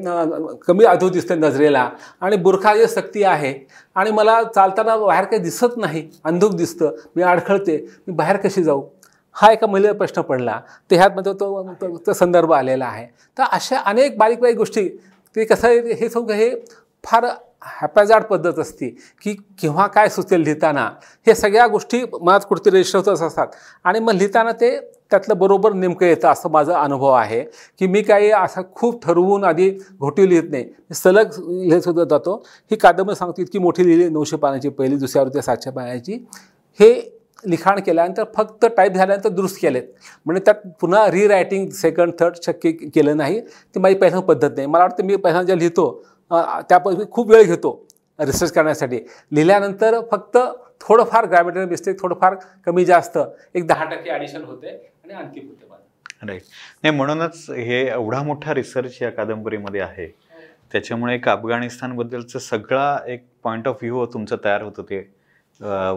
कमी 0.68 0.86
अधू 0.86 1.10
दिसते 1.10 1.36
नजरेला 1.36 1.90
आणि 2.22 2.38
बुरखा 2.38 2.76
जे 2.78 2.88
सक्ती 2.88 3.24
आहे 3.24 3.54
आणि 3.96 4.12
मला 4.12 4.42
चालताना 4.56 4.96
बाहेर 4.98 5.26
काही 5.26 5.42
दिसत 5.44 5.78
नाही 5.78 6.08
अंधूक 6.24 6.54
दिसतं 6.56 6.96
मी 7.16 7.24
अडखळते 7.24 7.78
मी 8.08 8.14
बाहेर 8.16 8.38
कशी 8.38 8.64
जाऊ? 8.64 8.84
हा 9.36 9.52
एका 9.52 9.68
महिलेचा 9.68 9.94
प्रश्न 9.94 10.22
पडला. 10.22 10.60
ते 10.92 10.96
ह्यातमध्ये 10.96 11.34
तो 11.34 11.98
तो 12.06 12.14
संदर्भ 12.14 12.54
आलेला 12.54 12.86
आहे. 12.86 13.06
तर 13.38 13.44
अशा 13.52 13.78
अनेक 13.86 14.18
बारीक 14.18 14.40
बारीक 14.40 14.58
गोष्टी 14.58 14.88
ते 15.36 15.46
कसं 15.46 15.68
हे 16.00 16.10
सगळं 16.10 16.36
हे 16.36 16.50
फार 17.04 17.26
हॅपॅजाड 17.62 18.24
पद्धत 18.24 18.60
असते 18.60 18.90
की 19.24 19.34
केव्हा 19.62 19.88
काय 19.88 20.10
सुचेल 20.10 20.42
लिहिताना 20.42 20.90
हे 21.28 21.36
सगळ्या 21.36 21.66
गोष्टी 21.68 22.04
मनात 22.22 22.40
कुठेतरी 22.50 22.80
रजिस्टर 22.80 23.14
असतात. 23.14 23.48
आणि 23.84 24.00
मग 24.00 24.14
लिहिताना 24.14 24.52
ते 24.52 24.78
त्यातलं 25.12 25.38
बरोबर 25.38 25.74
नेमकं 25.74 26.06
येतं 26.06 26.28
असं 26.28 26.50
माझा 26.52 26.80
अनुभव 26.80 27.12
आहे 27.12 27.42
की 27.80 27.88
मी 27.88 28.02
काही 28.02 28.30
असं 28.32 28.62
खूप 28.76 29.04
ठरवून 29.06 29.44
आधी 29.44 29.70
घोटी 30.00 30.30
लिहित 30.30 30.50
नाही. 30.52 30.66
सलग 30.94 31.40
लिहित 31.40 31.82
सुद्धा 31.82 32.04
जातो. 32.10 32.36
ही 32.72 32.78
कादंबरी 32.78 33.16
सांगतो 33.16 33.42
इतकी 33.42 33.60
मोठी 33.60 33.86
लिहिली 33.86 34.10
नऊशे 34.10 34.38
पानाची 34.38 34.70
पहिली 34.70 34.96
दुसऱ्यावरती 34.96 35.42
सातशे 35.42 35.72
पानाची. 35.72 36.26
हे 36.80 36.94
लिखाण 37.44 37.80
केल्यानंतर 37.80 38.24
फक्त 38.36 38.66
टाईप 38.78 38.94
झाल्यानंतर 38.94 39.30
दुरुस्त 39.30 39.58
केलेत. 39.62 39.84
म्हणजे 40.26 40.42
त्यात 40.46 40.70
पुन्हा 40.82 41.10
रिरायटिंग 41.12 41.70
सेकंड 41.72 42.12
थर्ड 42.20 42.36
शक्य 42.46 42.72
केलं 42.72 43.18
नाही. 43.18 43.40
ती 43.40 43.80
माझी 43.80 43.96
पहिल्या 43.96 44.20
पद्धत 44.20 44.50
नाही. 44.56 44.68
मला 44.68 44.84
वाटतं 44.84 45.06
मी 45.06 45.16
पहिल्यांदा 45.16 45.46
ज्या 45.46 45.56
लिहितो 45.56 46.04
त्यापैकी 46.32 47.06
खूप 47.12 47.32
वेळ 47.32 47.44
घेतो 47.44 47.72
रिसर्च 48.20 48.52
करण्यासाठी. 48.52 49.00
लिहिल्यानंतर 49.32 50.00
फक्त 50.12 50.38
थोडंफार 50.82 51.26
ग्रॅमेटिकल 51.30 51.66
मिस्टेक 51.70 52.00
थोडंफार 52.02 52.36
कमी 52.66 52.86
जास्त 52.86 53.18
एक 53.56 53.68
दहा 53.68 53.86
टक्के 53.90 54.10
ॲडिशन 54.12 54.44
होते 54.44 54.70
आणि 54.70 55.14
अंतिम 55.14 55.48
होते 55.48 55.68
राईट 56.22 56.42
नाही 56.84 56.96
म्हणूनच 56.96 57.46
हे 57.50 57.80
एवढा 57.88 58.22
मोठा 58.24 58.54
रिसर्च 58.54 58.98
या 59.02 59.10
कादंबरीमध्ये 59.12 59.82
आहे. 59.82 60.08
त्याच्यामुळे 60.72 61.14
एक 61.16 61.28
अफगाणिस्तानबद्दलचं 61.30 62.40
सगळा 62.40 62.98
एक 63.08 63.24
पॉईंट 63.44 63.68
ऑफ 63.68 63.78
व्ह्यू 63.82 64.06
तुमचं 64.14 64.38
तयार 64.44 64.62
होतं 64.62 64.84
ते 64.90 65.00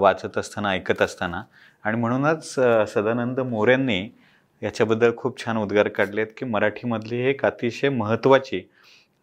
वाचत 0.01 0.39
असताना 0.39 0.71
ऐकत 0.71 1.03
असताना. 1.03 1.43
आणि 1.85 1.97
म्हणूनच 1.97 2.53
सदानंद 2.93 3.41
मोऱ्यांनी 3.41 4.01
याच्याबद्दल 4.63 5.13
खूप 5.17 5.45
छान 5.45 5.57
उद्गार 5.59 5.89
काढलेत 5.89 6.27
की 6.37 6.45
मराठीमधली 6.45 7.21
एक 7.31 7.45
अतिशय 7.45 7.89
महत्त्वाची 7.89 8.63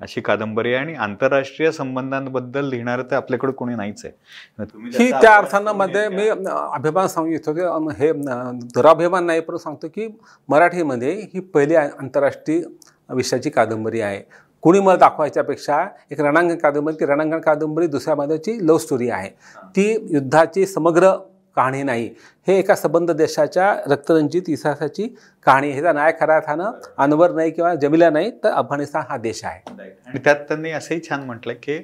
अशी 0.02 0.22
कादंबरी 0.22 0.74
आहे 0.74 0.84
आणि 0.84 0.93
आंतरराष्ट्रीय 0.95 1.72
संबंधांबद्दल 1.72 2.66
लिहिणारं 2.70 3.04
तर 3.12 3.16
आपल्याकडे 3.16 3.52
कोणी 3.52 3.76
नाहीच 3.76 4.06
आहे. 4.06 4.64
ही 5.00 5.10
त्या 5.12 5.36
अर्थानं 5.36 5.72
मध्ये 5.76 6.08
मी 6.10 6.28
अभिमान 6.30 7.08
सांगू 7.08 7.32
इच्छितो 7.32 7.89
हे 8.00 8.12
दुराभिमान 8.14 9.26
नाही 9.26 9.39
पण 9.39 9.58
सांगतो 9.58 9.88
की 9.88 10.08
मराठीमध्ये 10.50 11.14
ही 11.34 11.39
पहिली 11.39 11.76
आंतरराष्ट्रीय 11.76 12.62
विषयाची 13.10 13.50
कादंबरी 13.50 14.02
आहे. 14.02 14.22
कोणी 14.64 14.80
मला 14.80 14.95
दाखवायच्यापेक्षा 14.97 15.86
एक 16.12 16.22
रणांगण 16.22 16.58
कादंबरी 16.58 16.95
ती 17.00 17.06
रणांगण 17.06 17.39
कादंबरी 17.41 17.88
दुसऱ्या 17.88 18.16
माझ्याची 18.16 18.58
लव्ह 18.68 18.80
स्टोरी 18.80 19.10
आहे. 19.10 19.30
ती 19.76 19.91
युद्धाची 20.14 20.66
समग्र 20.66 21.12
कहाणी 21.60 21.82
नाही. 21.84 22.10
हे 22.47 22.57
एका 22.60 22.76
संबंध 22.76 23.12
देशाच्या 23.12 23.72
रक्तरंजित 23.88 24.41
इतिहासाची 24.47 25.07
कहाणी 25.45 25.72
ह्याचा 25.72 25.91
नायक 25.93 26.20
खऱ्या 26.20 26.36
अर्थानं 26.36 26.72
अनवर 26.97 27.32
नाही 27.36 27.51
किंवा 27.51 27.74
जमिला 27.76 28.10
नाही 28.10 28.32
तर 28.43 28.49
अफगाणिस्तान 28.49 29.03
हा 29.10 29.18
देश 29.18 29.43
आहे. 29.45 29.60
आणि 30.07 30.20
त्यात 30.26 30.36
त्यांनी 30.47 30.72
असंही 30.72 30.99
छान 31.10 31.24
म्हटलं 31.24 31.53
की 31.64 31.78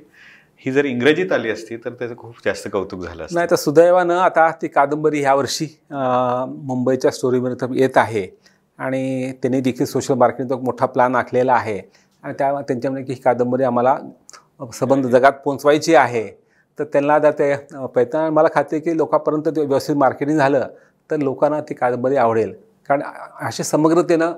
ही 0.66 0.72
जर 0.72 0.86
इंग्रजीत 0.86 1.32
आली 1.32 1.50
असती 1.50 1.78
तर 1.78 1.94
त्याचं 1.94 2.16
खूप 2.18 2.36
जास्त 2.46 2.68
कौतुक 2.74 3.04
झालं 3.04 3.26
नाही 3.34 3.48
तर 3.52 3.56
सुदैवानं 3.56 4.18
आता 4.18 4.50
ती 4.62 4.68
कादंबरी 4.68 5.22
ह्या 5.22 5.34
वर्षी 5.36 5.68
मुंबईच्या 5.92 7.12
स्टोरीमध्ये 7.12 7.68
येत 7.82 7.98
आहे. 7.98 8.28
आणि 8.80 9.32
त्यांनी 9.42 9.60
देखील 9.62 9.86
सोशल 9.86 10.14
मार्केटिंगचा 10.14 10.56
मोठा 10.64 10.86
प्लॅन 10.86 11.16
आखलेला 11.16 11.54
आहे. 11.54 11.80
आणि 12.24 12.34
त्या 12.40 12.52
त्यांच्यामध्ये 12.62 13.04
की 13.06 13.14
ही 13.14 13.20
कादंबरी 13.22 13.64
आम्हाला 13.64 13.98
संबंध 14.74 15.06
जगात 15.08 15.34
पोचवायची 15.46 15.96
आहे. 15.96 16.28
तर 16.80 16.84
त्यांना 16.84 17.18
जर 17.20 17.32
ते 17.40 17.54
प्रयत्न 17.74 18.28
मला 18.34 18.48
खात्री 18.54 18.78
आहे 18.78 18.84
की 18.90 18.98
लोकांपर्यंत 18.98 19.48
ते 19.56 19.62
व्यवस्थित 19.62 19.96
मार्केटिंग 19.96 20.38
झालं 20.38 20.68
तर 21.10 21.18
लोकांना 21.18 21.60
ती 21.70 21.74
कादंबरी 21.74 22.16
आवडेल. 22.16 22.54
कारण 22.90 23.02
असे 23.48 23.64
समग्रतेनं 23.64 24.34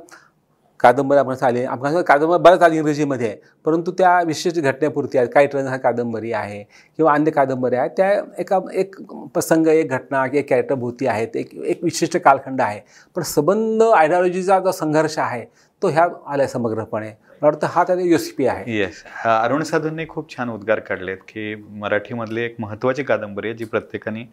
कादंबरी 0.79 1.19
आपण 1.19 1.35
आली. 1.43 1.63
आपण 1.65 2.01
कादंबरी 2.01 2.37
बऱ्याच 2.43 2.61
आली 2.63 2.77
इंग्रजीमध्ये 2.77 3.27
आहे 3.27 3.37
परंतु 3.65 3.91
त्या 3.97 4.19
विशिष्ट 4.25 4.59
घटनेपुरती 4.59 5.17
आहेत. 5.17 5.29
काही 5.33 5.47
ट्रेन 5.47 5.67
हा 5.67 5.77
कादंबरी 5.77 6.31
आहे 6.31 6.63
किंवा 6.97 7.13
अन्य 7.13 7.31
कादंबऱ्या 7.31 7.79
आहेत. 7.81 7.91
त्या 7.97 8.11
एका 8.39 8.59
एक 8.73 8.95
प्रसंग 9.33 9.67
एक 9.67 9.89
घटना 9.89 10.25
एक 10.33 10.49
कॅरेक्टरभूती 10.49 11.07
आहेत. 11.07 11.35
एक 11.35 11.53
एक 11.55 11.83
विशिष्ट 11.83 12.17
कालखंड 12.17 12.61
आहे. 12.61 12.79
पण 13.15 13.21
संबंध 13.23 13.83
आयडिओलॉजीचा 13.83 14.59
जो 14.59 14.71
संघर्ष 14.71 15.17
आहे 15.19 15.43
तो 15.81 15.87
ह्या 15.87 16.07
आल्या 16.27 16.47
समग्रपणे. 16.47 17.11
मला 17.41 17.47
वाटतं 17.47 17.67
हा 17.71 17.83
त्याचा 17.83 18.01
युएसपी 18.01 18.45
आहे. 18.47 18.77
येस 18.77 19.03
अरुण 19.25 19.63
साधूंनी 19.63 20.05
खूप 20.09 20.35
छान 20.35 20.49
उद्गार 20.49 20.79
काढलेत 20.79 21.17
की 21.27 21.53
मराठीमधली 21.79 22.41
एक 22.41 22.55
महत्त्वाची 22.59 23.03
कादंबरी 23.03 23.47
आहे 23.47 23.57
जी 23.57 23.65
प्रत्येकाने 23.65 24.23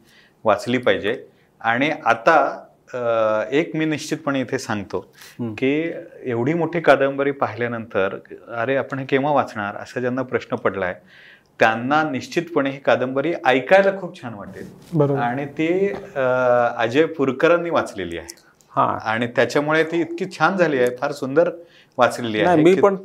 वाचली 0.44 0.78
पाहिजे. 0.78 1.14
आणि 1.60 1.90
आता 2.04 2.36
एक 3.52 3.74
मी 3.76 3.84
निश्चितपणे 3.84 4.40
इथे 4.40 4.58
सांगतो 4.58 4.98
की 5.58 5.72
एवढी 6.22 6.54
मोठी 6.54 6.80
कादंबरी 6.80 7.30
पाहिल्यानंतर 7.32 8.16
अरे 8.56 8.76
आपण 8.76 8.98
हे 8.98 9.04
केव्हा 9.06 9.32
वाचणार 9.32 9.76
असा 9.76 10.00
ज्यांना 10.00 10.22
प्रश्न 10.22 10.56
पडलाय 10.56 10.94
त्यांना 11.60 12.02
निश्चितपणे 12.10 12.70
ही 12.70 12.78
कादंबरी 12.78 13.32
ऐकायला 13.46 13.98
खूप 14.00 14.20
छान 14.20 14.34
वाटेल. 14.34 15.16
आणि 15.16 15.44
ती 15.58 15.68
अजय 16.76 17.04
पुरकरांनी 17.16 17.70
वाचलेली 17.70 18.18
आहे. 18.18 18.42
हा. 18.72 18.86
आणि 19.02 19.26
त्याच्यामुळे 19.26 19.82
ती 19.84 20.00
इतकी 20.00 20.24
छान 20.38 20.56
झाली 20.56 20.78
आहे 20.78 20.96
फार 21.00 21.12
सुंदर 21.12 21.50
वाचलेली 21.98 22.40
आहे 22.40 22.62
मी 22.62 22.74
पण 22.74 22.96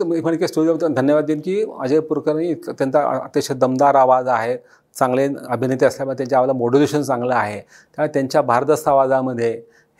धन्यवाद 0.95 1.25
देईन 1.25 1.39
की 1.45 1.63
अजय 1.81 1.99
पुरकरांनी 1.99 2.53
त्यांचा 2.67 3.01
अतिशय 3.23 3.53
दमदार 3.53 3.95
आवाज 3.95 4.27
आहे 4.27 4.57
चांगले 4.95 5.27
अभिनेते 5.49 5.85
असल्यामुळे 5.85 6.17
त्यांच्या 6.17 6.37
आवाजाला 6.37 6.57
मॉड्युलेशन 6.59 7.01
चांगलं 7.01 7.35
आहे. 7.35 7.59
त्यामुळे 7.59 8.13
त्यांच्या 8.13 8.41
भारदस्त 8.41 8.87
आवाजामध्ये 8.87 9.51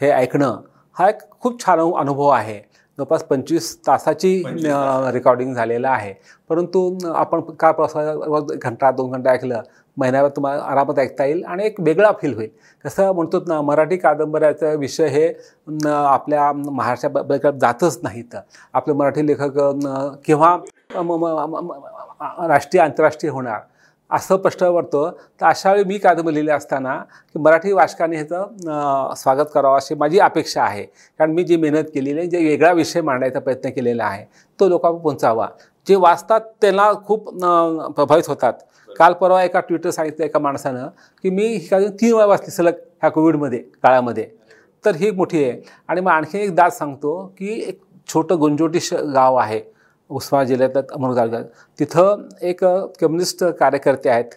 हे 0.02 0.10
ऐकणं 0.12 0.62
हा 0.98 1.10
एक 1.10 1.22
खूप 1.42 1.66
छान 1.66 1.80
अनुभव 1.80 2.28
आहे. 2.28 2.60
जवळपास 2.98 3.24
पंचवीस 3.24 3.78
तासाची 3.88 4.32
रेकॉर्डिंग 5.14 5.54
झालेलं 5.54 5.88
आहे. 5.88 6.14
परंतु 6.50 6.98
आपण 7.16 7.42
का 7.60 7.72
प्रवास 7.72 8.52
घंटा 8.64 8.92
दोन 8.92 9.12
घंटा 9.12 9.32
ऐकलं 9.32 9.62
महिन्यावर 9.98 10.30
तुम्हाला 10.36 10.62
आरामात 10.64 11.00
ऐकता 11.00 11.26
येईल 11.26 11.44
आणि 11.44 11.66
एक 11.66 11.80
वेगळा 11.82 12.12
फील 12.22 12.34
होईल. 12.34 12.50
कसं 12.86 13.12
म्हणतो 13.14 13.44
ना 13.48 13.62
मराठी 13.62 13.98
कादंबऱ्याचा 13.98 14.72
विषय 14.74 15.08
हे 15.08 15.28
आपल्या 15.86 16.52
महाराष्ट्राबद्दल 16.54 17.58
जातच 17.60 18.00
नाहीत 18.04 18.36
आपले 18.74 18.94
मराठी 18.94 19.26
लेखक 19.28 19.60
किंवा 20.26 20.58
राष्ट्रीय 22.48 22.84
आंतरराष्ट्रीय 22.84 23.32
होणार? 23.32 23.60
असं 24.12 24.36
प्रश्न 24.36 24.66
वाटतं 24.66 25.12
तर 25.42 25.46
अशा 25.46 25.72
वेळी 25.72 25.84
मी 25.88 25.98
कादंबरी 25.98 26.34
लिहिली 26.36 26.52
असताना 26.52 26.96
की 27.34 27.40
मराठी 27.40 27.72
वाचकाने 27.72 28.16
ह्याचं 28.16 29.14
स्वागत 29.18 29.50
करावं 29.54 29.76
अशी 29.76 29.96
माझी 29.96 30.20
अपेक्षा 30.20 30.64
आहे. 30.64 30.84
कारण 31.20 31.32
मी 31.34 31.44
जी 31.44 31.56
मेहनत 31.56 31.90
केलेली 31.94 32.20
आहे 32.20 32.28
जे 32.30 32.38
वेगळा 32.46 32.72
विषय 32.72 33.02
मांडायचा 33.02 33.40
प्रयत्न 33.40 33.70
केलेला 33.70 34.06
आहे. 34.06 34.26
तो 34.60 34.68
लोकांना 34.70 34.98
पोहोचावा. 35.00 35.48
जे 35.88 35.96
वाचतात 35.96 36.42
त्यांना 36.62 36.92
खूप 37.06 37.30
प्रभावित 37.96 38.28
होतात. 38.28 38.54
काल 38.98 39.14
परवा 39.14 39.44
एका 39.44 39.60
ट्विटर 39.60 39.90
सांगितलं 39.90 40.26
एका 40.26 40.40
माणसानं 40.40 40.88
की 41.24 41.30
मी 41.30 41.46
ही 41.48 41.60
कादंबरी 41.68 41.96
तीन 42.02 42.14
वेळा 42.14 42.26
वाचली 42.26 42.52
सलग 42.52 42.74
ह्या 43.02 43.10
कोविडमध्ये 43.12 43.60
काळामध्ये. 43.84 44.26
तर 44.86 44.96
ही 44.96 45.12
मोठी 45.12 45.44
आहे. 45.44 45.62
आणि 45.88 46.02
मग 46.02 46.12
आणखी 46.12 46.40
एक 46.40 46.56
दाद 46.56 46.72
सांगतो 46.72 47.16
की 47.38 47.54
एक 47.68 47.80
छोटं 48.14 48.40
गुंजोटी 48.40 48.80
गाव 49.14 49.36
आहे. 49.36 49.62
उस्मा 50.10 50.44
जिल्ह्यात 50.44 50.92
अमृत 50.92 51.36
तिथं 51.80 52.22
एक 52.42 52.64
कम्युनिस्ट 52.64 53.44
कार्यकर्ते 53.60 54.10
आहेत. 54.10 54.32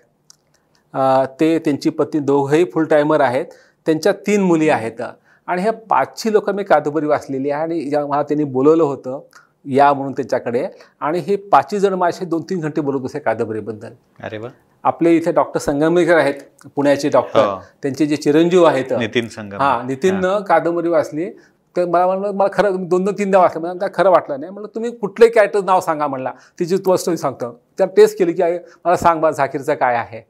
ते 1.41 1.59
त्यांची 1.59 1.91
पत्नी 1.91 2.21
दोघंही 2.21 2.65
फुल 2.73 2.85
टायमर 2.85 3.21
आहेत. 3.21 3.47
त्यांच्या 3.87 4.13
तीन 4.27 4.43
मुली 4.43 4.69
आहेत. 4.69 5.01
आणि 5.49 5.63
ह्या 5.63 5.73
पाचशे 5.91 6.33
लोकं 6.33 6.55
मी 6.55 6.65
कादंबरी 6.65 7.07
वाचलेली 7.07 7.51
आहे 7.51 7.63
आणि 7.63 7.81
ज्या 7.91 8.07
मला 8.07 8.23
त्यांनी 8.23 8.45
बोलवलं 8.45 8.83
होतं 8.83 9.21
या 9.65 9.93
म्हणून 9.93 10.13
त्यांच्याकडे 10.13 10.67
आणि 11.01 11.19
हे 11.19 11.37
पाचही 11.37 11.79
जण 11.81 11.95
माझे 11.95 12.25
दोन 12.25 12.43
तीन 12.43 12.61
घंटे 12.61 12.81
बोलत 12.81 13.01
होते 13.01 13.19
कादंबरीबद्दल. 13.19 13.93
अरे 14.25 14.39
वा. 14.39 14.49
आपले 14.85 15.15
इथे 15.17 15.33
डॉक्टर 15.33 15.61
संगमेकर 15.61 16.17
आहेत 16.17 16.35
पुण्याचे 16.77 17.09
डॉक्टर. 17.09 17.41
हो. 17.41 17.59
त्यांचे 17.83 18.07
जे 18.07 18.17
चिरंजीव 18.17 18.65
आहेत. 18.65 18.93
नितीन 18.99 19.29
संगम 19.29 19.61
हा 19.61 19.83
नितीननं 19.87 20.41
कादंबरी 20.41 20.89
वाचली. 20.89 21.31
तर 21.77 21.85
मला 21.85 22.07
म्हणलं 22.07 22.33
मला 22.33 22.49
खरं 22.53 22.89
दोन 22.89 23.05
दोन 23.05 23.15
तीनदा 23.19 23.39
वाचलं. 23.39 23.61
मला 23.63 23.87
खरं 23.95 24.11
वाटलं 24.11 24.41
नाही? 24.41 24.53
म्हणलं 24.53 24.75
तुम्ही 24.75 24.91
कुठलंही 24.91 25.33
कॅरेक्टर 25.33 25.61
नाव 25.65 25.81
सांगा 25.81 26.07
म्हणला. 26.07 26.33
तिची 26.59 26.77
तू 26.77 26.97
स्टोरी 26.97 27.17
सांगतो. 27.17 27.51
त्या 27.79 27.87
टेस्ट 27.87 28.19
केली 28.19 28.33
की 28.33 28.43
मला 28.85 28.97
सांग 28.97 29.21
बा 29.21 29.31
झाकीरचं 29.31 29.75
काय 29.75 29.97
आहे. 29.97 30.21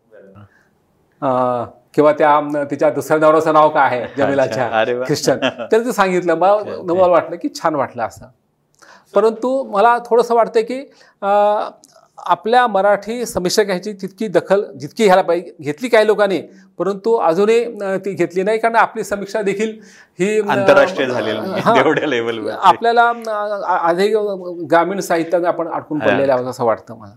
किंवा 1.95 2.12
त्या 2.12 2.64
तिच्या 2.70 2.91
दुसऱ्या 2.91 3.18
नवऱ्याचं 3.18 3.53
नाव 3.53 3.68
काय 3.68 3.87
आहे 3.87 4.07
जमिलाच्या 4.18 4.85
ख्रिश्चन. 5.07 5.39
तर 5.72 5.85
ते 5.85 5.93
सांगितलं. 5.93 6.35
मला 6.35 6.83
मला 6.95 7.07
वाटलं 7.07 7.37
की 7.37 7.49
छान 7.55 7.74
वाटलं 7.74 8.03
असं. 8.03 8.26
परंतु 9.15 9.63
मला 9.65 9.99
थोडंसं 9.99 10.35
वाटतं 10.35 10.61
की 10.61 10.85
आपल्या 12.19 12.67
मराठी 12.67 13.25
समीक्षा 13.27 13.63
घ्यायची 13.63 13.93
तितकी 13.93 14.27
दखल 14.29 14.63
जितकी 14.81 15.05
घ्यायला 15.05 15.23
पाहिजे 15.23 15.53
घेतली 15.61 15.89
काही 15.89 16.07
लोकांनी 16.07 16.41
परंतु 16.79 17.15
अजूनही 17.19 17.65
ती 17.99 18.13
घेतली 18.15 18.43
नाही 18.43 18.59
कारण 18.59 18.77
आपली 18.77 19.05
समीक्षा 19.05 19.43
देखील 19.43 19.71
ही 20.19 20.39
आंतरराष्ट्रीय 20.41 21.09
झालेली 21.09 21.41
आपल्याला 22.63 23.09
अधिक 23.81 24.17
ग्रामीण 24.71 25.01
साहित्याने 25.01 25.47
आपण 25.47 25.69
अडकून 25.69 25.99
पडलेले 25.99 26.33
आहोत 26.33 26.47
असं 26.47 26.65
वाटतं 26.65 26.97
मला. 26.99 27.13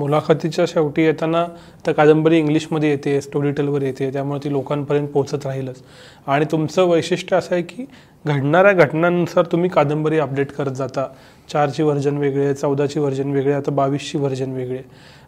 मुलाखतीच्या 0.00 0.64
शेवटी 0.68 1.02
येताना 1.02 1.44
तर 1.86 1.92
कादंबरी 1.92 2.38
इंग्लिशमध्ये 2.38 2.90
येते 2.90 3.20
स्टोरी 3.20 3.50
टेलवर 3.52 3.82
येते 3.82 4.10
त्यामुळे 4.12 4.40
ती 4.44 4.52
लोकांपर्यंत 4.52 5.08
पोहोचत 5.08 5.46
राहीलच. 5.46 5.82
आणि 6.26 6.44
तुमचं 6.52 6.86
वैशिष्ट्य 6.88 7.36
असं 7.36 7.54
आहे 7.54 7.62
की 7.62 7.84
घडणाऱ्या 8.24 8.72
घटनांनुसार 8.72 9.44
तुम्ही 9.52 9.70
कादंबरी 9.70 10.18
अपडेट 10.18 10.52
करत 10.52 10.72
जाता. 10.72 11.06
चारची 11.52 11.82
व्हर्जन 11.82 12.16
वेगळे 12.18 12.52
चौदाची 12.54 13.00
व्हर्जन 13.00 13.30
वेगळे 13.32 13.52
आता 13.52 13.70
बावीसची 13.70 14.18
व्हर्जन 14.18 14.52
वेगळे 14.52 14.82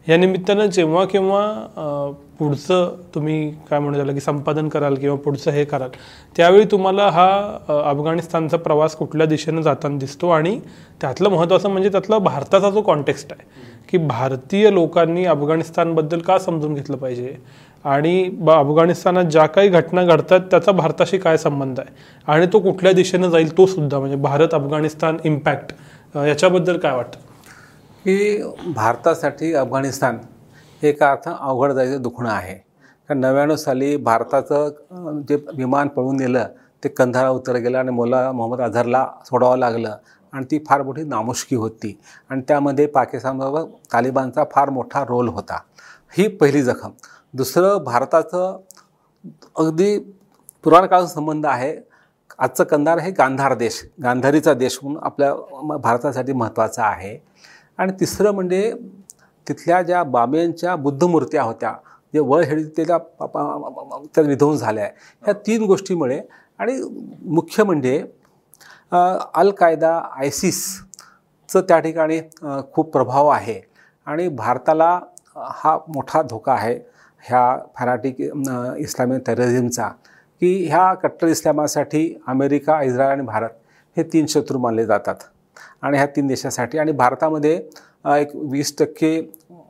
या 0.08 0.16
निमित्तानं 0.16 0.66
जेव्हा 0.66 1.04
केव्हा 1.04 2.12
पुढचं 2.38 2.94
तुम्ही 3.14 3.50
काय 3.70 3.78
म्हणू 3.78 3.98
झालं 3.98 4.12
की 4.14 4.20
संपादन 4.20 4.68
कराल 4.68 4.94
किंवा 4.94 5.16
पुढचं 5.16 5.50
हे 5.50 5.64
कराल 5.64 5.88
त्यावेळी 6.36 6.64
तुम्हाला 6.70 7.08
हा 7.08 7.28
अफगाणिस्तानचा 7.90 8.56
प्रवास 8.56 8.94
कुठल्या 8.96 9.26
दिशेनं 9.26 9.60
जाताना 9.60 9.98
दिसतो 9.98 10.28
आणि 10.28 10.58
त्यातलं 11.00 11.28
महत्त्वाचं 11.28 11.70
म्हणजे 11.70 11.88
त्यातला 11.88 12.18
भारताचा 12.18 12.70
जो 12.70 12.82
कॉन्टेक्स्ट 12.82 13.32
आहे. 13.32 13.68
की 13.90 13.98
भारतीय 13.98 14.70
लोकांनी 14.70 15.24
अफगाणिस्तानबद्दल 15.24 16.20
का 16.20 16.38
समजून 16.38 16.74
घेतलं 16.74 16.96
पाहिजे? 16.96 17.36
आणि 17.84 18.28
ब 18.32 18.50
अफगाणिस्तानात 18.50 19.24
ज्या 19.24 19.46
काही 19.46 19.68
घटना 19.68 20.02
घडतात 20.04 20.40
त्याचा 20.50 20.72
भारताशी 20.72 21.18
काय 21.18 21.36
संबंध 21.36 21.80
आहे? 21.80 21.94
आणि 22.26 22.46
तो 22.52 22.60
कुठल्या 22.60 22.92
दिशेनं 22.92 23.30
जाईल 23.30 23.56
तो 23.56 23.66
सुद्धा 23.66 23.98
म्हणजे 23.98 24.16
भारत 24.16 24.54
अफगाणिस्तान 24.54 25.18
इम्पॅक्ट 25.24 25.72
याच्याबद्दल 26.16 26.78
काय 26.78 26.96
वाटतं? 26.96 27.18
की 28.04 28.42
भारतासाठी 28.74 29.52
अफगाणिस्तान 29.54 30.18
हे 30.82 30.92
का 30.92 31.10
अर्थ 31.10 31.28
अवघड 31.28 31.72
जायचं 31.72 32.02
दुखणं 32.02 32.30
आहे. 32.30 32.54
कारण 33.08 33.20
नव्याण्णव 33.20 33.56
साली 33.56 33.96
भारताचं 33.96 35.20
जे 35.28 35.36
विमान 35.56 35.88
पळून 35.88 36.16
नेलं 36.16 36.44
ते 36.82 36.88
कंधारा 36.88 37.30
उतर 37.30 37.56
गेलं 37.56 37.78
आणि 37.78 37.90
मोला 37.90 38.30
मोहम्मद 38.32 38.60
अझहरला 38.60 39.06
सोडावं 39.26 39.58
लागलं. 39.58 39.96
आणि 40.32 40.44
ती 40.50 40.58
फार 40.68 40.82
मोठी 40.82 41.04
नामुष्की 41.04 41.56
होती 41.56 41.96
आणि 42.30 42.42
त्यामध्ये 42.48 42.86
पाकिस्तानबरोबर 42.86 43.64
तालिबानचा 43.92 44.44
फार 44.52 44.70
मोठा 44.70 45.04
रोल 45.04 45.28
होता 45.28 45.58
ही 46.16 46.28
पहिली 46.28 46.62
जखम 46.62 46.90
दुसरं 47.34 47.82
भारताचं 47.84 48.58
अगदी 49.56 49.98
पुराणकाळ 50.64 51.04
संबंध 51.04 51.46
आहे 51.46 51.76
आजचं 52.38 52.64
कंधार 52.64 52.98
हे 52.98 53.10
गांधार 53.10 53.54
देश 53.54 53.82
गांधारीचा 54.02 54.54
देश 54.54 54.78
म्हणून 54.82 55.02
आपल्या 55.02 55.76
भारतासाठी 55.76 56.32
महत्त्वाचा 56.32 56.84
आहे 56.84 57.18
आणि 57.78 57.92
तिसरं 58.00 58.30
म्हणजे 58.30 58.72
तिथल्या 59.46 59.82
ज्या 59.82 60.02
बामियांच्या 60.02 60.76
बुद्धमूर्त्या 60.76 61.42
होत्या 61.42 61.72
जे 62.14 62.20
वळ 62.20 62.44
त्याला 62.76 62.98
त्या 64.14 64.24
विध्वंस 64.24 64.60
झाल्या 64.60 64.84
ह्या 65.22 65.34
तीन 65.46 65.62
गोष्टीमुळे 65.62 66.20
आणि 66.58 66.80
मुख्य 67.24 67.64
म्हणजे 67.64 68.02
अल 68.92 69.50
कायदा 69.58 69.90
आयसिसचं 70.18 71.60
त्या 71.68 71.78
ठिकाणी 71.80 72.20
खूप 72.72 72.92
प्रभाव 72.92 73.28
आहे. 73.28 73.60
आणि 74.06 74.28
भारताला 74.28 74.98
हा 75.36 75.76
मोठा 75.94 76.22
धोका 76.30 76.52
आहे 76.52 76.74
ह्या 77.24 77.56
फॅनाटिक 77.78 78.20
इस्लामिक 78.20 79.22
टेररिझमचा 79.26 79.88
की 80.42 80.54
ह्या 80.68 80.92
कट्टर 81.02 81.28
इस्लामासाठी 81.28 82.14
अमेरिका 82.28 82.80
इस्रायल 82.82 83.10
आणि 83.10 83.22
भारत 83.26 83.50
हे 83.96 84.02
तीन 84.12 84.26
शत्रू 84.28 84.58
मानले 84.58 84.86
जातात. 84.86 85.14
आणि 85.82 85.96
ह्या 85.96 86.06
तीन 86.16 86.26
देशासाठी 86.26 86.78
आणि 86.78 86.92
भारतामध्ये 86.92 87.54
एक 88.18 88.34
वीस 88.50 88.74
टक्के 88.78 89.20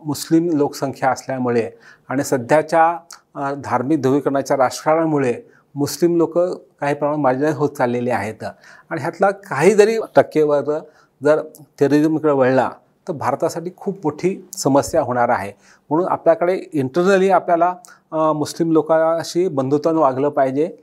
मुस्लिम 0.06 0.48
लोकसंख्या 0.56 1.10
असल्यामुळे 1.10 1.70
आणि 2.08 2.24
सध्याच्या 2.24 3.54
धार्मिक 3.64 4.00
ध्रुवीकरणाच्या 4.02 4.56
राजकारणामुळे 4.56 5.32
मुस्लिम 5.74 6.16
लोक 6.16 6.38
काही 6.80 6.94
प्रमाणात 6.94 7.18
मार्जिनाइज 7.18 7.56
होत 7.56 7.70
चाललेले 7.70 8.10
आहेत. 8.10 8.44
आणि 8.90 9.00
ह्यातला 9.00 9.30
काही 9.30 9.74
जरी 9.74 9.96
टक्केवर 10.16 10.78
जर 11.22 11.42
टेररिझमकडे 11.80 12.32
वळला 12.32 12.70
तर 13.08 13.12
भारतासाठी 13.12 13.70
खूप 13.76 13.96
मोठी 14.04 14.48
समस्या 14.56 15.02
होणार 15.02 15.28
आहे. 15.28 15.52
म्हणून 15.90 16.08
आपल्याकडे 16.08 16.60
इंटरनली 16.72 17.30
आपल्याला 17.30 17.74
मुस्लिम 18.12 18.72
लोकांशी 18.72 19.48
बंधुत्वानं 19.48 20.00
वागलं 20.00 20.28
पाहिजे. 20.28 20.76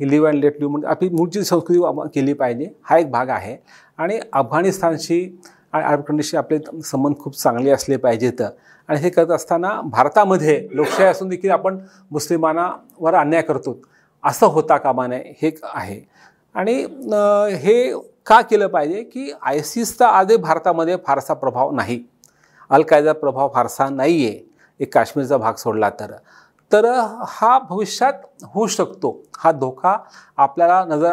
लिव्ह 0.00 0.28
अँड 0.28 0.38
लेट 0.38 0.56
लिव्ह 0.58 0.72
म्हणजे 0.72 0.88
आपली 0.88 1.08
मूळची 1.08 1.44
संस्कृती 1.44 1.78
वा- 1.78 2.06
केली 2.06 2.32
पाहिजे. 2.32 2.70
हा 2.82 2.98
एक 2.98 3.10
भाग 3.10 3.28
आहे. 3.28 3.56
आणि 3.96 4.20
अफगाणिस्तानशी 4.32 5.40
आणि 5.72 5.84
अरब 5.84 6.00
कंट्रीशी 6.00 6.36
आपले 6.36 6.82
संबंध 6.84 7.14
खूप 7.18 7.38
चांगले 7.38 7.70
असले 7.70 7.96
पाहिजेत. 7.96 8.42
आणि 8.88 8.98
हे 8.98 9.10
करत 9.10 9.30
असताना 9.30 9.80
भारतामध्ये 9.80 10.68
लोकशाही 10.70 11.10
असून 11.10 11.28
देखील 11.28 11.50
आपण 11.50 11.78
मुस्लिमांवर 12.10 13.14
अन्याय 13.14 13.42
करतो. 13.42 13.80
असं 14.24 14.46
होता 14.46 14.76
कामा 14.76 15.06
नये 15.06 15.34
हे 15.42 15.50
आहे. 15.64 16.00
आणि 16.54 16.74
हे 17.62 17.92
का 18.26 18.40
केलं 18.40 18.66
पाहिजे 18.68 19.02
की 19.04 19.30
आयसिसचा 19.42 20.08
आजही 20.08 20.36
भारतामध्ये 20.36 20.96
फारसा 21.06 21.34
प्रभाव 21.34 21.70
नाही. 21.70 22.02
अल 22.70 22.82
कायदा 22.82 23.12
प्रभाव 23.12 23.48
फारसा 23.54 23.88
नाही 23.88 24.24
आहे 24.26 24.40
एक 24.80 24.92
काश्मीरचा 24.94 25.36
भाग 25.36 25.54
सोडला 25.54 25.90
तर. 26.00 26.12
तर 26.70 26.86
हा 27.28 27.58
भविष्यात 27.70 28.12
होऊ 28.44 28.66
शकतो. 28.66 29.20
हा 29.38 29.52
धोका 29.52 29.96
आपल्याला 30.38 30.84
नजर 30.88 31.12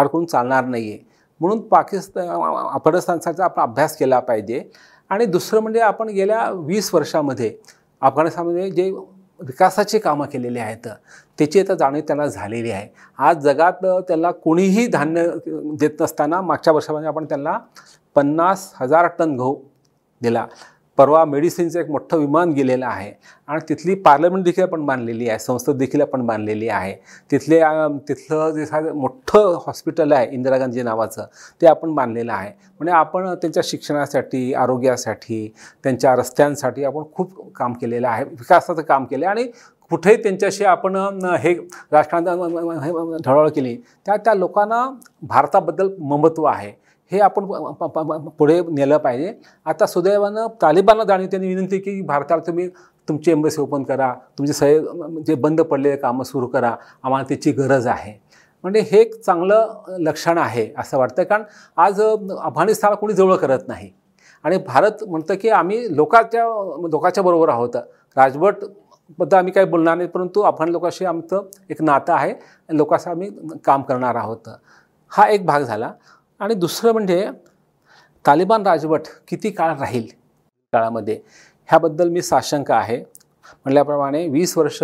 अडकून 0.00 0.24
चालणार 0.26 0.64
नाही 0.64 0.90
आहे 0.90 0.98
म्हणून 1.40 1.60
पाकिस्तान 1.68 2.28
अफगाणिस्तानचा 2.28 3.44
आपण 3.44 3.62
अभ्यास 3.62 3.96
केला 3.96 4.18
पाहिजे. 4.20 4.62
आणि 5.10 5.24
दुसरं 5.26 5.60
म्हणजे 5.60 5.80
आपण 5.80 6.08
गेल्या 6.08 6.48
वीस 6.50 6.94
वर्षामध्ये 6.94 7.54
अफगाणिस्तानमध्ये 8.02 8.70
जे 8.70 8.90
विकासाची 9.46 9.98
कामं 9.98 10.26
केलेली 10.26 10.58
आहेत. 10.58 10.88
त्याची 11.38 11.60
आता 11.60 11.74
जाणीव 11.74 12.02
त्यांना 12.06 12.26
झालेली 12.26 12.70
आहे. 12.70 12.88
आज 13.18 13.38
जगात 13.38 13.84
त्याला 14.08 14.30
कोणीही 14.30 14.86
धान्य 14.86 15.26
देत 15.80 16.00
नसताना 16.00 16.40
मागच्या 16.40 16.72
वर्षामध्ये 16.72 17.08
आपण 17.08 17.24
त्यांना 17.24 17.58
पन्नास 18.14 18.70
हजार 18.80 19.06
टन 19.18 19.36
गहू 19.36 19.54
दिला. 20.20 20.46
परवा 20.98 21.24
मेडिसिनचं 21.24 21.80
एक 21.80 21.90
मोठं 21.90 22.18
विमान 22.18 22.50
गेलेलं 22.52 22.86
आहे. 22.86 23.10
आणि 23.48 23.60
तिथली 23.68 23.94
पार्लमेंट 23.94 24.44
देखील 24.44 24.62
आपण 24.64 24.84
बांधलेली 24.86 25.28
आहे. 25.28 25.38
संसद 25.38 25.76
देखील 25.78 26.02
आपण 26.02 26.26
बांधलेली 26.26 26.68
आहे. 26.68 26.94
तिथले 27.30 27.60
तिथलं 28.08 28.50
जे 28.54 28.66
साधं 28.66 28.94
मोठं 29.00 29.58
हॉस्पिटल 29.66 30.12
आहे 30.12 30.28
इंदिरा 30.34 30.56
गांधी 30.58 30.82
नावाचं 30.82 31.26
ते 31.62 31.66
आपण 31.66 31.94
बांधलेलं 31.94 32.32
आहे. 32.32 32.50
म्हणजे 32.80 32.92
आपण 32.96 33.28
त्यांच्या 33.34 33.62
शिक्षणासाठी 33.66 34.52
आरोग्यासाठी 34.54 35.46
त्यांच्या 35.84 36.14
रस्त्यांसाठी 36.16 36.84
आपण 36.84 37.02
खूप 37.14 37.52
काम 37.56 37.72
केलेलं 37.72 38.08
आहे. 38.08 38.24
विकासाचं 38.24 38.82
काम 38.82 39.04
केलं 39.04 39.26
आहे 39.26 39.34
आणि 39.34 39.50
कुठेही 39.90 40.22
त्यांच्याशी 40.22 40.64
आपण 40.64 40.96
हे 41.42 41.52
राजकारणात 41.92 43.18
ढळाळ 43.24 43.48
केली 43.48 43.76
त्या 44.06 44.16
त्या 44.16 44.34
लोकांना 44.34 44.84
भारताबद्दल 45.22 45.88
ममत्व 46.00 46.44
आहे. 46.44 46.70
हे 47.12 47.20
आपण 47.20 47.44
पुढे 48.38 48.60
नेलं 48.68 48.96
पाहिजे. 48.98 49.32
आता 49.66 49.86
सुदैवानं 49.86 50.46
तालिबानला 50.62 51.04
जाणीव 51.04 51.26
त्यांनी 51.30 51.48
विनंती 51.48 51.78
की 51.78 52.00
भारताला 52.02 52.42
तुम्ही 52.46 52.68
तुमची 53.08 53.30
एम्बसी 53.30 53.60
ओपन 53.60 53.82
करा 53.82 54.12
तुमचे 54.38 54.52
सगळे 54.52 55.22
जे 55.26 55.34
बंद 55.34 55.60
पडलेले 55.60 55.96
कामं 55.96 56.24
सुरू 56.24 56.46
करा 56.46 56.74
आम्हाला 57.02 57.24
त्याची 57.28 57.52
गरज 57.52 57.86
आहे. 57.86 58.12
म्हणजे 58.64 58.80
हे 58.90 59.00
एक 59.00 59.14
चांगलं 59.20 59.96
लक्षण 60.00 60.38
आहे 60.38 60.68
असं 60.78 60.98
वाटतं 60.98 61.22
कारण 61.24 61.42
आज 61.76 62.00
अफगाणिस्तानला 62.00 62.96
कोणी 62.96 63.14
जवळ 63.14 63.36
करत 63.36 63.68
नाही. 63.68 63.90
आणि 64.44 64.56
भारत 64.66 65.04
म्हणतं 65.08 65.34
की 65.40 65.48
आम्ही 65.50 65.96
लोकाच्या 65.96 66.44
लोकाच्या 66.90 67.22
बरोबर 67.24 67.48
आहोत. 67.48 67.76
राजवटबद्दल 68.16 69.36
आम्ही 69.36 69.52
काही 69.52 69.66
बोलणार 69.66 69.96
नाही 69.96 70.08
परंतु 70.08 70.42
अफगाण 70.42 70.68
लोकांशी 70.68 71.04
आमचं 71.04 71.42
एक 71.70 71.82
नातं 71.82 72.12
आहे. 72.12 72.34
लोकांचं 72.70 73.10
आम्ही 73.10 73.30
काम 73.64 73.82
करणार 73.82 74.14
आहोत. 74.14 74.48
हा 75.12 75.28
एक 75.28 75.46
भाग 75.46 75.62
झाला. 75.62 75.90
आणि 76.42 76.54
दुसरं 76.54 76.92
म्हणजे 76.92 77.24
तालिबान 78.24 78.66
राजवट 78.66 79.06
किती 79.28 79.50
काळ 79.50 79.74
राहील 79.78 80.06
काळामध्ये? 80.72 81.18
ह्याबद्दल 81.68 82.08
मी 82.08 82.22
साशंक 82.22 82.70
आहे. 82.70 82.96
म्हटल्याप्रमाणे 82.98 84.26
वीस 84.28 84.56
वर्ष 84.58 84.82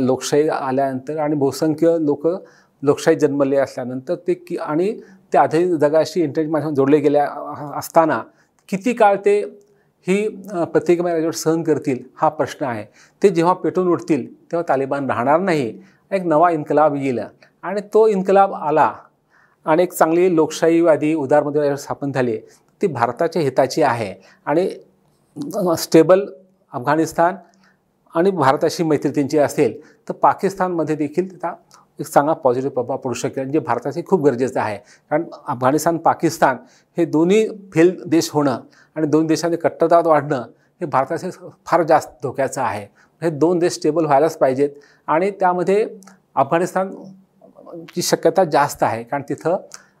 लोकशाही 0.00 0.48
आल्यानंतर 0.48 1.18
आणि 1.18 1.34
बहुसंख्य 1.36 1.96
लोक 2.00 2.26
लोकशाही 2.82 3.18
जन्मले 3.18 3.56
असल्यानंतर 3.56 4.14
ते 4.26 4.34
की 4.34 4.56
आणि 4.56 4.92
ते 5.32 5.38
आधी 5.38 5.64
जगाशी 5.78 6.22
इंटरनेट 6.22 6.50
माध्यमातून 6.50 6.74
जोडले 6.74 6.98
गेल्या 7.00 7.26
असताना 7.78 8.20
किती 8.68 8.92
काळ 8.92 9.16
ते 9.24 9.38
ही 10.06 10.24
अ, 10.52 10.64
राजवट 10.74 11.34
सहन 11.34 11.62
करतील 11.62 11.98
हा 12.16 12.28
प्रश्न 12.28 12.64
आहे. 12.66 12.84
ते 13.22 13.28
जेव्हा 13.28 13.54
पेटून 13.54 13.88
उठतील 13.88 14.26
तेव्हा 14.52 14.62
तालिबान 14.68 15.10
राहणार 15.10 15.40
नाही. 15.40 15.72
एक 16.12 16.22
नवा 16.26 16.50
इन्कलाब 16.50 16.94
येईल 16.94 17.18
आणि 17.64 17.80
तो 17.94 18.06
इन्कलाब 18.08 18.52
आला 18.54 18.92
आणि 19.66 19.82
एक 19.82 19.92
चांगली 19.92 20.34
लोकशाहीवादी 20.36 21.14
उदारमध्ये 21.14 21.76
स्थापन 21.76 22.12
झाली 22.12 22.36
ती 22.80 22.86
भारताच्या 22.86 23.42
हिताची 23.42 23.82
आहे. 23.82 24.14
आणि 24.46 24.68
स्टेबल 25.78 26.24
अफगाणिस्तान 26.72 27.36
आणि 28.14 28.30
भारताशी 28.30 28.82
मैत्री 28.82 29.10
त्यांची 29.10 29.38
असेल 29.38 29.80
तर 30.08 30.12
पाकिस्तानमध्ये 30.12 30.96
देखील 30.96 31.28
त्याचा 31.30 31.54
एक 32.00 32.06
चांगला 32.06 32.32
पॉझिटिव्ह 32.34 32.74
प्रभाव 32.74 32.96
पडू 32.96 33.14
शकेल. 33.14 33.50
जे 33.50 33.58
भारतासाठी 33.58 34.06
खूप 34.06 34.24
गरजेचं 34.24 34.60
आहे. 34.60 34.76
कारण 35.10 35.24
अफगाणिस्तान 35.46 35.96
पाकिस्तान 35.98 36.56
हे 36.96 37.04
दोन्ही 37.04 37.46
फेल 37.74 37.96
देश 38.06 38.30
होणं 38.32 38.60
आणि 38.96 39.06
दोन 39.06 39.26
देशांचे 39.26 39.56
कट्टरतावाद 39.56 40.06
वाढणं 40.06 40.42
हे 40.80 40.86
भारतासाठी 40.86 41.48
फार 41.66 41.82
जास्त 41.82 42.10
धोक्याचं 42.22 42.62
आहे. 42.62 42.86
हे 43.22 43.30
दोन 43.30 43.58
देश 43.58 43.72
स्टेबल 43.72 44.04
व्हायलाच 44.06 44.36
पाहिजेत. 44.38 44.70
आणि 45.06 45.30
त्यामध्ये 45.30 45.86
अफगाणिस्तान 46.34 46.94
ची 47.94 48.02
शक्यता 48.02 48.44
जास्त 48.44 48.82
आहे. 48.82 49.02
कारण 49.02 49.22
तिथं 49.28 49.56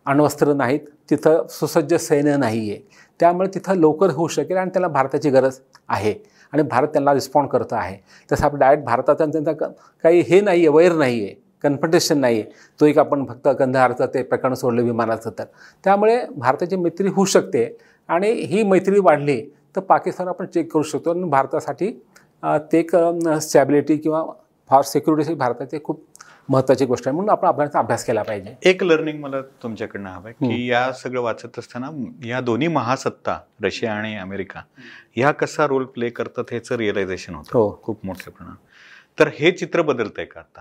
अण्वस्त्र 0.06 0.52
नाहीत 0.54 0.80
तिथं 1.10 1.46
सुसज्ज 1.50 1.94
सैन्य 2.00 2.36
नाही 2.36 2.70
आहे 2.70 2.80
त्यामुळे 3.20 3.48
तिथं 3.54 3.76
लवकर 3.76 4.10
होऊ 4.10 4.28
शकेल 4.28 4.56
आणि 4.56 4.70
त्याला 4.70 4.88
भारताची 4.88 5.30
गरज 5.30 5.58
आहे. 5.88 6.14
आणि 6.52 6.62
भारत 6.62 6.88
त्यांना 6.92 7.12
रिस्पॉन्ड 7.14 7.50
करत 7.50 7.72
आहे. 7.72 7.96
तसं 8.30 8.44
आपण 8.44 8.58
डायरेक्ट 8.58 8.84
भारतात 8.84 9.20
आणि 9.22 9.32
त्यांचा 9.32 9.52
काही 10.04 10.20
हे 10.28 10.40
नाही 10.40 10.66
आहे 10.66 10.76
वैर 10.76 10.92
नाही 10.96 11.24
आहे 11.24 11.34
कन्फंटेशन 11.64 12.18
नाही 12.20 12.40
आहे 12.40 12.50
तो 12.80 12.86
एक 12.86 12.98
आपण 12.98 13.24
फक्त 13.26 13.48
कंधारचं 13.58 14.06
ते 14.14 14.22
प्रकरण 14.22 14.54
सोडलं 14.54 14.82
विमानाचं 14.82 15.30
तर. 15.38 15.44
त्यामुळे 15.84 16.18
भारताची 16.36 16.76
मैत्री 16.76 17.08
होऊ 17.08 17.24
शकते. 17.24 17.66
आणि 18.08 18.30
ही 18.30 18.62
मैत्री 18.62 18.98
वाढली 19.00 19.40
तर 19.76 19.80
पाकिस्तान 19.80 20.28
आपण 20.28 20.46
चेक 20.46 20.72
करू 20.72 20.82
शकतो. 20.82 21.10
आणि 21.10 21.28
भारतासाठी 21.30 21.90
ते 22.72 22.78
एक 22.78 22.96
स्टॅबिलिटी 23.42 23.96
किंवा 23.96 24.24
फॉर 24.70 24.82
सिक्युरिटीसाठी 24.82 25.34
भारताचे 25.38 25.78
खूप 25.84 26.02
महत्त्वाची 26.48 26.84
गोष्ट 26.84 27.08
आहे 27.08 27.14
म्हणून 27.14 27.30
आपण 27.30 27.48
अभ्यासाचा 27.48 27.78
अभ्यास 27.78 28.04
केला 28.04 28.22
पाहिजे. 28.22 28.54
एक 28.62 28.84
लर्निंग 28.84 29.20
मला 29.20 29.40
तुमच्याकडनं 29.42 30.08
हवं 30.10 30.28
आहे 30.28 30.32
की 30.32 30.70
या 30.70 30.92
सगळं 30.92 31.20
वाचत 31.20 31.58
असताना 31.58 31.90
या 32.24 32.40
दोन्ही 32.40 32.68
महासत्ता 32.68 33.38
रशिया 33.62 33.92
आणि 33.92 34.16
अमेरिका 34.16 34.60
ह्या 35.16 35.30
कसा 35.30 35.66
रोल 35.66 35.84
प्ले 35.84 36.10
करतात 36.10 36.44
ह्याचं 36.50 36.74
रिअलायझेशन 36.74 37.34
होतं. 37.34 37.58
हो. 37.58 37.80
खूप 37.82 38.06
मोठ्या 38.06 38.32
प्रमाणात. 38.32 38.56
तर 39.18 39.28
हे 39.28 39.52
चित्र 39.52 39.82
बदलतंय 39.82 40.24
का 40.24 40.40
आता? 40.40 40.60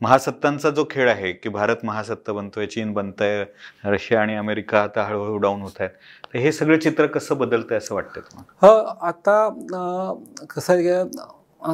महासत्तांचा 0.00 0.70
जो 0.70 0.84
खेळ 0.90 1.10
आहे 1.10 1.32
की 1.32 1.48
भारत 1.48 1.76
महासत्ता 1.84 2.32
बनतोय 2.32 2.66
चीन 2.66 2.92
बनतंय 2.92 3.44
रशिया 3.84 4.20
आणि 4.20 4.34
अमेरिका 4.34 4.82
आता 4.82 5.02
हळूहळू 5.02 5.36
डाऊन 5.36 5.60
होत 5.60 5.70
आहेत. 5.80 5.90
तर 6.34 6.38
हे 6.38 6.52
सगळं 6.52 6.78
चित्र 6.78 7.06
कसं 7.06 7.38
बदलतंय 7.38 7.78
असं 7.78 7.94
वाटतंय 7.94 8.20
तुम्हाला? 8.20 8.66
हो 8.66 9.06
आता 9.06 9.44
अं, 9.46 10.24
कसं 10.46 10.72
आहे 10.72 11.02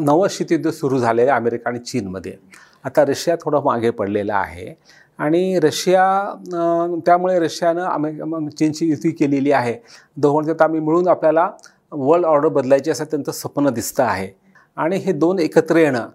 नवं 0.00 0.26
शीतयुद्ध 0.30 0.70
सुरू 0.70 0.98
झालेलं 0.98 1.30
आहे 1.30 1.40
अमेरिका 1.40 1.70
आणि 1.70 1.78
चीनमध्ये. 1.78 2.36
आता 2.84 3.04
रशिया 3.04 3.36
थोडं 3.42 3.62
मागे 3.64 3.90
पडलेला 3.90 4.36
आहे. 4.36 4.74
आणि 5.18 5.58
रशिया 5.62 7.00
त्यामुळे 7.06 7.38
रशियानं 7.38 7.82
आम्ही 7.82 8.50
चीनची 8.50 8.88
युती 8.90 9.10
केलेली 9.10 9.52
आहे. 9.52 9.74
दोघांच्यात 10.16 10.62
आम्ही 10.62 10.80
मिळून 10.80 11.08
आपल्याला 11.08 11.48
वर्ल्ड 11.92 12.26
ऑर्डर 12.26 12.48
बदलायची 12.48 12.90
असं 12.90 13.04
त्यांचं 13.04 13.32
स्वप्न 13.32 13.70
दिसतं 13.74 14.02
आहे. 14.02 14.28
आणि 14.76 14.96
हे 14.96 15.12
दोन 15.12 15.38
एकत्र 15.38 15.76
येणं 15.76 16.08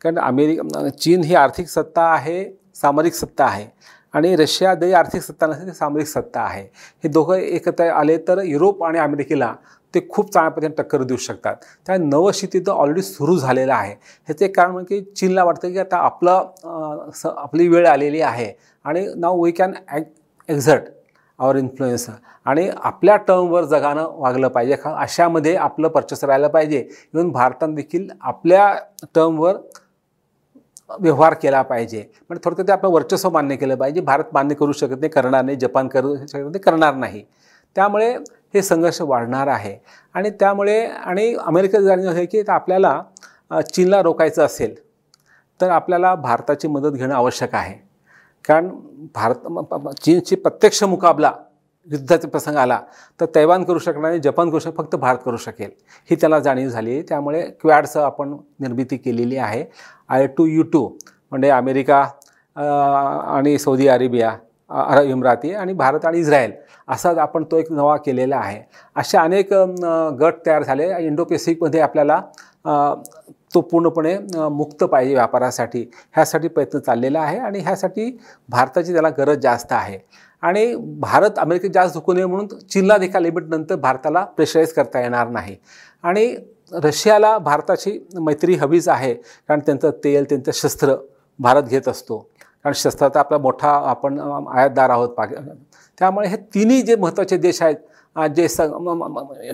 कारण 0.00 0.18
अमेरिका 0.18 0.88
चीन 0.90 1.22
ही 1.24 1.34
आर्थिक 1.34 1.68
सत्ता 1.68 2.02
आहे 2.12 2.44
सामरिक 2.74 3.14
सत्ता 3.14 3.44
आहे. 3.44 3.66
आणि 4.14 4.34
रशिया 4.36 4.74
जरी 4.74 4.92
आर्थिक 4.92 5.22
सत्ता 5.22 5.46
नसते 5.46 5.66
ती 5.66 5.72
सामरिक 5.74 6.06
सत्ता 6.06 6.40
आहे. 6.40 6.62
हे 7.04 7.08
दोघं 7.08 7.34
एकत्र 7.34 7.88
आले 7.90 8.16
तर 8.28 8.42
युरोप 8.44 8.84
आणि 8.84 8.98
अमेरिकेला 8.98 9.54
ते 9.94 10.00
खूप 10.10 10.32
चांगल्या 10.32 10.52
पद्धतीने 10.52 10.74
टक्कर 10.78 11.02
देऊ 11.02 11.16
शकतात. 11.16 11.56
त्या 11.86 11.96
नवं 11.98 12.30
शीतयुद्ध 12.34 12.68
ऑलरेडी 12.68 13.02
सुरू 13.02 13.36
झालेलं 13.36 13.72
आहे. 13.72 13.92
ह्याचं 13.92 14.44
एक 14.44 14.56
कारण 14.56 14.70
म्हणजे 14.72 14.98
की 14.98 15.10
चीनला 15.16 15.44
वाटतं 15.44 15.72
की 15.72 15.78
आता 15.78 15.96
आपलं 15.96 17.10
स 17.14 17.26
आपली 17.26 17.68
वेळ 17.68 17.86
आलेली 17.86 18.20
आहे. 18.20 18.52
आणि 18.84 19.06
नाव 19.16 19.42
we 19.42 19.52
can 19.52 19.72
exert 20.48 20.84
our 21.38 21.56
influence 21.56 22.08
आणि 22.46 22.68
आपल्या 22.76 23.16
टर्मवर 23.16 23.64
जगानं 23.64 24.06
वागलं 24.18 24.48
पाहिजे. 24.48 24.76
का 24.76 24.94
अशामध्ये 25.00 25.54
आपलं 25.56 25.88
पर्चेस 25.88 26.24
राहिलं 26.24 26.48
पाहिजे. 26.48 26.78
इव्हन 27.14 27.30
भारतात 27.30 27.68
देखील 27.68 28.08
आपल्या 28.20 28.72
टर्मवर 29.14 29.56
व्यवहार 31.00 31.34
केला 31.42 31.60
पाहिजे. 31.62 31.98
म्हणजे 31.98 32.44
थोडक्यात 32.44 32.66
ते 32.68 32.72
आपलं 32.72 32.90
वर्चस्व 32.90 33.30
मान्य 33.30 33.56
केलं 33.56 33.76
पाहिजे. 33.76 34.00
भारत 34.00 34.24
मान्य 34.34 34.54
करू 34.54 34.72
शकत 34.72 35.00
नाही 35.00 35.10
करणार 35.10 35.44
नाही. 35.44 35.56
जपान 35.56 35.88
करू 35.88 36.14
शकत 36.16 36.34
नाही 36.34 36.58
करणार 36.58 36.94
नाही. 36.94 37.22
त्यामुळे 37.76 38.16
हे 38.54 38.62
संघर्ष 38.62 39.00
वाढणार 39.00 39.46
आहे. 39.48 39.76
आणि 40.14 40.30
त्यामुळे 40.40 40.80
आणि 40.86 41.34
अमेरिकेचं 41.34 41.84
जाणीव 41.84 42.08
आहे 42.10 42.24
की 42.26 42.42
आपल्याला 42.48 43.00
चीनला 43.74 44.02
रोखायचं 44.02 44.44
असेल 44.44 44.74
तर 45.60 45.70
आपल्याला 45.70 46.14
भारताची 46.14 46.68
मदत 46.68 46.96
घेणं 46.96 47.14
आवश्यक 47.14 47.54
आहे. 47.54 47.74
कारण 48.44 48.68
भारत 49.14 49.94
चीनची 50.02 50.36
प्रत्यक्ष 50.36 50.82
मुकाबला 50.84 51.32
युद्धाचा 51.88 52.28
प्रसंग 52.28 52.56
आला 52.56 52.80
तर 53.20 53.26
तैवान 53.34 53.62
करू 53.64 53.78
शकणार 53.78 54.10
नाही 54.10 54.20
जपान 54.20 54.50
करू 54.50 54.58
शक 54.60 54.76
फक्त 54.76 54.96
भारत 54.96 55.18
करू 55.24 55.36
शकेल. 55.36 55.70
ही 56.10 56.16
त्याला 56.20 56.38
जाणीव 56.40 56.68
झाली. 56.68 56.92
आहे 56.92 57.02
त्यामुळे 57.08 57.42
क्वॅडचं 57.60 58.00
आपण 58.02 58.36
निर्मिती 58.60 58.96
केलेली 58.96 59.36
आहे. 59.36 59.64
आय 60.08 60.26
टू 60.36 60.46
यू 60.46 60.62
टू 60.72 60.86
म्हणजे 61.30 61.50
अमेरिका 61.50 62.00
आणि 63.36 63.58
सौदी 63.58 63.88
अरेबिया 63.88 64.36
अरब 64.70 65.08
इमराती 65.10 65.52
आणि 65.54 65.72
भारत 65.72 66.04
आणि 66.06 66.18
इस्रायल. 66.18 66.52
असा 66.88 67.12
आपण 67.22 67.44
तो 67.50 67.56
एक 67.56 67.72
नवा 67.72 67.96
केलेला 67.96 68.36
आहे. 68.36 68.60
असे 68.96 69.18
अनेक 69.18 69.52
गट 70.20 70.34
तयार 70.46 70.62
झाले. 70.62 70.88
इंडो 71.06 71.24
पेसिफिकमध्ये 71.24 71.80
आपल्याला 71.80 72.20
तो 73.54 73.60
पूर्णपणे 73.60 74.16
मुक्त 74.52 74.84
पाहिजे 74.84 75.14
व्यापारासाठी. 75.14 75.82
ह्यासाठी 76.14 76.48
प्रयत्न 76.48 76.78
चाललेला 76.78 77.20
आहे 77.20 77.38
आणि 77.38 77.58
ह्यासाठी 77.60 78.10
भारताची 78.48 78.92
त्याला 78.92 79.08
गरज 79.18 79.38
जास्त 79.42 79.72
आहे. 79.72 79.98
आणि 80.42 80.74
भारत 81.00 81.38
अमेरिकेत 81.38 81.70
जास्त 81.74 81.94
झुकू 81.94 82.12
नये 82.12 82.24
म्हणून 82.26 82.46
चीनला 82.46 82.96
देखील 82.98 83.22
लिमिटनंतर 83.22 83.76
भारताला 83.76 84.24
प्रेशराईज 84.36 84.72
करता 84.72 85.00
येणार 85.00 85.28
नाही. 85.28 85.56
आणि 86.02 86.34
रशियाला 86.84 87.36
भारताची 87.38 87.98
मैत्री 88.20 88.54
हवीच 88.56 88.88
आहे. 88.88 89.14
कारण 89.14 89.60
त्यांचं 89.66 89.90
तेल 90.04 90.24
त्यांचं 90.28 90.52
शस्त्र 90.54 90.94
भारत 91.38 91.62
घेत 91.62 91.88
असतो. 91.88 92.18
कारण 92.68 92.76
शस्त्राचा 92.76 93.20
आपला 93.20 93.36
मोठा 93.38 93.68
आपण 93.90 94.18
आयातदार 94.20 94.90
आहोत 94.90 95.08
पाक 95.08 95.32
त्यामुळे 95.98 96.28
हे 96.28 96.36
तिन्ही 96.54 96.80
जे 96.82 96.96
महत्त्वाचे 96.96 97.36
देश 97.36 97.60
आहेत 97.62 98.26
जे 98.34 98.48
स 98.48 98.60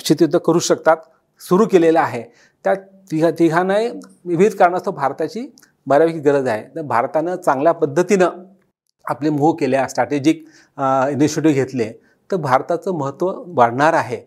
शीतयुद्ध 0.05 0.39
करू 0.39 0.59
शकतात 0.59 0.97
सुरू 1.41 1.67
केलेलं 1.73 2.01
आहे 2.01 2.23
त्या 2.65 2.75
तिघा 3.11 3.31
तिघांनाही 3.39 3.89
विविध 4.25 4.55
कारणास्तव 4.55 4.91
भारताची 4.91 5.47
बऱ्यापैकी 5.87 6.19
गरज 6.21 6.49
आहे. 6.49 6.63
तर 6.77 6.83
भारतानं 6.83 7.37
चांगल्या 7.37 7.73
पद्धतीनं 7.73 8.29
आपले 9.05 9.31
मोह 9.31 9.55
केल्या 9.61 9.87
स्ट्रॅटेजिक 9.89 10.45
इनिशिएटिव्ह 11.11 11.55
घेतले 11.55 11.91
तर 12.31 12.37
भारताचं 12.37 12.99
महत्त्व 12.99 13.33
वाढणार 13.57 13.95
आहे. 13.95 14.21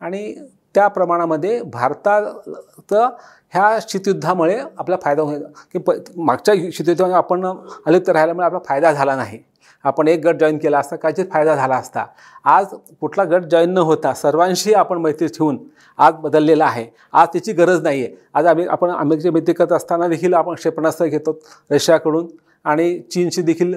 आणि 0.00 0.34
त्या 0.74 0.86
प्रमाणामध्ये 0.88 1.60
भारताचं 1.62 3.08
ह्या 3.52 3.78
शीतयुद्धामुळे 3.88 4.58
आपला 4.78 4.96
फायदा 5.02 5.22
होईल. 5.22 5.42
की 5.72 5.78
प 5.78 5.90
मागच्या 6.16 6.54
शीतयुद्धामध्ये 6.72 7.16
आपण 7.16 7.46
अलिप्त 7.86 8.08
राहिल्यामुळे 8.08 8.46
आपला 8.46 8.58
फायदा 8.66 8.92
झाला 8.92 9.16
नाही. 9.16 9.38
आपण 9.84 10.08
एक 10.08 10.24
गट 10.26 10.36
जॉईन 10.40 10.58
केला 10.58 10.78
असता 10.78 10.96
काहीच 10.96 11.30
फायदा 11.32 11.54
झाला 11.56 11.76
असता. 11.76 12.04
आज 12.44 12.66
कुठला 13.00 13.24
गट 13.24 13.44
जॉईन 13.44 13.70
न 13.70 13.78
होता 13.78 14.12
सर्वांशी 14.14 14.72
आपण 14.74 14.98
मैत्री 14.98 15.26
ठेवून 15.28 15.58
आज 15.98 16.14
बदललेला 16.14 16.64
आहे. 16.64 16.86
आज 17.12 17.28
त्याची 17.32 17.52
गरज 17.52 17.82
नाही 17.82 18.04
आहे 18.04 18.14
आज 18.34 18.46
आम्ही 18.46 18.66
आपण 18.66 18.90
अमेरिकेची 18.90 19.30
मैत्री 19.30 19.54
करत 19.54 19.72
असताना 19.72 20.08
देखील 20.08 20.34
आपण 20.34 20.54
क्षेपणास्त्र 20.54 21.06
घेतो 21.06 21.38
रशियाकडून. 21.70 22.26
आणि 22.64 22.98
चीनशी 23.12 23.42
देखील 23.42 23.74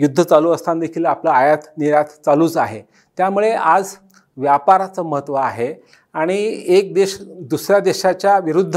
युद्ध 0.00 0.22
चालू 0.22 0.50
असताना 0.52 0.80
देखील 0.80 1.06
आपला 1.06 1.30
आयात 1.30 1.58
निर्यात 1.78 2.04
चालूच 2.24 2.56
आहे. 2.56 2.82
त्यामुळे 3.16 3.50
आज 3.52 3.94
व्यापाराचं 4.36 5.02
महत्त्व 5.02 5.34
आहे. 5.34 5.72
आणि 6.16 6.36
एक 6.76 6.92
देश 6.94 7.16
दुसऱ्या 7.50 7.78
देशाच्या 7.80 8.38
विरुद्ध 8.44 8.76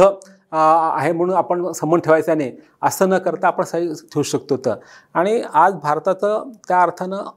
आहे 0.51 1.11
म्हणून 1.11 1.35
आपण 1.37 1.71
संबंध 1.71 2.01
ठेवायचा 2.03 2.35
नाही 2.35 2.51
असं 2.81 3.09
न 3.09 3.17
करता 3.17 3.47
आपण 3.47 3.63
सही 3.63 3.87
ठेवू 3.87 4.23
शकतो 4.23 4.57
तर. 4.57 4.75
आणि 5.13 5.41
आज 5.53 5.73
भारताचं 5.83 6.51
त्या 6.67 6.81
अर्थानं 6.81 7.29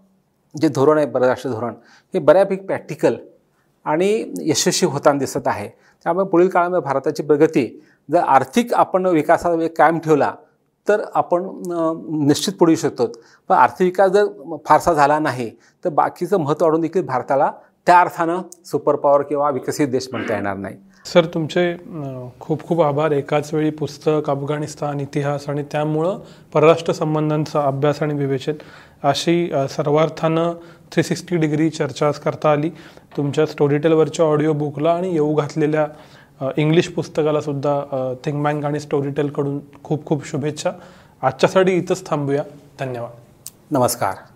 जे 0.54 0.68
धोरण 0.68 0.98
आहे 0.98 1.06
परराष्ट्र 1.10 1.50
धोरण 1.50 1.74
हे 2.14 2.18
बऱ्यापैकी 2.20 2.66
प्रॅक्टिकल 2.66 3.16
आणि 3.86 4.10
यशस्वी 4.40 4.88
होताना 4.90 5.18
दिसत 5.18 5.46
आहे. 5.46 5.68
त्यामुळे 6.06 6.26
पुढील 6.28 6.48
काळामध्ये 6.48 6.80
भारताची 6.84 7.22
प्रगती 7.22 7.66
जर 8.08 8.18
आर्थिक 8.18 8.72
आपण 8.74 9.06
विकासाचा 9.06 9.66
कायम 9.76 9.98
ठेवला 9.98 10.34
तर 10.86 11.02
आपण 11.14 11.44
निश्चित 12.26 12.52
पुढू 12.58 12.74
शकतो. 12.74 13.06
पण 13.50 13.54
आर्थिक 13.56 13.84
विकास 13.86 14.10
जर 14.10 14.56
फारसा 14.66 14.92
झाला 14.92 15.18
नाही 15.18 15.50
तर 15.84 15.88
बाकीचं 15.90 16.40
महत्त्व 16.40 16.64
वाढून 16.66 16.80
देखील 16.80 17.04
भारताला 17.06 17.50
त्या 17.86 18.00
अर्थानं 18.00 18.42
सुपर 18.64 18.96
पॉवर 18.96 19.22
किंवा 19.22 19.50
विकसित 19.50 19.88
देश 19.88 20.08
म्हणता 20.12 20.34
येणार 20.34 20.56
नाही. 20.56 20.76
सर 21.04 21.24
तुमचे 21.24 21.74
खूप 22.40 22.62
खूप 22.64 22.80
आभार. 22.82 23.12
एकाच 23.12 23.52
वेळी 23.54 23.70
पुस्तक 23.70 24.30
अफगाणिस्तान 24.30 25.00
इतिहास 25.00 25.48
आणि 25.48 25.62
त्यामुळं 25.72 26.18
परराष्ट्र 26.52 26.92
संबंधांचा 26.92 27.62
अभ्यास 27.66 28.02
आणि 28.02 28.14
विवेचन 28.14 28.52
अशी 29.02 29.50
सर्वार्थानं 29.70 30.52
थ्री 30.92 31.02
सिक्स्टी 31.02 31.36
डिग्री 31.36 31.68
चर्चा 31.70 32.10
करता 32.24 32.52
आली. 32.52 32.70
तुमच्या 33.16 33.46
स्टोरीटेलवरच्या 33.46 34.26
ऑडिओ 34.26 34.52
बुकला 34.52 34.92
आणि 34.92 35.12
येऊ 35.12 35.34
घातलेल्या 35.34 35.86
इंग्लिश 36.56 36.88
पुस्तकाला 36.88 37.40
सुद्धा 37.40 38.14
थिंक 38.24 38.42
बँक 38.44 38.64
आणि 38.64 38.80
स्टोरीटेलकडून 38.80 39.58
खूप 39.84 40.06
खूप 40.06 40.26
शुभेच्छा. 40.26 40.70
आजच्यासाठी 41.22 41.72
इथंच 41.72 42.06
थांबूया. 42.06 42.42
धन्यवाद. 42.80 43.10
नमस्कार. 43.70 44.30